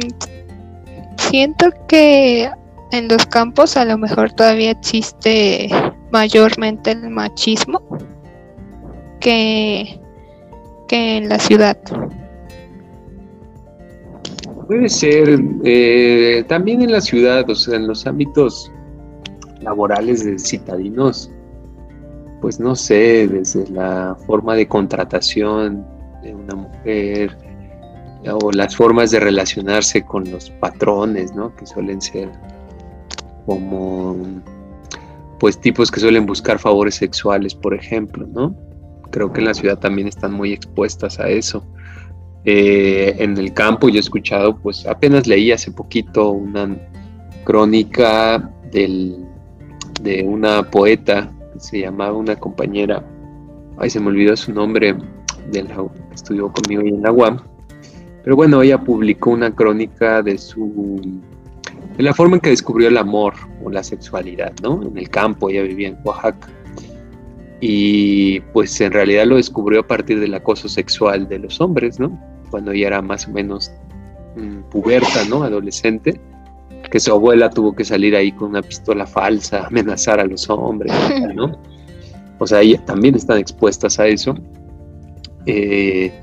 siento 1.15 1.71
que 1.87 2.51
en 2.91 3.07
los 3.07 3.25
campos 3.25 3.77
a 3.77 3.85
lo 3.85 3.97
mejor 3.97 4.33
todavía 4.33 4.71
existe 4.71 5.69
mayormente 6.11 6.91
el 6.91 7.09
machismo 7.09 7.81
que, 9.21 10.01
que 10.89 11.17
en 11.17 11.29
la 11.29 11.39
ciudad. 11.39 11.77
Puede 14.67 14.89
ser, 14.89 15.39
eh, 15.63 16.43
también 16.47 16.81
en 16.81 16.91
la 16.91 17.01
ciudad, 17.01 17.49
o 17.49 17.55
sea, 17.55 17.75
en 17.75 17.87
los 17.87 18.05
ámbitos 18.07 18.71
laborales 19.61 20.23
de 20.23 20.37
citadinos, 20.39 21.31
pues 22.41 22.59
no 22.59 22.75
sé, 22.75 23.27
desde 23.27 23.67
la 23.69 24.17
forma 24.27 24.55
de 24.55 24.67
contratación 24.67 25.85
de 26.21 26.33
una 26.35 26.55
mujer 26.55 27.37
o 28.41 28.51
las 28.51 28.75
formas 28.75 29.11
de 29.11 29.19
relacionarse 29.19 30.03
con 30.03 30.29
los 30.31 30.49
patrones, 30.49 31.33
¿no? 31.35 31.53
Que 31.55 31.65
suelen 31.65 32.01
ser 32.01 32.29
como, 33.45 34.15
pues 35.39 35.59
tipos 35.59 35.91
que 35.91 35.99
suelen 35.99 36.25
buscar 36.25 36.59
favores 36.59 36.95
sexuales, 36.95 37.53
por 37.53 37.73
ejemplo, 37.73 38.25
¿no? 38.27 38.55
Creo 39.11 39.31
que 39.31 39.41
en 39.41 39.45
la 39.45 39.53
ciudad 39.53 39.77
también 39.77 40.07
están 40.07 40.33
muy 40.33 40.53
expuestas 40.53 41.19
a 41.19 41.27
eso. 41.29 41.65
Eh, 42.45 43.15
en 43.19 43.37
el 43.37 43.53
campo 43.53 43.89
yo 43.89 43.97
he 43.97 43.99
escuchado, 43.99 44.57
pues 44.57 44.85
apenas 44.85 45.27
leí 45.27 45.51
hace 45.51 45.71
poquito 45.71 46.31
una 46.31 46.75
crónica 47.45 48.51
de 48.71 50.23
una 50.25 50.63
poeta 50.63 51.31
que 51.53 51.59
se 51.59 51.79
llamaba 51.81 52.13
una 52.13 52.35
compañera, 52.35 53.03
ay 53.77 53.89
se 53.89 53.99
me 53.99 54.07
olvidó 54.07 54.35
su 54.35 54.51
nombre, 54.51 54.95
del, 55.51 55.67
estudió 56.13 56.51
conmigo 56.51 56.81
en 56.81 57.01
la 57.01 57.11
UAM, 57.11 57.39
pero 58.23 58.35
bueno, 58.35 58.61
ella 58.61 58.79
publicó 58.79 59.31
una 59.31 59.53
crónica 59.53 60.21
de 60.21 60.37
su 60.37 61.21
de 61.97 62.03
la 62.03 62.13
forma 62.13 62.35
en 62.35 62.41
que 62.41 62.49
descubrió 62.49 62.87
el 62.87 62.97
amor 62.97 63.35
o 63.63 63.69
la 63.69 63.83
sexualidad, 63.83 64.51
¿no? 64.63 64.81
En 64.81 64.97
el 64.97 65.09
campo, 65.09 65.49
ella 65.49 65.61
vivía 65.61 65.89
en 65.89 65.97
Oaxaca. 66.03 66.49
Y 67.61 68.39
pues 68.51 68.81
en 68.81 68.91
realidad 68.91 69.25
lo 69.27 69.35
descubrió 69.35 69.81
a 69.81 69.87
partir 69.87 70.19
del 70.19 70.33
acoso 70.33 70.67
sexual 70.67 71.29
de 71.29 71.39
los 71.39 71.61
hombres, 71.61 71.99
¿no? 71.99 72.19
Cuando 72.53 72.71
ella 72.71 72.85
era 72.85 73.01
más 73.01 73.27
o 73.27 73.31
menos 73.31 73.71
mm, 74.35 74.69
puberta, 74.69 75.25
¿no? 75.27 75.41
Adolescente, 75.41 76.21
que 76.91 76.99
su 76.99 77.11
abuela 77.11 77.49
tuvo 77.49 77.73
que 77.73 77.83
salir 77.83 78.15
ahí 78.15 78.31
con 78.31 78.49
una 78.49 78.61
pistola 78.61 79.07
falsa, 79.07 79.65
amenazar 79.65 80.19
a 80.19 80.25
los 80.25 80.47
hombres, 80.51 80.93
¿no? 81.35 81.59
O 82.37 82.45
sea, 82.45 82.61
ellas 82.61 82.85
también 82.85 83.15
están 83.15 83.39
expuestas 83.39 83.97
a 83.99 84.05
eso. 84.05 84.35
Eh, 85.47 86.13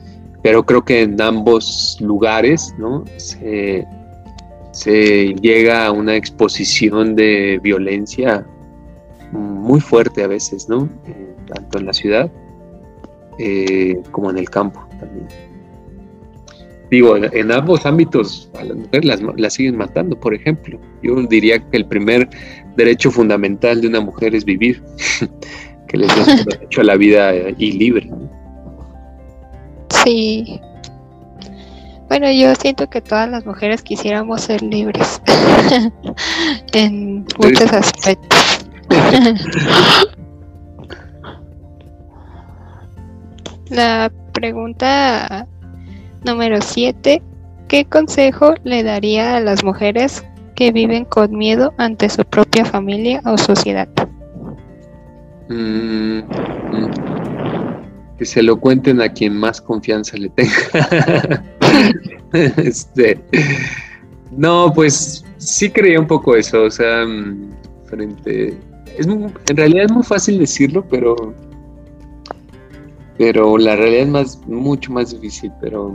pero 0.41 0.65
creo 0.65 0.85
que 0.85 1.03
en 1.03 1.21
ambos 1.21 1.99
lugares, 2.01 2.73
¿no? 2.79 3.03
Se, 3.17 3.85
llega 5.43 5.87
a 5.87 5.91
una 5.91 6.15
exposición 6.15 7.17
de 7.17 7.59
violencia 7.61 8.47
muy 9.33 9.81
fuerte 9.81 10.23
a 10.23 10.29
veces, 10.29 10.69
¿no? 10.69 10.89
Eh, 11.09 11.35
tanto 11.53 11.79
en 11.79 11.87
la 11.87 11.93
ciudad 11.93 12.31
eh, 13.39 14.01
como 14.13 14.31
en 14.31 14.39
el 14.39 14.49
campo 14.49 14.87
también 15.01 15.50
digo, 16.91 17.17
en, 17.17 17.53
ambos 17.53 17.87
ámbitos 17.87 18.51
a 18.59 18.65
las 18.65 18.77
mujeres 18.77 19.21
las, 19.37 19.55
siguen 19.55 19.77
matando, 19.77 20.19
por 20.19 20.35
ejemplo. 20.35 20.79
Yo 21.03 21.15
diría 21.23 21.59
que 21.71 21.77
el 21.77 21.87
primer 21.87 22.29
derecho 22.77 23.11
fundamental 23.11 23.81
de 23.81 23.89
una 23.89 24.01
mujer 24.01 24.35
es 24.35 24.45
vivir, 24.45 24.83
que 25.89 25.97
les 25.97 26.09
da 26.09 26.45
derecho 26.51 26.81
a 26.81 26.85
la 26.85 26.97
vida 26.97 27.33
y 27.57 27.73
libre. 27.73 28.11
Sí. 30.05 30.61
Bueno, 32.09 32.31
yo 32.33 32.53
siento 32.57 32.91
que 32.91 33.01
todas 33.01 33.31
las 33.31 33.47
mujeres 33.47 33.83
quisiéramos 33.83 34.41
ser 34.41 34.61
libres 34.63 35.23
en 36.73 37.25
muchos 37.39 37.73
aspectos. 37.73 38.67
La 43.69 44.11
pregunta 44.33 45.47
Número 46.25 46.61
7. 46.61 47.23
¿Qué 47.69 47.85
consejo 47.85 48.55
le 48.65 48.83
daría 48.83 49.37
a 49.37 49.41
las 49.41 49.65
mujeres 49.65 50.25
que 50.55 50.73
viven 50.73 51.05
con 51.05 51.37
miedo 51.37 51.73
ante 51.79 52.09
su 52.09 52.25
propia 52.25 52.65
familia 52.65 53.23
o 53.25 53.39
sociedad? 53.39 53.89
Mm, 55.49 56.19
mm. 56.19 56.91
que 58.19 58.25
se 58.25 58.43
lo 58.43 58.59
cuenten 58.61 59.01
a 59.01 59.09
quien 59.09 59.37
más 59.37 59.61
confianza 59.61 60.17
le 60.17 60.29
tenga. 60.31 61.45
este, 62.57 63.21
no, 64.37 64.73
pues 64.75 65.25
sí 65.39 65.71
creía 65.71 65.99
un 65.99 66.07
poco 66.07 66.37
eso, 66.37 66.65
o 66.65 66.71
sea, 66.71 67.05
mm, 67.07 67.51
frente... 67.85 68.59
Es 68.99 69.07
en 69.07 69.57
realidad 69.57 69.85
es 69.85 69.93
muy 69.93 70.03
fácil 70.03 70.39
decirlo, 70.39 70.85
pero 70.91 71.35
pero 73.21 73.59
la 73.59 73.77
realidad 73.77 74.05
es 74.05 74.09
más, 74.09 74.41
mucho 74.47 74.91
más 74.93 75.11
difícil, 75.11 75.53
pero 75.61 75.95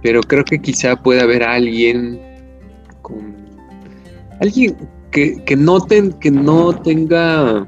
pero 0.00 0.20
creo 0.20 0.44
que 0.44 0.60
quizá 0.60 0.94
puede 0.94 1.20
haber 1.20 1.42
alguien 1.42 2.20
con 3.02 3.34
alguien 4.40 4.76
que, 5.10 5.42
que, 5.44 5.56
no, 5.56 5.84
que 6.20 6.30
no 6.30 6.72
tenga 6.72 7.66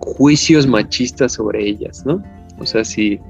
juicios 0.00 0.66
machistas 0.66 1.34
sobre 1.34 1.68
ellas, 1.68 2.04
¿no? 2.04 2.20
O 2.58 2.66
sea, 2.66 2.84
si, 2.84 3.20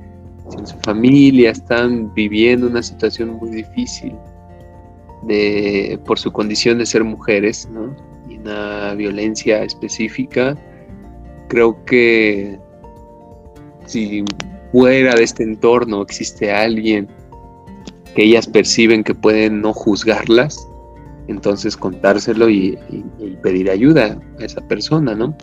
en 0.58 0.66
su 0.66 0.76
familia 0.78 1.50
están 1.50 2.14
viviendo 2.14 2.68
una 2.68 2.82
situación 2.82 3.34
muy 3.34 3.50
difícil 3.50 4.14
de, 5.24 6.00
por 6.06 6.18
su 6.18 6.32
condición 6.32 6.78
de 6.78 6.86
ser 6.86 7.04
mujeres, 7.04 7.68
¿no? 7.70 7.94
Y 8.30 8.38
una 8.38 8.94
violencia 8.94 9.62
específica, 9.62 10.56
creo 11.48 11.84
que 11.84 12.58
si 13.88 14.24
fuera 14.72 15.14
de 15.14 15.24
este 15.24 15.42
entorno 15.42 16.02
existe 16.02 16.52
alguien 16.52 17.08
que 18.14 18.24
ellas 18.24 18.46
perciben 18.46 19.02
que 19.02 19.14
pueden 19.14 19.60
no 19.60 19.72
juzgarlas, 19.72 20.58
entonces 21.28 21.76
contárselo 21.76 22.48
y, 22.48 22.78
pedir 23.42 23.70
ayuda 23.70 24.18
a 24.40 24.44
esa 24.44 24.60
persona, 24.62 25.14
¿no? 25.14 25.36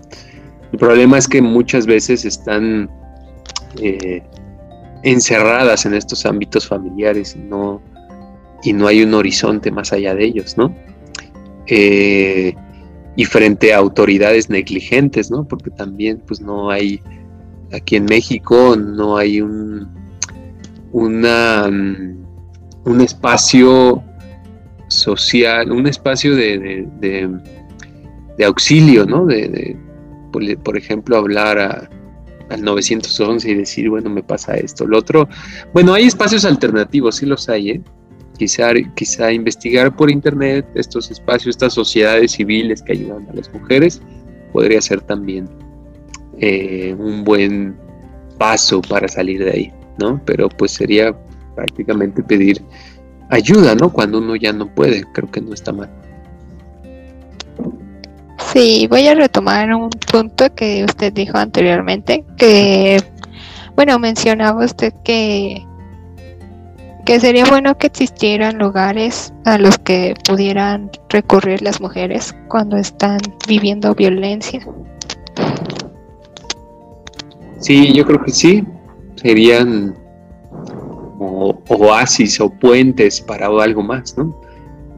El 0.72 0.80
problema 0.80 1.18
es 1.18 1.28
que 1.28 1.41
muchas 1.41 1.86
veces 1.86 2.26
están 2.26 2.89
eh, 3.82 4.22
encerradas 5.04 5.86
en 5.86 5.93
estos 5.93 6.26
ámbitos 6.26 6.68
familiares 6.68 7.36
y 7.36 7.39
no, 7.39 7.82
y 8.64 8.74
no 8.74 8.88
hay 8.88 9.04
un 9.04 9.14
horizonte 9.14 9.72
más 9.72 9.93
allá 9.93 10.16
de 10.16 10.26
ellos, 10.26 10.58
¿no? 10.58 10.76
Eh, 11.68 12.54
y 13.16 13.26
frente 13.26 13.74
a 13.74 13.78
autoridades 13.78 14.50
negligentes, 14.50 15.32
¿no? 15.32 15.48
Porque 15.48 15.70
también, 15.72 16.22
pues, 16.26 16.41
no 16.41 16.70
hay, 16.70 17.00
aquí 17.74 17.95
en 17.95 18.05
México 18.05 18.76
no 18.76 19.18
hay 19.18 19.41
un, 19.41 19.88
una, 20.91 21.68
mm, 21.70 22.26
un 22.86 23.01
espacio 23.01 24.03
social, 24.88 25.72
un 25.72 25.88
espacio 25.88 26.36
de, 26.36 26.88
de, 26.99 28.45
auxilio, 28.45 29.05
¿no? 29.05 29.26
De, 29.26 29.78
por, 30.63 30.78
ejemplo, 30.78 31.18
hablar 31.18 31.59
a, 31.59 31.89
al 32.49 32.61
911 32.61 33.49
y 33.49 33.55
decir, 33.55 33.89
bueno, 33.89 34.09
me 34.09 34.22
pasa 34.22 34.55
esto, 34.55 34.86
lo 34.86 34.99
otro. 34.99 35.28
Bueno, 35.74 35.93
hay 35.93 36.05
espacios 36.05 36.45
alternativos, 36.45 37.18
sí 37.18 37.26
los 37.26 37.49
hay, 37.49 37.72
¿eh? 37.72 37.82
Quizá, 38.38 38.72
quizá 38.95 39.32
investigar 39.32 39.95
por 39.95 40.11
internet 40.11 40.68
estos 40.76 41.09
espacios, 41.09 41.55
estas 41.55 41.74
sociedades 41.74 42.34
civiles 42.34 42.82
que 42.82 42.91
ayudan 42.91 43.26
a 43.30 43.34
las 43.34 43.51
mujeres, 43.53 44.01
podría 44.51 44.82
ser 44.82 44.99
también 44.99 45.47
eh, 46.39 46.95
un 46.97 47.23
buen 47.23 47.75
paso 48.38 48.81
para 48.81 49.07
salir 49.07 49.43
de 49.43 49.51
ahí, 49.51 49.73
¿no? 49.97 50.21
Pero 50.25 50.49
pues 50.49 50.71
sería 50.71 51.15
prácticamente 51.55 52.21
pedir 52.21 52.61
ayuda, 53.29 53.75
¿no? 53.75 53.91
Cuando 53.91 54.19
uno 54.19 54.36
ya 54.36 54.53
no 54.53 54.67
puede, 54.73 55.03
creo 55.13 55.29
que 55.31 55.41
no 55.41 55.53
está 55.53 55.71
mal. 55.71 55.89
Sí, 58.53 58.88
voy 58.89 59.07
a 59.07 59.15
retomar 59.15 59.73
un 59.73 59.89
punto 59.89 60.53
que 60.53 60.86
usted 60.86 61.11
dijo 61.11 61.38
anteriormente, 61.38 62.23
que, 62.38 63.01
bueno, 63.75 63.99
mencionaba 63.99 64.63
usted 64.63 64.93
que, 65.03 65.65
que 67.05 67.19
sería 67.19 67.45
bueno 67.45 67.77
que 67.77 67.88
existieran 67.88 68.57
lugares 68.57 69.33
a 69.45 69.57
los 69.57 69.77
que 69.79 70.13
pudieran 70.27 70.89
recurrir 71.09 71.61
las 71.61 71.81
mujeres 71.81 72.36
cuando 72.47 72.77
están 72.77 73.19
viviendo 73.47 73.93
violencia. 73.93 74.65
Sí, 77.60 77.93
yo 77.93 78.06
creo 78.06 78.24
que 78.24 78.32
sí, 78.32 78.64
serían 79.16 79.95
oasis 81.20 82.39
o 82.39 82.49
puentes 82.49 83.22
para 83.22 83.47
algo 83.47 83.82
más, 83.82 84.18
¿no? 84.18 84.39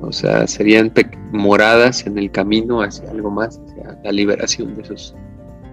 O 0.01 0.11
sea, 0.11 0.47
serían 0.47 0.91
moradas 1.31 2.05
en 2.05 2.17
el 2.17 2.29
camino 2.31 2.81
hacia 2.81 3.09
algo 3.09 3.31
más, 3.31 3.59
hacia 3.59 3.97
la 4.03 4.11
liberación 4.11 4.75
de 4.75 4.83
esos, 4.83 5.15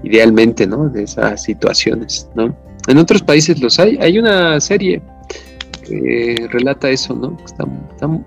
idealmente, 0.03 0.67
¿no? 0.67 0.89
De 0.89 1.03
esas 1.03 1.43
situaciones, 1.43 2.29
¿no? 2.35 2.57
En 2.87 2.99
otros 2.99 3.23
países 3.23 3.61
los 3.61 3.79
hay. 3.79 3.97
Hay 4.01 4.19
una 4.19 4.61
serie 4.61 5.03
que 5.87 6.49
relata 6.51 6.89
eso, 6.91 7.15
¿no? 7.15 7.37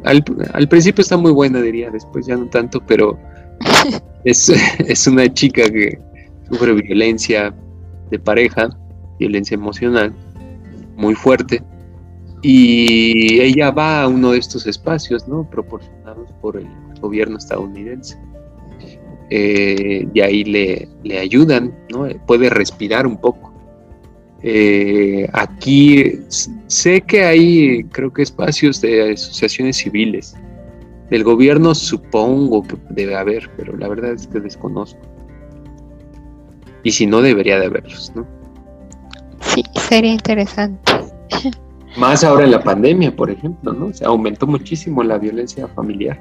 al, 0.03 0.67
principio 0.67 1.01
está 1.01 1.17
muy 1.17 1.31
buena, 1.31 1.61
diría, 1.61 1.89
después 1.89 2.27
ya 2.27 2.35
no 2.35 2.45
tanto, 2.47 2.81
pero 2.85 3.17
es, 4.23 4.49
es 4.79 5.07
una 5.07 5.31
chica 5.33 5.63
que 5.69 5.99
sufre 6.49 6.73
violencia 6.73 7.53
de 8.09 8.19
pareja, 8.19 8.69
violencia 9.19 9.55
emocional 9.55 10.13
muy 10.95 11.15
fuerte 11.15 11.63
y 12.41 13.39
ella 13.41 13.71
va 13.71 14.03
a 14.03 14.07
uno 14.07 14.31
de 14.31 14.39
estos 14.39 14.67
espacios, 14.67 15.27
¿no? 15.27 15.49
Proporcionados 15.49 16.31
por 16.41 16.57
el 16.57 16.67
gobierno 17.01 17.37
estadounidense. 17.37 18.17
Eh, 19.29 20.07
y 20.13 20.21
ahí 20.21 20.43
le, 20.43 20.87
le, 21.03 21.19
ayudan, 21.19 21.75
¿no? 21.91 22.07
Puede 22.25 22.49
respirar 22.49 23.07
un 23.07 23.17
poco. 23.17 23.53
Eh, 24.43 25.27
aquí 25.33 26.21
sé 26.67 27.01
que 27.01 27.23
hay, 27.23 27.83
creo 27.85 28.13
que 28.13 28.21
espacios 28.21 28.79
de 28.81 29.13
asociaciones 29.13 29.77
civiles. 29.77 30.35
Del 31.09 31.23
gobierno 31.23 31.73
supongo 31.73 32.63
que 32.63 32.77
debe 32.89 33.15
haber, 33.15 33.49
pero 33.57 33.75
la 33.75 33.87
verdad 33.87 34.13
es 34.13 34.27
que 34.27 34.39
desconozco. 34.39 34.99
Y 36.87 36.91
si 36.93 37.05
no, 37.05 37.21
debería 37.21 37.59
de 37.59 37.65
haberlos, 37.65 38.13
¿no? 38.15 38.25
Sí, 39.41 39.61
sería 39.89 40.13
interesante. 40.13 40.79
Más 41.97 42.23
ahora 42.23 42.45
en 42.45 42.51
la 42.51 42.63
pandemia, 42.63 43.13
por 43.13 43.29
ejemplo, 43.29 43.73
¿no? 43.73 43.91
Se 43.91 44.05
aumentó 44.05 44.47
muchísimo 44.47 45.03
la 45.03 45.17
violencia 45.17 45.67
familiar. 45.67 46.17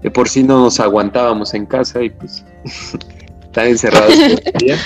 De 0.00 0.10
por 0.10 0.26
sí 0.26 0.42
no 0.42 0.58
nos 0.58 0.80
aguantábamos 0.80 1.52
en 1.52 1.66
casa 1.66 2.02
y 2.02 2.08
pues 2.08 2.46
estar 3.42 3.66
encerrados 3.66 4.14
todo 4.14 4.24
el 4.26 4.58
día. 4.58 4.76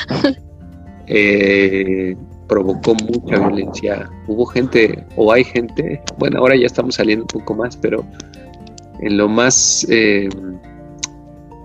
Eh, 1.06 2.16
provocó 2.48 2.96
mucha 2.96 3.38
violencia. 3.38 4.10
Hubo 4.26 4.46
gente, 4.46 5.06
o 5.14 5.30
hay 5.30 5.44
gente, 5.44 6.02
bueno, 6.18 6.40
ahora 6.40 6.56
ya 6.56 6.66
estamos 6.66 6.96
saliendo 6.96 7.22
un 7.22 7.40
poco 7.40 7.54
más, 7.54 7.76
pero 7.76 8.04
en 8.98 9.16
lo 9.16 9.28
más 9.28 9.86
eh, 9.90 10.28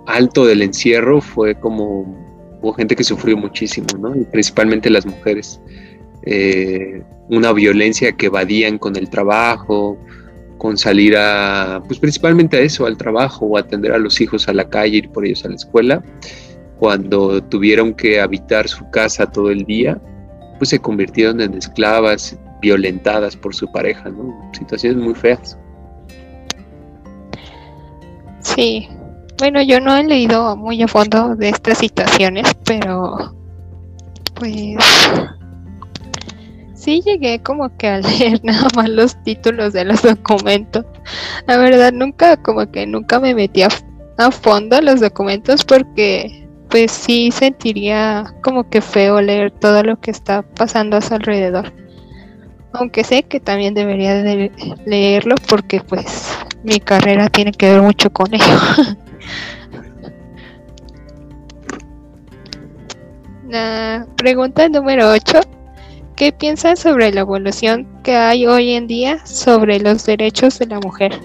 alto 0.06 0.46
del 0.46 0.62
encierro 0.62 1.20
fue 1.20 1.56
como 1.56 2.19
hubo 2.62 2.74
gente 2.74 2.96
que 2.96 3.04
sufrió 3.04 3.38
muchísimo, 3.38 3.88
¿no? 4.00 4.14
Principalmente 4.32 4.90
las 4.90 5.06
mujeres. 5.06 5.60
Eh, 6.24 7.02
una 7.30 7.54
violencia 7.54 8.12
que 8.12 8.26
evadían 8.26 8.78
con 8.78 8.96
el 8.96 9.10
trabajo, 9.10 9.98
con 10.58 10.78
salir 10.78 11.16
a, 11.18 11.82
pues 11.88 12.00
principalmente 12.00 12.58
a 12.58 12.62
eso, 12.62 12.86
al 12.86 12.98
trabajo 12.98 13.46
o 13.46 13.58
atender 13.58 13.94
a 13.94 13.98
los 13.98 14.20
hijos 14.20 14.48
a 14.48 14.54
la 14.54 14.70
calle, 14.70 14.98
ir 14.98 15.10
por 15.10 15.26
ellos 15.26 15.46
a 15.46 15.50
la 15.50 15.56
escuela, 15.56 16.04
cuando 16.78 17.42
tuvieron 17.44 17.94
que 17.94 18.20
habitar 18.20 18.68
su 18.68 18.90
casa 18.90 19.30
todo 19.30 19.52
el 19.52 19.66
día, 19.66 20.00
pues 20.58 20.70
se 20.70 20.80
convirtieron 20.80 21.40
en 21.42 21.54
esclavas 21.54 22.38
violentadas 22.62 23.36
por 23.36 23.56
su 23.56 23.72
pareja, 23.72 24.10
¿no? 24.10 24.52
Situaciones 24.54 25.02
muy 25.02 25.16
feas. 25.16 25.58
Sí, 28.42 28.90
bueno, 29.40 29.62
yo 29.62 29.80
no 29.80 29.96
he 29.96 30.04
leído 30.04 30.56
muy 30.58 30.82
a 30.84 30.88
fondo 30.88 31.36
de 31.36 31.50
estas 31.50 31.78
situaciones, 31.78 32.54
pero 32.66 33.34
pues 34.36 34.78
sí 36.76 37.02
llegué 37.06 37.40
como 37.40 37.76
que 37.78 37.88
a 37.88 38.00
leer 38.00 38.42
nada 38.44 38.68
más 38.76 38.90
los 38.90 39.24
títulos 39.24 39.74
de 39.74 39.86
los 39.86 40.02
documentos. 40.02 40.86
La 41.48 41.58
verdad 41.58 41.94
nunca, 41.94 42.38
como 42.38 42.70
que 42.70 42.86
nunca 42.86 43.20
me 43.20 43.34
metí 43.34 43.64
a, 43.64 43.70
fondo 44.32 44.82
los 44.82 45.00
documentos 45.00 45.64
porque 45.64 46.46
pues 46.70 46.92
sí 46.92 47.32
sentiría 47.32 48.36
como 48.44 48.70
que 48.70 48.82
feo 48.82 49.22
leer 49.22 49.50
todo 49.50 49.82
lo 49.82 49.98
que 49.98 50.12
está 50.12 50.42
pasando 50.42 50.98
a 50.98 51.02
su 51.02 51.14
alrededor. 51.14 51.72
Aunque 52.74 53.06
sé 53.06 53.24
que 53.24 53.40
también 53.40 53.74
debería 53.74 54.16
de 54.16 54.52
leerlo 54.86 55.36
porque 55.48 55.80
pues 55.80 56.38
mi 56.64 56.82
carrera 56.82 57.30
tiene 57.30 57.54
que 57.54 57.72
ver 57.72 57.82
mucho 57.82 58.12
con 58.12 58.34
ello. 58.34 58.44
La 63.48 64.08
pregunta 64.18 64.70
número 64.70 65.12
8 65.12 65.40
¿Qué 66.20 66.34
piensas 66.34 66.80
sobre 66.80 67.14
la 67.14 67.22
evolución 67.22 67.88
que 68.04 68.14
hay 68.14 68.46
hoy 68.46 68.72
en 68.72 68.88
día 68.88 69.26
sobre 69.26 69.80
los 69.80 70.06
derechos 70.06 70.60
de 70.60 70.66
la 70.66 70.78
mujer? 70.82 71.18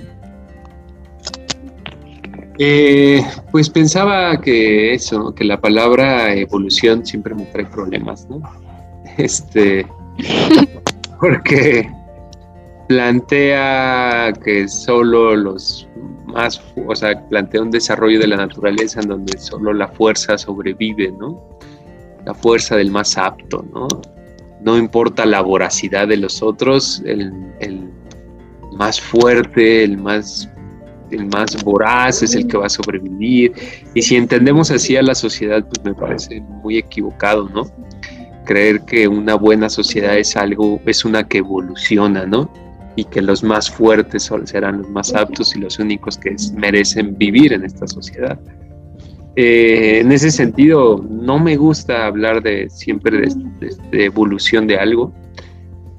Eh, 2.60 3.20
pues 3.50 3.68
pensaba 3.68 4.40
que 4.40 4.94
eso, 4.94 5.34
que 5.34 5.42
la 5.42 5.60
palabra 5.60 6.32
evolución 6.32 7.04
siempre 7.04 7.34
me 7.34 7.42
trae 7.46 7.66
problemas, 7.66 8.28
¿no? 8.30 8.40
Este, 9.18 9.84
porque 11.20 11.90
plantea 12.86 14.32
que 14.44 14.68
solo 14.68 15.34
los 15.34 15.88
o 16.86 16.94
sea, 16.94 17.28
plantea 17.28 17.62
un 17.62 17.70
desarrollo 17.70 18.18
de 18.18 18.26
la 18.26 18.36
naturaleza 18.36 19.00
en 19.00 19.08
donde 19.08 19.38
solo 19.38 19.72
la 19.72 19.88
fuerza 19.88 20.36
sobrevive, 20.36 21.12
¿no? 21.12 21.42
La 22.24 22.34
fuerza 22.34 22.76
del 22.76 22.90
más 22.90 23.16
apto, 23.16 23.64
¿no? 23.72 23.86
no 24.64 24.78
importa 24.78 25.26
la 25.26 25.42
voracidad 25.42 26.08
de 26.08 26.16
los 26.16 26.42
otros, 26.42 27.02
más 28.72 29.00
fuerte, 29.00 29.84
el 29.84 29.98
más, 29.98 30.48
el 31.10 31.26
más 31.26 31.62
voraz 31.62 32.22
es 32.22 32.34
el 32.34 32.48
que 32.48 32.56
va 32.56 32.66
a 32.66 32.70
sobrevivir. 32.70 33.52
Y 33.94 34.02
si 34.02 34.16
entendemos 34.16 34.70
así 34.70 34.96
a 34.96 35.02
la 35.02 35.14
sociedad, 35.14 35.64
pues 35.68 35.84
me 35.84 35.94
parece 35.94 36.40
muy 36.40 36.78
equivocado, 36.78 37.48
¿no? 37.50 37.70
Creer 38.46 38.80
que 38.86 39.06
una 39.06 39.34
buena 39.34 39.68
sociedad 39.68 40.16
es 40.16 40.34
algo, 40.34 40.80
es 40.86 41.04
una 41.04 41.28
que 41.28 41.38
evoluciona, 41.38 42.24
¿no? 42.24 42.50
Y 42.96 43.04
que 43.04 43.20
los 43.22 43.42
más 43.42 43.70
fuertes 43.70 44.30
serán 44.44 44.78
los 44.78 44.90
más 44.90 45.14
aptos 45.14 45.56
y 45.56 45.60
los 45.60 45.78
únicos 45.78 46.16
que 46.16 46.36
merecen 46.56 47.16
vivir 47.18 47.52
en 47.52 47.64
esta 47.64 47.86
sociedad. 47.86 48.38
Eh, 49.36 49.98
en 50.00 50.12
ese 50.12 50.30
sentido, 50.30 51.04
no 51.10 51.40
me 51.40 51.56
gusta 51.56 52.06
hablar 52.06 52.40
de 52.42 52.70
siempre 52.70 53.26
de, 53.90 54.04
evolución 54.04 54.68
de 54.68 54.76
algo, 54.76 55.12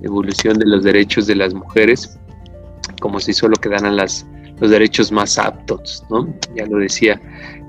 evolución 0.02 0.58
de 0.58 0.66
los 0.66 0.84
derechos 0.84 1.28
de 1.28 1.36
las 1.36 1.54
mujeres, 1.54 2.18
como 3.02 3.20
si 3.20 3.34
solo 3.34 3.56
quedaran 3.58 3.98
las, 3.98 4.26
los 4.62 4.72
derechos 4.72 5.12
más 5.12 5.38
aptos, 5.38 6.06
¿no? 6.10 6.34
Ya 6.56 6.66
lo 6.66 6.78
decía, 6.78 7.20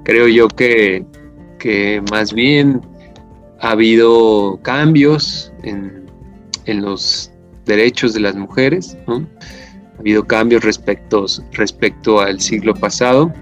creo 0.05 0.29
yo 0.29 0.47
que, 0.47 1.05
que 1.59 2.01
más 2.13 2.33
bien 2.33 2.81
ha 3.61 3.71
habido 3.71 4.61
cambios 4.63 5.53
en, 5.65 6.07
en, 6.67 6.83
los 6.83 7.33
derechos 7.67 8.15
de 8.15 8.21
las 8.21 8.35
mujeres, 8.35 8.97
¿no? 9.07 9.27
Ha 9.97 10.01
habido 10.01 10.27
cambios 10.27 10.65
respecto, 10.65 11.27
respecto 11.53 12.21
al 12.21 12.41
siglo 12.41 12.75
pasado 12.75 13.33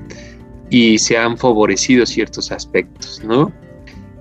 y 0.70 0.98
se 0.98 1.16
han 1.16 1.36
favorecido 1.36 2.06
ciertos 2.06 2.50
aspectos, 2.50 3.22
¿no? 3.24 3.52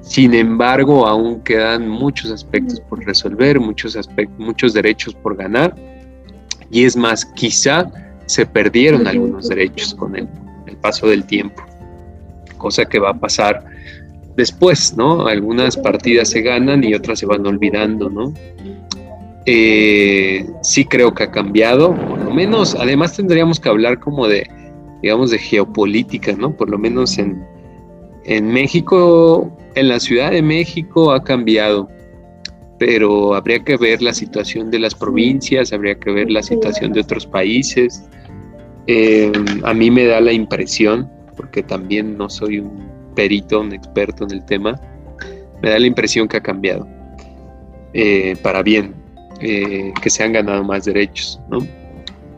Sin 0.02 0.34
embargo, 0.34 1.08
aún 1.08 1.42
quedan 1.42 1.88
muchos 1.88 2.30
aspectos 2.30 2.80
por 2.82 3.04
resolver, 3.06 3.60
muchos, 3.60 3.98
muchos 4.38 4.74
derechos 4.74 5.16
por 5.16 5.38
ganar, 5.38 5.74
y 6.70 6.84
es 6.84 6.98
más, 6.98 7.26
quizá 7.26 7.90
se 8.26 8.46
perdieron 8.46 9.08
algunos 9.08 9.48
derechos 9.48 9.96
con 9.96 10.16
el, 10.16 10.28
el 10.68 10.76
paso 10.78 11.08
del 11.08 11.24
tiempo, 11.26 11.64
cosa 12.58 12.86
que 12.86 13.00
va 13.00 13.12
a 13.12 13.20
pasar 13.20 13.64
después, 14.36 14.96
¿no? 14.98 15.28
Algunas 15.28 15.78
partidas 15.78 16.30
se 16.30 16.42
ganan 16.42 16.84
y 16.84 16.94
otras 16.94 17.20
se 17.20 17.26
van 17.26 17.46
olvidando, 17.46 18.10
¿no? 18.10 18.34
Eh, 19.46 20.46
sí 20.62 20.86
creo 20.86 21.14
que 21.14 21.24
ha 21.24 21.32
cambiado, 21.32 21.94
por 21.96 22.20
lo 22.24 22.32
menos, 22.32 22.76
además 22.76 23.16
tendríamos 23.16 23.60
que 23.60 23.68
hablar 23.68 24.00
como 24.00 24.28
de 24.28 24.48
digamos, 25.04 25.32
de 25.32 25.38
geopolítica, 25.38 26.32
¿no? 26.32 26.56
Por 26.56 26.70
lo 26.70 26.80
menos 26.80 27.18
en, 27.18 27.46
en 28.24 28.48
México, 28.48 29.52
en 29.76 29.90
la 29.90 30.00
Ciudad 30.00 30.32
de 30.32 30.42
México 30.42 31.12
ha 31.12 31.22
cambiado, 31.22 31.90
pero 32.80 33.36
habría 33.36 33.60
que 33.60 33.76
ver 33.76 34.02
la 34.02 34.14
situación 34.14 34.72
de 34.72 34.80
las 34.80 34.96
provincias, 34.96 35.74
habría 35.74 35.96
que 35.96 36.10
ver 36.10 36.32
la 36.32 36.42
situación 36.42 36.94
de 36.94 37.02
otros 37.02 37.28
países. 37.28 38.06
Eh, 38.88 39.30
a 39.64 39.74
mí 39.74 39.92
me 39.92 40.06
da 40.06 40.22
la 40.22 40.32
impresión, 40.32 41.12
porque 41.36 41.62
también 41.64 42.18
no 42.18 42.30
soy 42.30 42.60
un 42.60 42.90
perito, 43.14 43.60
un 43.60 43.74
experto 43.74 44.24
en 44.24 44.32
el 44.32 44.46
tema, 44.46 44.80
me 45.62 45.70
da 45.70 45.80
la 45.80 45.88
impresión 45.88 46.30
que 46.30 46.38
ha 46.38 46.42
cambiado 46.42 46.88
eh, 47.94 48.38
para 48.42 48.64
bien, 48.64 48.94
eh, 49.44 49.94
que 50.02 50.10
se 50.10 50.24
han 50.24 50.34
ganado 50.34 50.64
más 50.64 50.86
derechos, 50.86 51.40
¿no? 51.50 51.60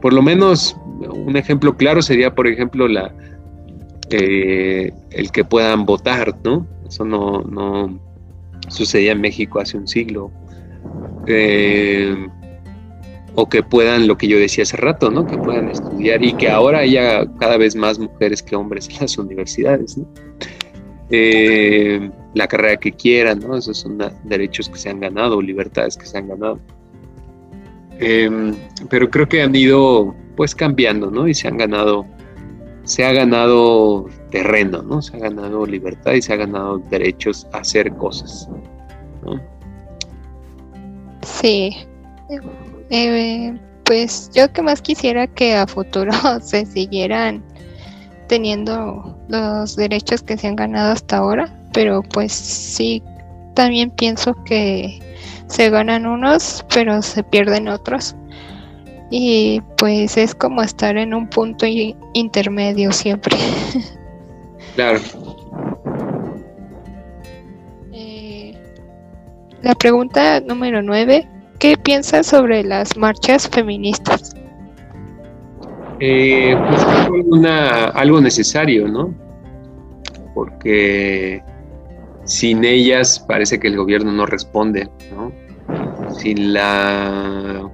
Por 0.02 0.14
lo 0.14 0.22
menos 0.22 0.76
un 1.00 1.36
ejemplo 1.38 1.76
claro 1.76 2.02
sería, 2.02 2.34
por 2.34 2.48
ejemplo, 2.48 2.88
la, 2.88 3.14
eh, 4.10 4.92
el 5.12 5.32
que 5.32 5.44
puedan 5.44 5.86
votar, 5.86 6.36
¿no? 6.44 6.66
Eso 6.88 7.06
no, 7.06 7.42
no 7.42 8.00
sucedía 8.68 9.12
en 9.12 9.22
México 9.22 9.60
hace 9.60 9.78
un 9.78 9.88
siglo. 9.88 10.32
Eh, 11.28 12.28
o 13.36 13.50
que 13.50 13.64
puedan, 13.64 14.08
lo 14.08 14.18
que 14.18 14.28
yo 14.28 14.38
decía 14.38 14.64
hace 14.64 14.78
rato, 14.78 15.12
¿no? 15.12 15.28
Que 15.28 15.38
puedan 15.38 15.70
estudiar 15.70 16.24
y 16.24 16.34
que 16.34 16.50
ahora 16.50 16.80
haya 16.80 17.26
cada 17.40 17.58
vez 17.58 17.76
más 17.76 18.00
mujeres 18.00 18.42
que 18.42 18.56
hombres 18.56 18.90
en 18.90 18.98
las 19.02 19.18
universidades, 19.18 19.98
¿no? 19.98 20.08
Eh, 21.10 22.10
la 22.34 22.48
carrera 22.48 22.78
que 22.78 22.92
quieran, 22.92 23.40
¿no? 23.40 23.58
Esos 23.58 23.78
son 23.78 23.98
derechos 24.24 24.70
que 24.70 24.78
se 24.78 24.90
han 24.90 25.00
ganado, 25.00 25.42
libertades 25.42 25.98
que 25.98 26.06
se 26.06 26.18
han 26.18 26.30
ganado. 26.30 26.60
Pero 28.00 29.10
creo 29.10 29.28
que 29.28 29.42
han 29.42 29.56
ido 29.56 30.16
pues 30.36 30.54
cambiando, 30.54 31.10
¿no? 31.10 31.28
Y 31.28 31.34
se 31.34 31.48
han 31.48 31.58
ganado, 31.58 32.06
se 32.84 33.06
ha 33.06 33.14
ganado 33.14 34.08
terreno, 34.32 34.82
¿no? 34.82 35.02
Se 35.02 35.16
ha 35.16 35.20
ganado 35.20 35.66
libertad 35.66 36.14
y 36.14 36.22
se 36.22 36.34
ha 36.34 36.36
ganado 36.36 36.80
derechos 36.90 37.48
a 37.54 37.60
hacer 37.60 37.94
cosas, 37.94 38.50
¿no? 39.24 39.42
Sí. 41.22 41.76
Eh, 42.90 43.58
pues 43.86 44.30
yo 44.34 44.52
que 44.52 44.62
más 44.62 44.82
quisiera 44.82 45.28
que 45.28 45.56
a 45.56 45.66
futuro 45.68 46.12
se 46.42 46.66
siguieran 46.66 47.44
teniendo 48.28 49.18
los 49.28 49.76
derechos 49.76 50.24
que 50.24 50.38
se 50.38 50.48
han 50.48 50.56
ganado 50.56 50.94
hasta 50.94 51.18
ahora, 51.18 51.54
pero 51.74 52.02
pues 52.02 52.32
sí, 52.32 53.02
también 53.54 53.92
pienso 53.92 54.36
que 54.44 55.00
se 55.48 55.70
ganan 55.70 56.06
unos, 56.06 56.66
pero 56.74 57.02
se 57.02 57.24
pierden 57.24 57.68
otros. 57.68 58.16
Y 59.12 59.62
pues 59.78 60.18
es 60.18 60.34
como 60.34 60.62
estar 60.62 60.98
en 60.98 61.14
un 61.14 61.28
punto 61.28 61.66
intermedio 62.14 62.92
siempre. 62.92 63.38
Claro. 64.76 65.00
Eh, 67.94 68.54
la 69.62 69.74
pregunta 69.74 70.42
número 70.42 70.82
nueve, 70.82 71.30
¿qué 71.60 71.78
piensas 71.78 72.28
sobre 72.28 72.62
las 72.62 72.98
marchas 72.98 73.48
feministas? 73.48 74.36
Eh, 76.02 76.58
pues 76.68 77.26
una, 77.28 77.86
algo 77.86 78.20
necesario, 78.20 78.86
¿no? 78.90 79.14
Porque 80.34 81.42
sin 82.26 82.66
ellas 82.66 83.24
parece 83.28 83.60
que 83.60 83.68
el 83.68 83.78
gobierno 83.78 84.12
no 84.12 84.26
responde, 84.26 84.90
¿no? 85.16 85.32
Sin 86.18 86.54
la 86.54 87.70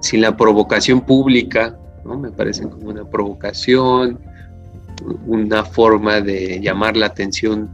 sin 0.00 0.20
la 0.20 0.36
provocación 0.36 1.00
pública, 1.00 1.78
¿no? 2.04 2.18
me 2.18 2.32
parecen 2.32 2.70
como 2.70 2.88
una 2.90 3.08
provocación, 3.08 4.18
una 5.26 5.64
forma 5.64 6.20
de 6.20 6.60
llamar 6.60 6.96
la 6.96 7.06
atención 7.06 7.70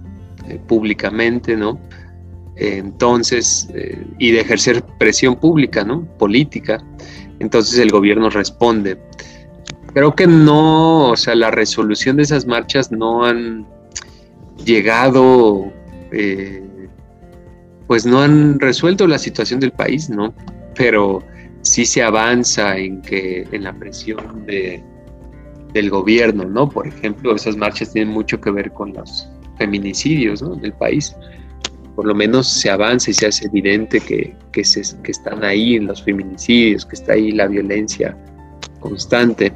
eh, 0.46 0.60
públicamente, 0.68 1.56
¿no? 1.56 1.80
entonces, 2.56 3.68
eh, 3.72 4.04
y 4.18 4.32
de 4.32 4.40
ejercer 4.40 4.84
presión 4.98 5.36
pública, 5.36 5.84
¿no? 5.84 6.04
Política. 6.18 6.82
Entonces 7.38 7.78
el 7.78 7.90
gobierno 7.90 8.30
responde. 8.30 8.98
Creo 9.94 10.14
que 10.16 10.26
no, 10.26 11.10
o 11.10 11.16
sea, 11.16 11.36
la 11.36 11.52
resolución 11.52 12.16
de 12.16 12.24
esas 12.24 12.46
marchas 12.46 12.90
no 12.90 13.24
han 13.24 13.64
llegado, 14.64 15.72
eh, 16.12 16.62
pues 17.86 18.06
no 18.06 18.20
han 18.20 18.58
resuelto 18.60 19.06
la 19.06 19.18
situación 19.18 19.60
del 19.60 19.72
país, 19.72 20.10
¿no? 20.10 20.34
Pero 20.74 21.22
sí 21.62 21.84
se 21.84 22.02
avanza 22.02 22.76
en 22.76 23.02
que 23.02 23.46
en 23.50 23.64
la 23.64 23.72
presión 23.72 24.44
de, 24.46 24.82
del 25.72 25.90
gobierno, 25.90 26.44
¿no? 26.44 26.68
Por 26.68 26.86
ejemplo, 26.86 27.34
esas 27.34 27.56
marchas 27.56 27.92
tienen 27.92 28.12
mucho 28.12 28.40
que 28.40 28.50
ver 28.50 28.72
con 28.72 28.92
los 28.92 29.28
feminicidios 29.58 30.42
¿no? 30.42 30.54
del 30.56 30.72
país. 30.72 31.14
Por 31.94 32.06
lo 32.06 32.14
menos 32.14 32.46
se 32.46 32.70
avanza 32.70 33.10
y 33.10 33.14
se 33.14 33.26
hace 33.26 33.46
evidente 33.46 34.00
que, 34.00 34.34
que, 34.52 34.62
que 34.62 35.10
están 35.10 35.44
ahí 35.44 35.78
los 35.80 36.02
feminicidios, 36.02 36.86
que 36.86 36.94
está 36.94 37.14
ahí 37.14 37.32
la 37.32 37.48
violencia 37.48 38.16
constante. 38.78 39.52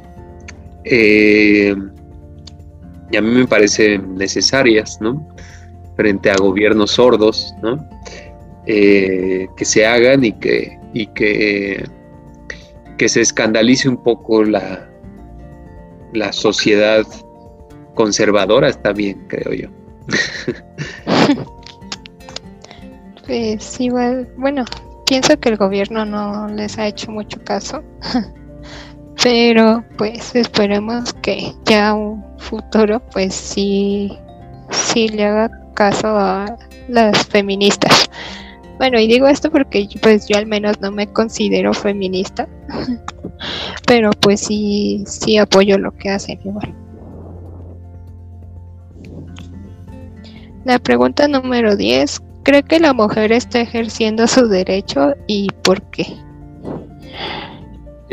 Eh, 0.83 1.73
y 3.13 3.15
a 3.15 3.21
mí 3.21 3.29
me 3.29 3.45
parecen 3.45 4.15
necesarias, 4.15 4.97
¿no? 4.99 5.23
Frente 5.95 6.31
a 6.31 6.35
gobiernos 6.35 6.91
sordos, 6.91 7.53
¿no? 7.61 7.87
Eh, 8.65 9.47
que 9.55 9.65
se 9.65 9.85
hagan 9.85 10.25
y 10.25 10.31
que, 10.31 10.79
y 10.93 11.05
que, 11.13 11.87
que 12.97 13.07
se 13.07 13.21
escandalice 13.21 13.87
un 13.87 14.01
poco 14.01 14.43
la, 14.43 14.89
la 16.13 16.33
sociedad 16.33 17.05
conservadora, 17.93 18.69
está 18.69 18.93
bien, 18.93 19.27
creo 19.27 19.53
yo. 19.53 19.69
pues 23.27 23.79
igual, 23.79 24.27
bueno, 24.37 24.65
pienso 25.05 25.39
que 25.39 25.49
el 25.49 25.57
gobierno 25.57 26.03
no 26.03 26.47
les 26.47 26.79
ha 26.79 26.87
hecho 26.87 27.11
mucho 27.11 27.39
caso, 27.43 27.83
pero 29.23 29.85
pues 29.97 30.35
esperemos 30.35 31.13
que 31.13 31.53
ya 31.63 31.93
un 31.93 32.21
futuro 32.39 33.01
pues 33.13 33.33
sí, 33.33 34.11
sí 34.69 35.07
le 35.07 35.23
haga 35.25 35.49
caso 35.73 36.07
a 36.09 36.57
las 36.89 37.25
feministas. 37.27 38.09
Bueno, 38.77 38.99
y 38.99 39.07
digo 39.07 39.27
esto 39.27 39.49
porque 39.49 39.87
pues 40.01 40.27
yo 40.27 40.37
al 40.37 40.45
menos 40.45 40.81
no 40.81 40.91
me 40.91 41.07
considero 41.07 41.73
feminista, 41.73 42.49
pero 43.87 44.11
pues 44.11 44.41
sí, 44.41 45.05
sí 45.07 45.37
apoyo 45.37 45.77
lo 45.77 45.95
que 45.95 46.09
hacen 46.09 46.39
igual. 46.43 46.75
La 50.65 50.79
pregunta 50.79 51.29
número 51.29 51.77
10, 51.77 52.21
¿cree 52.43 52.63
que 52.63 52.79
la 52.79 52.91
mujer 52.91 53.31
está 53.31 53.61
ejerciendo 53.61 54.27
su 54.27 54.49
derecho 54.49 55.13
y 55.27 55.47
por 55.61 55.81
qué? 55.91 56.07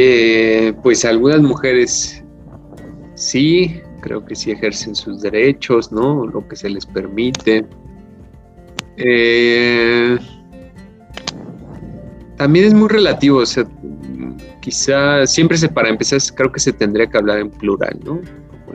Eh, 0.02 0.72
pues 0.82 1.04
algunas 1.04 1.42
mujeres 1.42 2.24
sí, 3.16 3.82
creo 4.00 4.24
que 4.24 4.34
sí 4.34 4.50
ejercen 4.50 4.94
sus 4.94 5.20
derechos, 5.20 5.92
¿no? 5.92 6.26
Lo 6.26 6.48
que 6.48 6.56
se 6.56 6.70
les 6.70 6.86
permite. 6.86 7.66
Eh, 8.96 10.16
también 12.38 12.64
es 12.64 12.72
muy 12.72 12.88
relativo, 12.88 13.40
o 13.40 13.44
sea, 13.44 13.66
quizá 14.62 15.26
siempre 15.26 15.58
se, 15.58 15.68
para 15.68 15.90
empezar, 15.90 16.18
creo 16.34 16.50
que 16.50 16.60
se 16.60 16.72
tendría 16.72 17.06
que 17.06 17.18
hablar 17.18 17.38
en 17.38 17.50
plural, 17.50 18.00
¿no? 18.02 18.22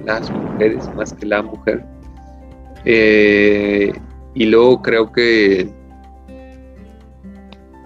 Las 0.06 0.30
mujeres 0.30 0.88
más 0.94 1.12
que 1.12 1.26
la 1.26 1.42
mujer. 1.42 1.84
Eh, 2.86 3.92
y 4.36 4.46
luego 4.46 4.80
creo 4.84 5.12
que 5.12 5.74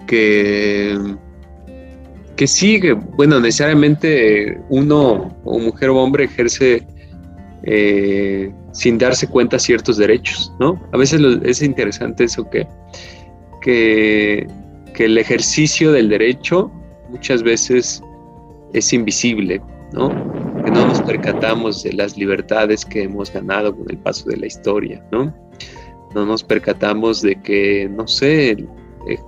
que 0.08 0.98
que 2.40 2.48
sí, 2.48 2.80
bueno, 3.18 3.38
necesariamente 3.42 4.62
uno 4.70 5.36
o 5.44 5.60
mujer 5.60 5.90
o 5.90 5.98
hombre 5.98 6.24
ejerce 6.24 6.88
eh, 7.64 8.50
sin 8.72 8.98
darse 8.98 9.28
cuenta 9.28 9.60
ciertos 9.60 9.98
derechos, 9.98 10.54
¿no? 10.58 10.82
A 10.94 10.98
veces 10.98 11.20
es 11.44 11.62
interesante 11.62 12.24
eso 12.24 12.50
que, 12.50 12.66
que, 13.62 14.48
el 15.00 15.18
ejercicio 15.18 15.92
del 15.92 16.08
derecho 16.08 16.72
muchas 17.10 17.44
veces 17.44 18.02
es 18.72 18.94
invisible, 18.94 19.62
¿no? 19.92 20.08
Que 20.64 20.72
no 20.72 20.88
nos 20.88 21.02
percatamos 21.02 21.84
de 21.84 21.92
las 21.92 22.18
libertades 22.18 22.86
que 22.86 23.04
hemos 23.04 23.34
ganado 23.34 23.76
con 23.76 23.86
el 23.90 23.98
paso 23.98 24.30
de 24.30 24.38
la 24.38 24.48
historia, 24.48 25.06
¿no? 25.12 25.36
No 26.16 26.26
nos 26.26 26.46
percatamos 26.46 27.22
de 27.22 27.36
que, 27.42 27.90
no 27.94 28.08
sé, 28.08 28.66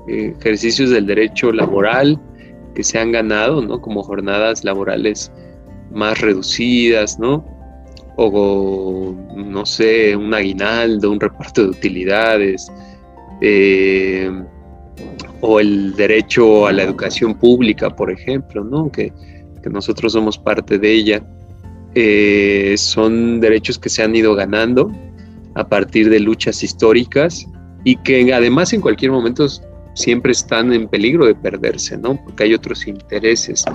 ejercicios 0.08 0.92
del 0.92 1.08
derecho 1.08 1.52
laboral, 1.52 2.18
que 2.74 2.84
se 2.84 3.00
han 3.00 3.12
ganado, 3.12 3.62
¿no? 3.62 3.82
Como 3.82 4.04
jornadas 4.04 4.64
laborales 4.64 5.32
más 5.92 6.20
reducidas, 6.22 7.20
¿no? 7.20 7.46
O, 8.18 9.16
no 9.36 9.66
sé, 9.66 10.16
un 10.16 10.34
aguinaldo, 10.34 11.12
un 11.12 11.20
reparto 11.20 11.64
de 11.64 11.70
utilidades, 11.70 12.72
eh, 13.42 14.30
o 15.42 15.60
el 15.60 15.94
derecho 15.96 16.68
a 16.68 16.72
la 16.72 16.84
educación 16.84 17.34
pública, 17.36 17.90
por 17.90 18.12
ejemplo, 18.12 18.64
¿no? 18.64 18.92
Que, 18.92 19.12
nosotros 19.70 20.14
somos 20.14 20.40
parte 20.40 20.80
de 20.80 20.92
ella. 20.92 21.24
Eh, 21.94 22.74
son 22.78 23.40
derechos 23.40 23.78
que 23.78 23.90
se 23.90 24.02
han 24.02 24.16
ido 24.16 24.34
ganando 24.34 24.92
a 25.54 25.68
partir 25.68 26.10
de 26.10 26.20
luchas 26.20 26.64
históricas 26.64 27.46
y 27.84 27.96
que 27.98 28.34
además 28.34 28.74
en 28.74 28.82
cualquier 28.82 29.12
momento 29.12 29.46
siempre 29.94 30.32
están 30.32 30.74
en 30.74 30.88
peligro 30.88 31.26
de 31.26 31.36
perderse, 31.36 31.98
¿no? 31.98 32.16
Porque 32.24 32.44
hay 32.44 32.54
otros 32.54 32.88
intereses 32.88 33.66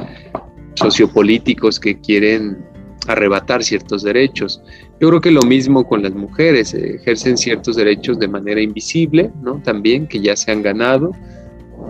sociopolíticos 0.75 1.81
que 1.81 1.99
quieren 2.01 2.65
arrebatar 3.07 3.63
ciertos 3.63 4.03
derechos. 4.03 4.63
Yo 5.01 5.09
creo 5.09 5.21
que 5.21 5.31
lo 5.31 5.43
mismo 5.43 5.87
con 5.87 6.03
las 6.03 6.15
mujeres, 6.15 6.75
eh, 6.75 6.97
ejercen 6.97 7.37
ciertos 7.37 7.77
derechos 7.77 8.19
de 8.19 8.29
manera 8.29 8.61
invisible, 8.61 9.31
¿no? 9.43 9.61
También 9.63 10.07
que 10.07 10.21
ya 10.21 10.37
se 10.37 10.51
han 10.51 10.63
ganado. 10.63 11.13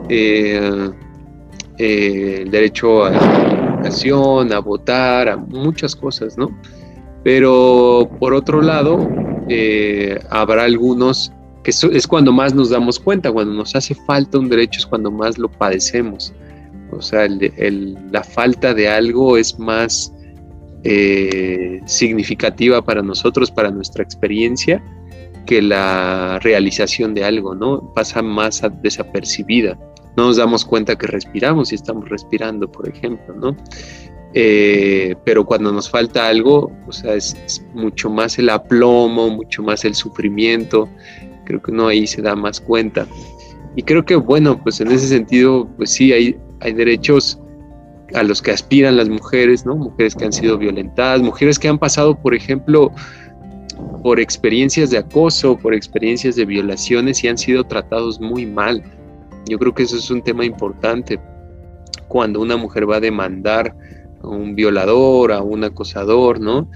Eh, 0.08 0.90
eh, 1.78 2.38
el 2.42 2.50
derecho 2.50 3.04
a 3.04 3.10
la 3.10 3.76
educación, 3.76 4.52
a 4.52 4.58
votar, 4.60 5.28
a 5.28 5.36
muchas 5.36 5.94
cosas, 5.94 6.36
¿no? 6.36 6.50
Pero 7.22 8.08
por 8.18 8.34
otro 8.34 8.62
lado, 8.62 9.08
habrá 10.30 10.64
algunos 10.64 11.32
es 11.70 12.06
cuando 12.06 12.32
más 12.32 12.55
nos 12.55 12.70
damos 12.70 12.98
cuenta, 12.98 13.32
cuando 13.32 13.55
nos 13.55 13.74
hace 13.74 13.94
falta 13.94 14.38
un 14.38 14.48
derecho 14.48 14.80
es 14.80 14.86
cuando 14.86 15.10
más 15.10 15.38
lo 15.38 15.51
padecemos. 15.51 16.32
O 16.93 17.02
sea, 17.02 17.28
la 17.28 18.22
falta 18.22 18.72
de 18.72 18.88
algo 18.88 19.36
es 19.36 19.59
más 19.59 20.12
eh, 20.84 21.80
significativa 21.84 22.82
para 22.82 23.02
nosotros, 23.02 23.51
para 23.51 23.70
nuestra 23.70 24.05
experiencia, 24.05 24.82
que 25.44 25.60
la 25.62 26.38
realización 26.43 27.14
de 27.14 27.24
algo, 27.24 27.55
¿no? 27.55 27.93
Pasa 27.94 28.22
más 28.22 28.62
desapercibida. 28.82 29.78
No 30.16 30.26
nos 30.26 30.36
damos 30.36 30.64
cuenta 30.64 30.97
que 30.97 31.06
respiramos 31.06 31.72
y 31.72 31.74
estamos 31.74 32.09
respirando, 32.09 32.70
por 32.70 32.88
ejemplo, 32.88 33.34
¿no? 33.34 33.56
Eh, 34.38 35.14
pero 35.24 35.47
cuando 35.47 35.72
nos 35.72 35.88
falta 35.88 36.28
algo, 36.28 36.70
o 36.86 36.93
sea, 36.93 37.14
es, 37.14 37.64
mucho 37.74 38.10
más 38.10 38.38
el 38.38 38.51
aplomo, 38.51 39.30
mucho 39.30 39.62
más 39.62 39.84
el 39.84 39.94
sufrimiento, 39.94 40.88
creo 41.47 41.62
que 41.62 41.70
uno 41.70 41.89
ahí 41.89 42.06
se 42.06 42.20
da 42.20 42.36
más 42.36 42.60
cuenta. 42.60 43.06
Y 43.74 43.82
creo 43.82 44.05
que, 44.05 44.16
bueno, 44.16 44.60
pues 44.62 44.81
en 44.81 44.90
ese 44.90 45.09
sentido, 45.09 45.68
pues 45.77 45.90
sí, 45.90 46.12
hay, 46.12 46.36
hay 46.60 46.73
derechos 46.74 47.39
a 48.14 48.23
los 48.23 48.40
que 48.40 48.51
aspiran 48.51 48.97
las 48.97 49.09
mujeres, 49.09 49.64
¿no? 49.66 49.77
Mujeres 49.77 50.14
que 50.14 50.24
han 50.24 50.32
sido 50.32 50.59
violentadas, 50.59 51.23
mujeres 51.23 51.59
que 51.59 51.68
han 51.68 51.78
pasado, 51.78 52.14
por 52.14 52.35
ejemplo, 52.35 52.93
por 54.02 54.20
experiencias 54.20 54.90
de 54.90 54.98
acoso, 54.98 55.56
por 55.56 55.74
experiencias 55.74 56.36
de 56.36 56.44
violaciones 56.44 57.23
y 57.24 57.28
han 57.28 57.39
sido 57.39 57.64
tratados 57.64 58.20
muy 58.20 58.47
mal. 58.47 58.82
Yo 59.48 59.59
creo 59.59 59.74
que 59.74 59.82
eso 59.82 59.97
es 59.97 60.10
un 60.10 60.23
tema 60.23 60.44
importante. 60.44 61.18
Cuando 62.09 62.40
una 62.40 62.56
mujer 62.56 62.89
va 62.89 62.97
a 62.97 63.01
demandar 63.01 63.74
a 64.23 64.28
un 64.28 64.55
violador, 64.55 65.32
a 65.32 65.43
un 65.43 65.64
acosador, 65.64 66.40
¿no? 66.40 66.70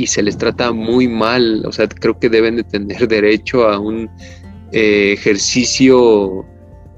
Y 0.00 0.06
se 0.06 0.22
les 0.22 0.38
trata 0.38 0.72
muy 0.72 1.08
mal, 1.08 1.62
o 1.66 1.72
sea, 1.72 1.86
creo 1.88 2.18
que 2.18 2.28
deben 2.28 2.56
de 2.56 2.64
tener 2.64 3.06
derecho 3.08 3.68
a 3.68 3.78
un 3.78 4.10
eh, 4.72 5.12
ejercicio, 5.12 6.44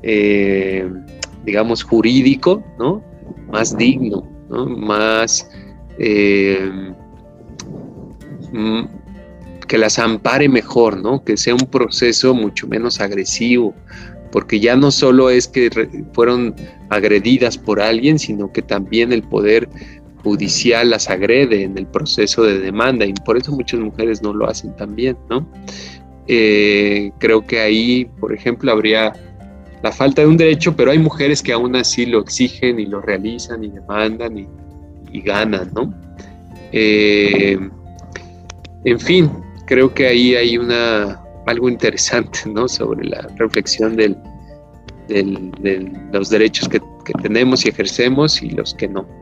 eh, 0.03 0.89
digamos, 1.45 1.83
jurídico, 1.83 2.63
¿no? 2.79 3.03
Más 3.51 3.77
digno, 3.77 4.29
¿no? 4.49 4.67
Más... 4.67 5.49
Eh, 5.99 6.71
mm, 8.53 8.83
que 9.69 9.79
las 9.79 9.99
ampare 9.99 10.49
mejor, 10.51 11.01
¿no? 11.01 11.25
Que 11.25 11.37
sea 11.39 11.55
un 11.55 11.67
proceso 11.67 12.35
mucho 12.35 12.67
menos 12.67 13.01
agresivo, 13.01 13.75
porque 14.31 14.61
ya 14.61 14.77
no 14.77 14.91
solo 14.91 15.31
es 15.31 15.49
que 15.49 15.71
fueron 16.13 16.55
agredidas 16.91 17.57
por 17.57 17.81
alguien, 17.81 18.19
sino 18.19 18.53
que 18.53 18.61
también 18.61 19.13
el 19.13 19.23
poder 19.23 19.71
judicial 20.23 20.91
las 20.91 21.11
agrede 21.11 21.65
en 21.65 21.77
el 21.77 21.87
proceso 21.87 22.45
de 22.45 22.59
demanda 22.59 23.05
y 23.05 23.13
por 23.13 23.37
eso 23.37 23.53
muchas 23.53 23.81
mujeres 23.81 24.23
no 24.23 24.33
lo 24.33 24.49
hacen 24.49 24.75
también, 24.77 25.17
¿no? 25.29 25.47
Eh, 26.29 27.11
creo 27.19 27.45
que 27.45 27.61
ahí, 27.61 28.05
por 28.21 28.33
ejemplo, 28.33 28.71
habría 28.71 29.13
la 29.83 29.91
falta 29.91 30.23
de 30.23 30.29
un 30.29 30.37
derecho, 30.37 30.75
pero 30.77 30.93
hay 30.93 30.99
mujeres 30.99 31.43
que 31.43 31.53
aún 31.53 31.75
así 31.75 32.07
lo 32.07 32.21
exigen 32.21 32.79
y 32.79 32.87
lo 32.87 33.01
realizan 33.01 33.65
y 33.65 33.71
demandan 33.71 34.39
y, 34.39 34.49
ganan, 35.21 35.71
¿no? 35.75 35.93
Eh, 36.73 37.59
en 38.85 39.01
fin, 39.01 39.31
creo 39.67 39.93
que 39.93 40.07
ahí 40.07 40.35
hay 40.35 40.57
una 40.57 41.21
algo 41.47 41.69
interesante, 41.69 42.41
¿no? 42.47 42.67
Sobre 42.69 43.07
la 43.09 43.29
reflexión 43.37 43.97
del, 43.97 44.17
de 45.09 45.93
los 46.13 46.31
derechos 46.31 46.69
que 46.69 46.81
tenemos 47.21 47.67
y 47.67 47.69
ejercemos 47.69 48.43
y 48.43 48.51
los 48.51 48.73
que 48.75 48.89
no. 48.89 49.22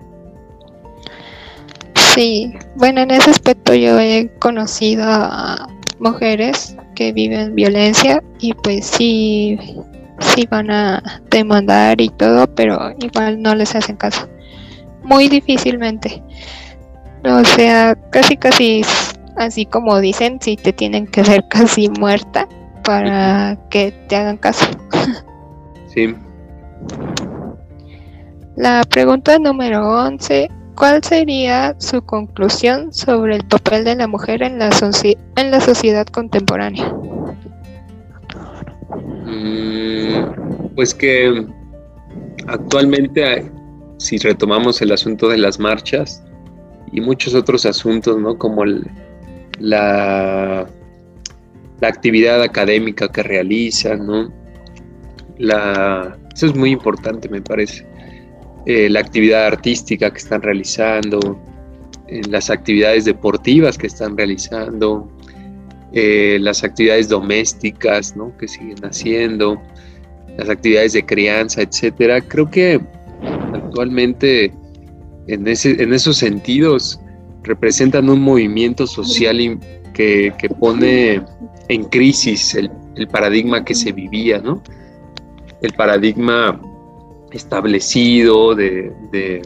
Sí, 2.15 2.53
bueno, 2.75 3.03
en 3.03 3.13
ese 3.13 3.31
aspecto 3.31 3.73
yo 3.75 3.99
he 4.01 4.31
conocido 4.41 5.05
a 5.07 5.69
mujeres 6.01 6.77
que 6.97 7.13
viven 7.13 7.55
violencia 7.55 8.23
y 8.41 8.53
pues 8.53 8.87
sí, 8.87 9.59
sí 10.19 10.47
van 10.51 10.71
a 10.71 11.23
demandar 11.31 12.01
y 12.01 12.09
todo, 12.09 12.53
pero 12.55 12.93
igual 12.99 13.41
no 13.41 13.55
les 13.55 13.75
hacen 13.77 13.97
caso. 13.97 14.29
Muy 15.05 15.29
difícilmente. 15.29 16.23
O 17.25 17.45
sea, 17.45 17.95
casi 18.11 18.37
casi 18.37 18.83
así 19.37 19.65
como 19.65 20.01
dicen, 20.01 20.39
si 20.41 20.57
te 20.57 20.73
tienen 20.73 21.07
que 21.07 21.23
ver 21.23 21.47
casi 21.49 21.89
muerta 21.91 22.49
para 22.85 23.57
que 23.71 23.93
te 24.09 24.17
hagan 24.17 24.37
caso. 24.37 24.67
Sí. 25.95 26.15
La 28.57 28.83
pregunta 28.89 29.39
número 29.39 29.89
11 30.07 30.51
¿Cuál 30.81 31.05
sería 31.05 31.77
su 31.79 32.01
conclusión 32.01 32.95
sobre 32.95 33.37
el 33.37 33.45
papel 33.45 33.85
de 33.85 33.97
la 33.97 34.07
mujer 34.07 34.43
en 34.43 34.59
la, 34.59 34.71
en 35.37 35.51
la 35.51 35.61
sociedad 35.61 36.07
contemporánea? 36.07 36.91
Mm, 39.27 40.75
pues 40.75 40.95
que 40.95 41.47
actualmente, 42.47 43.53
si 43.99 44.17
retomamos 44.17 44.81
el 44.81 44.93
asunto 44.93 45.29
de 45.29 45.37
las 45.37 45.61
marchas 45.61 46.25
y 46.91 47.03
muchos 47.03 47.35
otros 47.35 47.67
asuntos, 47.67 48.17
¿no? 48.17 48.39
Como 48.39 48.65
la, 48.65 50.67
la 51.79 51.89
actividad 51.89 52.43
académica 52.43 53.13
que 53.13 53.23
realizan, 53.23 54.07
¿no? 54.07 54.33
La, 55.37 56.17
eso 56.35 56.47
es 56.47 56.57
muy 56.57 56.71
importante, 56.71 57.29
me 57.29 57.43
parece 57.43 57.90
eh, 58.67 58.91
la 58.91 59.01
actividad 59.01 59.47
artística 59.47 60.11
que 60.11 60.19
están 60.19 60.43
realizando, 60.43 61.41
eh, 62.09 62.21
las 62.29 62.51
actividades 62.51 63.05
deportivas 63.07 63.79
que 63.79 63.87
están 63.87 64.17
realizando, 64.17 65.11
eh, 65.93 66.39
las 66.41 66.63
actividades 66.63 67.09
domésticas 67.09 68.15
¿no? 68.17 68.37
que 68.37 68.47
siguen 68.47 68.85
haciendo, 68.85 69.61
las 70.37 70.49
actividades 70.49 70.93
de 70.93 71.05
crianza, 71.05 71.63
etcétera. 71.63 72.21
Creo 72.21 72.51
que 72.51 72.81
actualmente 73.55 74.53
en, 75.27 75.49
ese, 75.49 75.83
en 75.83 75.95
esos 75.95 76.19
sentidos 76.19 77.01
representan 77.43 78.11
un 78.11 78.21
movimiento 78.21 78.87
social 78.87 79.59
que, 79.95 80.33
que 80.39 80.49
pone 80.49 81.23
en 81.69 81.85
crisis 81.85 82.55
el, 82.55 82.71
el, 82.97 83.09
paradigma 83.09 83.65
que 83.65 83.75
se 83.75 83.93
vivía, 83.93 84.39
¿no? 84.39 84.63
El 85.63 85.73
paradigma 85.73 86.61
establecido 87.33 88.55
de, 88.55 88.93
de, 89.13 89.43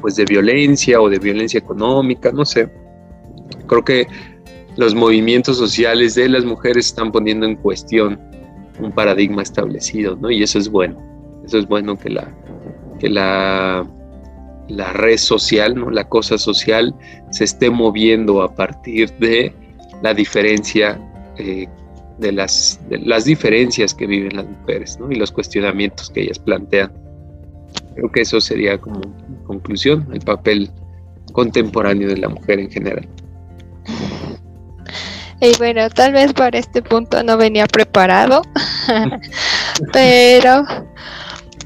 pues 0.00 0.16
de 0.16 0.24
violencia 0.24 1.00
o 1.00 1.08
de 1.08 1.18
violencia 1.18 1.58
económica, 1.58 2.32
no 2.32 2.44
sé. 2.44 2.68
Creo 3.66 3.84
que 3.84 4.06
los 4.76 4.94
movimientos 4.94 5.56
sociales 5.56 6.14
de 6.14 6.28
las 6.28 6.44
mujeres 6.44 6.86
están 6.86 7.10
poniendo 7.10 7.46
en 7.46 7.56
cuestión 7.56 8.20
un 8.78 8.92
paradigma 8.92 9.42
establecido, 9.42 10.16
¿no? 10.16 10.30
Y 10.30 10.42
eso 10.42 10.58
es 10.58 10.68
bueno. 10.68 10.96
Eso 11.44 11.58
es 11.58 11.66
bueno 11.66 11.96
que 11.96 12.10
la, 12.10 12.28
que 12.98 13.08
la, 13.08 13.86
la 14.68 14.92
red 14.92 15.16
social, 15.16 15.74
¿no? 15.74 15.90
la 15.90 16.08
cosa 16.08 16.38
social, 16.38 16.94
se 17.30 17.44
esté 17.44 17.70
moviendo 17.70 18.42
a 18.42 18.54
partir 18.54 19.12
de 19.18 19.54
la 20.02 20.12
diferencia, 20.12 21.00
eh, 21.38 21.68
de, 22.18 22.32
las, 22.32 22.80
las 22.90 23.24
diferencias 23.24 23.94
que 23.94 24.06
viven 24.06 24.36
las 24.36 24.46
mujeres 24.46 24.98
y 25.10 25.14
los 25.14 25.32
cuestionamientos 25.32 26.10
que 26.10 26.22
ellas 26.22 26.38
plantean. 26.38 26.92
Creo 27.94 28.10
que 28.10 28.20
eso 28.22 28.40
sería 28.40 28.78
como 28.78 29.00
conclusión, 29.46 30.08
el 30.12 30.20
papel 30.20 30.70
contemporáneo 31.32 32.08
de 32.08 32.16
la 32.18 32.28
mujer 32.28 32.60
en 32.60 32.70
general. 32.70 33.08
Y 35.40 35.56
bueno, 35.58 35.88
tal 35.90 36.12
vez 36.12 36.32
para 36.32 36.58
este 36.58 36.82
punto 36.82 37.22
no 37.22 37.36
venía 37.36 37.66
preparado, 37.66 38.42
pero 39.92 40.64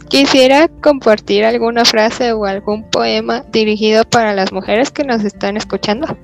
quisiera 0.08 0.68
compartir 0.82 1.44
alguna 1.44 1.84
frase 1.84 2.32
o 2.32 2.44
algún 2.44 2.82
poema 2.90 3.44
dirigido 3.52 4.04
para 4.04 4.34
las 4.34 4.52
mujeres 4.52 4.90
que 4.90 5.04
nos 5.04 5.24
están 5.24 5.56
escuchando. 5.56 6.16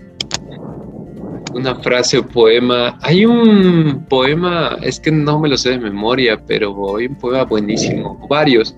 Una 1.54 1.74
frase 1.76 2.18
o 2.18 2.26
poema. 2.26 2.98
Hay 3.02 3.24
un 3.24 4.04
poema, 4.08 4.76
es 4.82 5.00
que 5.00 5.10
no 5.10 5.38
me 5.38 5.48
lo 5.48 5.56
sé 5.56 5.70
de 5.70 5.78
memoria, 5.78 6.40
pero 6.44 6.96
hay 6.96 7.06
un 7.06 7.14
poema 7.14 7.44
buenísimo, 7.44 8.26
varios, 8.28 8.76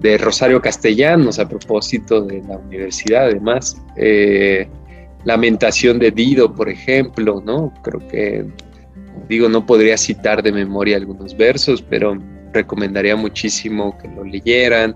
de 0.00 0.18
Rosario 0.18 0.60
Castellanos 0.60 1.38
a 1.38 1.48
propósito 1.48 2.20
de 2.20 2.42
la 2.42 2.58
universidad, 2.58 3.24
además. 3.24 3.80
Eh, 3.96 4.68
Lamentación 5.24 5.98
de 5.98 6.10
Dido, 6.10 6.54
por 6.54 6.68
ejemplo, 6.68 7.42
¿no? 7.44 7.72
Creo 7.82 8.06
que, 8.08 8.44
digo, 9.28 9.48
no 9.48 9.64
podría 9.64 9.96
citar 9.96 10.42
de 10.42 10.52
memoria 10.52 10.98
algunos 10.98 11.34
versos, 11.34 11.80
pero 11.80 12.18
recomendaría 12.52 13.16
muchísimo 13.16 13.96
que 13.98 14.08
lo 14.08 14.24
leyeran. 14.24 14.94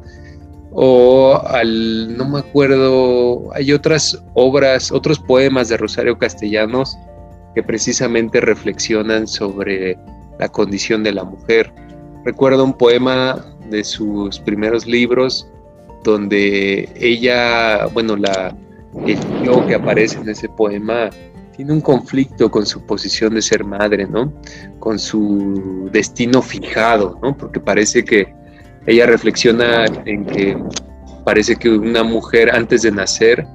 O 0.71 1.41
al, 1.47 2.17
no 2.17 2.29
me 2.29 2.41
acuerdo, 2.41 3.49
hay 3.55 3.73
otras 3.73 4.23
obras, 4.35 4.93
otros 4.93 5.19
poemas 5.19 5.69
de 5.69 5.77
Rosario 5.77 6.19
Castellanos 6.19 6.97
que 7.55 7.63
precisamente 7.63 8.41
reflexionan 8.41 9.27
sobre 9.27 9.99
la 10.39 10.49
condición 10.49 11.03
de 11.03 11.13
la 11.13 11.25
mujer. 11.25 11.73
Recuerdo 12.25 12.65
un 12.65 12.75
poema 12.75 13.45
de 13.71 13.83
sus 13.85 14.39
primeros 14.41 14.87
libros 14.87 15.49
donde 16.05 16.89
ella, 16.97 17.87
bueno, 17.87 18.17
la, 18.17 18.55
el 19.07 19.19
yo 19.45 19.67
que 19.67 19.75
aparece 19.75 20.19
en 20.19 20.29
ese 20.29 20.49
poema 20.49 21.11
tiene 21.57 21.73
un 21.73 21.81
conflicto 21.81 22.51
con 22.51 22.65
su 22.65 22.81
posición 22.87 23.35
de 23.35 23.43
ser 23.43 23.65
madre, 23.65 24.07
¿no? 24.07 24.33
Con 24.79 24.99
su 24.99 25.91
destino 25.93 26.41
fijado, 26.41 27.19
¿no? 27.21 27.37
Porque 27.37 27.59
parece 27.59 28.05
que 28.05 28.33
ella 28.89 29.07
reflexiona 29.07 29.85
en 30.07 30.25
que 30.25 30.57
parece 31.25 31.57
que 31.57 31.69
una 31.69 32.03
mujer 32.03 32.51
antes 32.55 32.83
de 32.83 32.91
nacer 32.91 33.47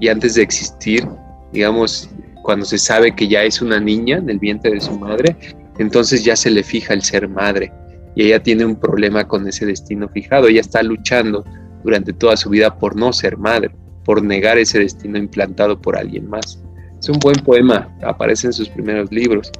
y 0.00 0.08
antes 0.08 0.34
de 0.34 0.42
existir, 0.42 1.06
digamos, 1.52 2.08
cuando 2.42 2.64
se 2.64 2.78
sabe 2.78 3.14
que 3.14 3.28
ya 3.28 3.44
es 3.44 3.60
una 3.60 3.78
niña 3.78 4.16
en 4.16 4.30
el 4.30 4.38
vientre 4.38 4.72
de 4.72 4.80
su 4.80 4.98
madre, 4.98 5.36
entonces 5.78 6.24
ya 6.24 6.34
se 6.34 6.50
le 6.50 6.62
fija 6.62 6.94
el 6.94 7.02
ser 7.02 7.28
madre 7.28 7.70
y 8.14 8.24
ella 8.24 8.42
tiene 8.42 8.64
un 8.64 8.74
problema 8.74 9.28
con 9.28 9.46
ese 9.46 9.66
destino 9.66 10.08
fijado, 10.08 10.48
ella 10.48 10.62
está 10.62 10.82
luchando 10.82 11.44
durante 11.84 12.14
toda 12.14 12.36
su 12.38 12.48
vida 12.48 12.78
por 12.78 12.96
no 12.96 13.12
ser 13.12 13.36
madre 13.36 13.70
por 14.04 14.22
negar 14.22 14.58
ese 14.58 14.78
destino 14.78 15.18
implantado 15.18 15.80
por 15.80 15.96
alguien 15.96 16.28
más. 16.28 16.58
Es 16.98 17.08
un 17.08 17.18
buen 17.18 17.36
poema, 17.36 17.94
aparece 18.02 18.46
en 18.46 18.52
sus 18.52 18.68
primeros 18.68 19.12
libros. 19.12 19.52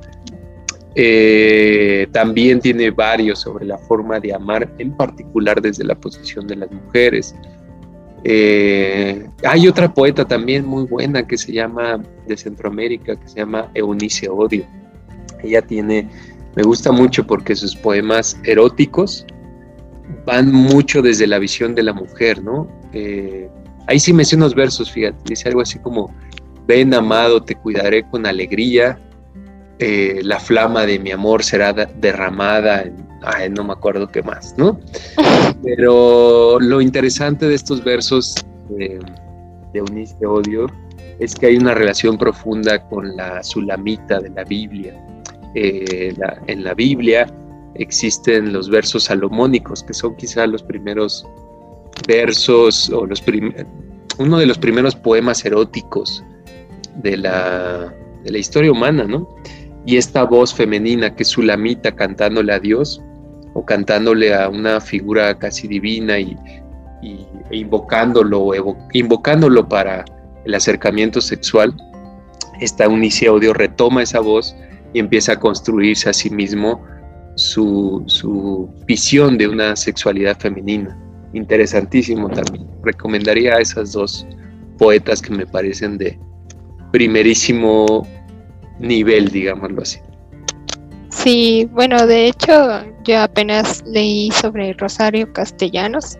Eh, 0.94 2.08
también 2.12 2.60
tiene 2.60 2.90
varios 2.90 3.40
sobre 3.40 3.64
la 3.64 3.78
forma 3.78 4.18
de 4.18 4.34
amar, 4.34 4.72
en 4.78 4.96
particular 4.96 5.60
desde 5.60 5.84
la 5.84 5.94
posición 5.94 6.46
de 6.46 6.56
las 6.56 6.70
mujeres. 6.70 7.34
Eh, 8.24 9.26
hay 9.44 9.68
otra 9.68 9.92
poeta 9.92 10.26
también 10.26 10.66
muy 10.66 10.84
buena 10.84 11.26
que 11.26 11.38
se 11.38 11.52
llama, 11.52 12.02
de 12.26 12.36
Centroamérica, 12.36 13.16
que 13.18 13.28
se 13.28 13.36
llama 13.36 13.70
Eunice 13.74 14.28
Odio. 14.28 14.64
Ella 15.42 15.62
tiene, 15.62 16.08
me 16.56 16.62
gusta 16.62 16.92
mucho 16.92 17.26
porque 17.26 17.54
sus 17.54 17.74
poemas 17.76 18.38
eróticos 18.44 19.24
van 20.26 20.52
mucho 20.52 21.02
desde 21.02 21.26
la 21.26 21.38
visión 21.38 21.74
de 21.74 21.84
la 21.84 21.92
mujer, 21.92 22.42
¿no? 22.42 22.68
Eh, 22.92 23.48
Ahí 23.90 23.98
sí 23.98 24.12
menciona 24.12 24.44
unos 24.44 24.54
versos, 24.54 24.88
fíjate, 24.88 25.18
dice 25.24 25.48
algo 25.48 25.62
así 25.62 25.76
como, 25.80 26.14
ven 26.64 26.94
amado, 26.94 27.42
te 27.42 27.56
cuidaré 27.56 28.08
con 28.08 28.24
alegría, 28.24 29.00
eh, 29.82 30.20
la 30.22 30.38
flama 30.38 30.84
de 30.84 30.98
mi 30.98 31.10
amor 31.10 31.42
será 31.42 31.72
derramada, 31.72 32.82
en, 32.82 33.54
no 33.54 33.64
me 33.64 33.72
acuerdo 33.72 34.08
qué 34.08 34.22
más, 34.22 34.54
¿no? 34.58 34.78
Pero 35.64 36.60
lo 36.60 36.82
interesante 36.82 37.48
de 37.48 37.54
estos 37.54 37.82
versos 37.82 38.34
de 38.68 39.00
Eunice 39.72 40.26
Odio 40.26 40.66
es 41.18 41.34
que 41.34 41.46
hay 41.46 41.56
una 41.56 41.74
relación 41.74 42.18
profunda 42.18 42.86
con 42.88 43.16
la 43.16 43.42
sulamita 43.42 44.20
de 44.20 44.28
la 44.28 44.44
Biblia. 44.44 44.94
Eh, 45.54 46.14
en 46.46 46.62
la 46.62 46.74
Biblia 46.74 47.26
existen 47.74 48.52
los 48.52 48.68
versos 48.68 49.04
salomónicos, 49.04 49.82
que 49.82 49.94
son 49.94 50.14
quizá 50.16 50.46
los 50.46 50.62
primeros 50.62 51.26
versos 52.06 52.90
o 52.90 53.06
los 53.06 53.22
uno 54.18 54.38
de 54.38 54.44
los 54.44 54.58
primeros 54.58 54.94
poemas 54.94 55.42
eróticos 55.46 56.22
de 56.96 57.16
la, 57.16 57.94
de 58.24 58.30
la 58.30 58.38
historia 58.38 58.72
humana, 58.72 59.04
¿no? 59.04 59.26
Y 59.86 59.96
esta 59.96 60.24
voz 60.24 60.54
femenina 60.54 61.14
que 61.14 61.22
es 61.22 61.28
Sulamita 61.28 61.92
cantándole 61.92 62.52
a 62.52 62.58
Dios 62.58 63.02
o 63.54 63.64
cantándole 63.64 64.34
a 64.34 64.48
una 64.48 64.80
figura 64.80 65.36
casi 65.38 65.66
divina 65.66 66.18
y, 66.18 66.36
e 67.02 67.56
invocándolo, 67.56 68.52
invocándolo 68.92 69.68
para 69.68 70.04
el 70.44 70.54
acercamiento 70.54 71.20
sexual, 71.20 71.74
esta 72.60 72.88
Unice 72.88 73.28
Odio 73.28 73.54
retoma 73.54 74.02
esa 74.02 74.20
voz 74.20 74.54
y 74.92 74.98
empieza 74.98 75.32
a 75.32 75.40
construirse 75.40 76.10
a 76.10 76.12
sí 76.12 76.30
mismo 76.30 76.84
su, 77.36 78.02
su 78.06 78.68
visión 78.86 79.38
de 79.38 79.48
una 79.48 79.76
sexualidad 79.76 80.38
femenina 80.38 80.96
interesantísimo 81.32 82.28
también. 82.28 82.66
Recomendaría 82.82 83.54
a 83.54 83.60
esas 83.60 83.92
dos 83.92 84.26
poetas 84.78 85.22
que 85.22 85.32
me 85.32 85.46
parecen 85.46 85.98
de 85.98 86.18
primerísimo 86.92 88.06
nivel, 88.80 89.28
digámoslo 89.28 89.82
así. 89.82 90.00
Sí, 91.10 91.68
bueno, 91.72 92.06
de 92.06 92.28
hecho 92.28 92.52
yo 93.04 93.20
apenas 93.20 93.82
leí 93.86 94.30
sobre 94.30 94.72
Rosario 94.74 95.32
Castellanos 95.32 96.18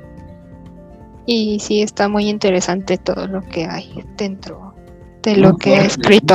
y 1.26 1.58
sí 1.60 1.82
está 1.82 2.08
muy 2.08 2.28
interesante 2.28 2.98
todo 2.98 3.26
lo 3.26 3.40
que 3.42 3.64
hay 3.66 4.04
dentro 4.16 4.74
de 5.22 5.36
lo 5.36 5.56
que 5.56 5.76
ha 5.76 5.84
escrito. 5.84 6.34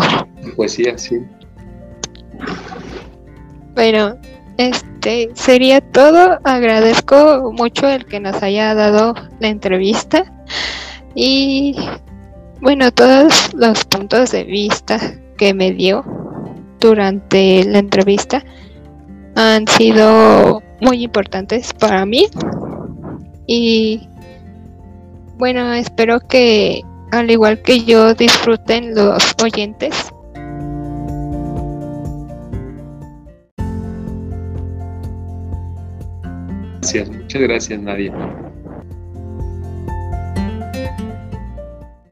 Poesía, 0.56 0.98
sí. 0.98 1.18
Bueno, 3.74 4.16
este 4.58 5.30
sería 5.34 5.82
todo. 5.82 6.40
Agradezco 6.44 7.52
mucho 7.52 7.90
el 7.90 8.06
que 8.06 8.20
nos 8.20 8.42
haya 8.42 8.74
dado 8.74 9.16
la 9.40 9.50
entrevista 9.50 10.32
y 11.14 11.76
bueno, 12.62 12.92
todos 12.92 13.54
los 13.54 13.84
puntos 13.86 14.32
de 14.32 14.44
vista 14.46 15.00
que 15.38 15.54
me 15.54 15.72
dio 15.72 16.04
durante 16.80 17.64
la 17.64 17.80
entrevista 17.80 18.44
han 19.36 19.68
sido 19.68 20.62
muy 20.82 21.04
importantes 21.04 21.74
para 21.74 22.06
mí 22.06 22.28
y 23.48 24.08
bueno, 25.38 25.74
espero 25.74 26.20
que 26.20 26.82
al 27.12 27.30
igual 27.30 27.62
que 27.62 27.84
yo 27.84 28.14
disfruten 28.14 28.96
los 28.96 29.36
oyentes 29.44 30.12
Muchas 37.04 37.42
gracias, 37.42 37.82
Nadia. 37.82 38.14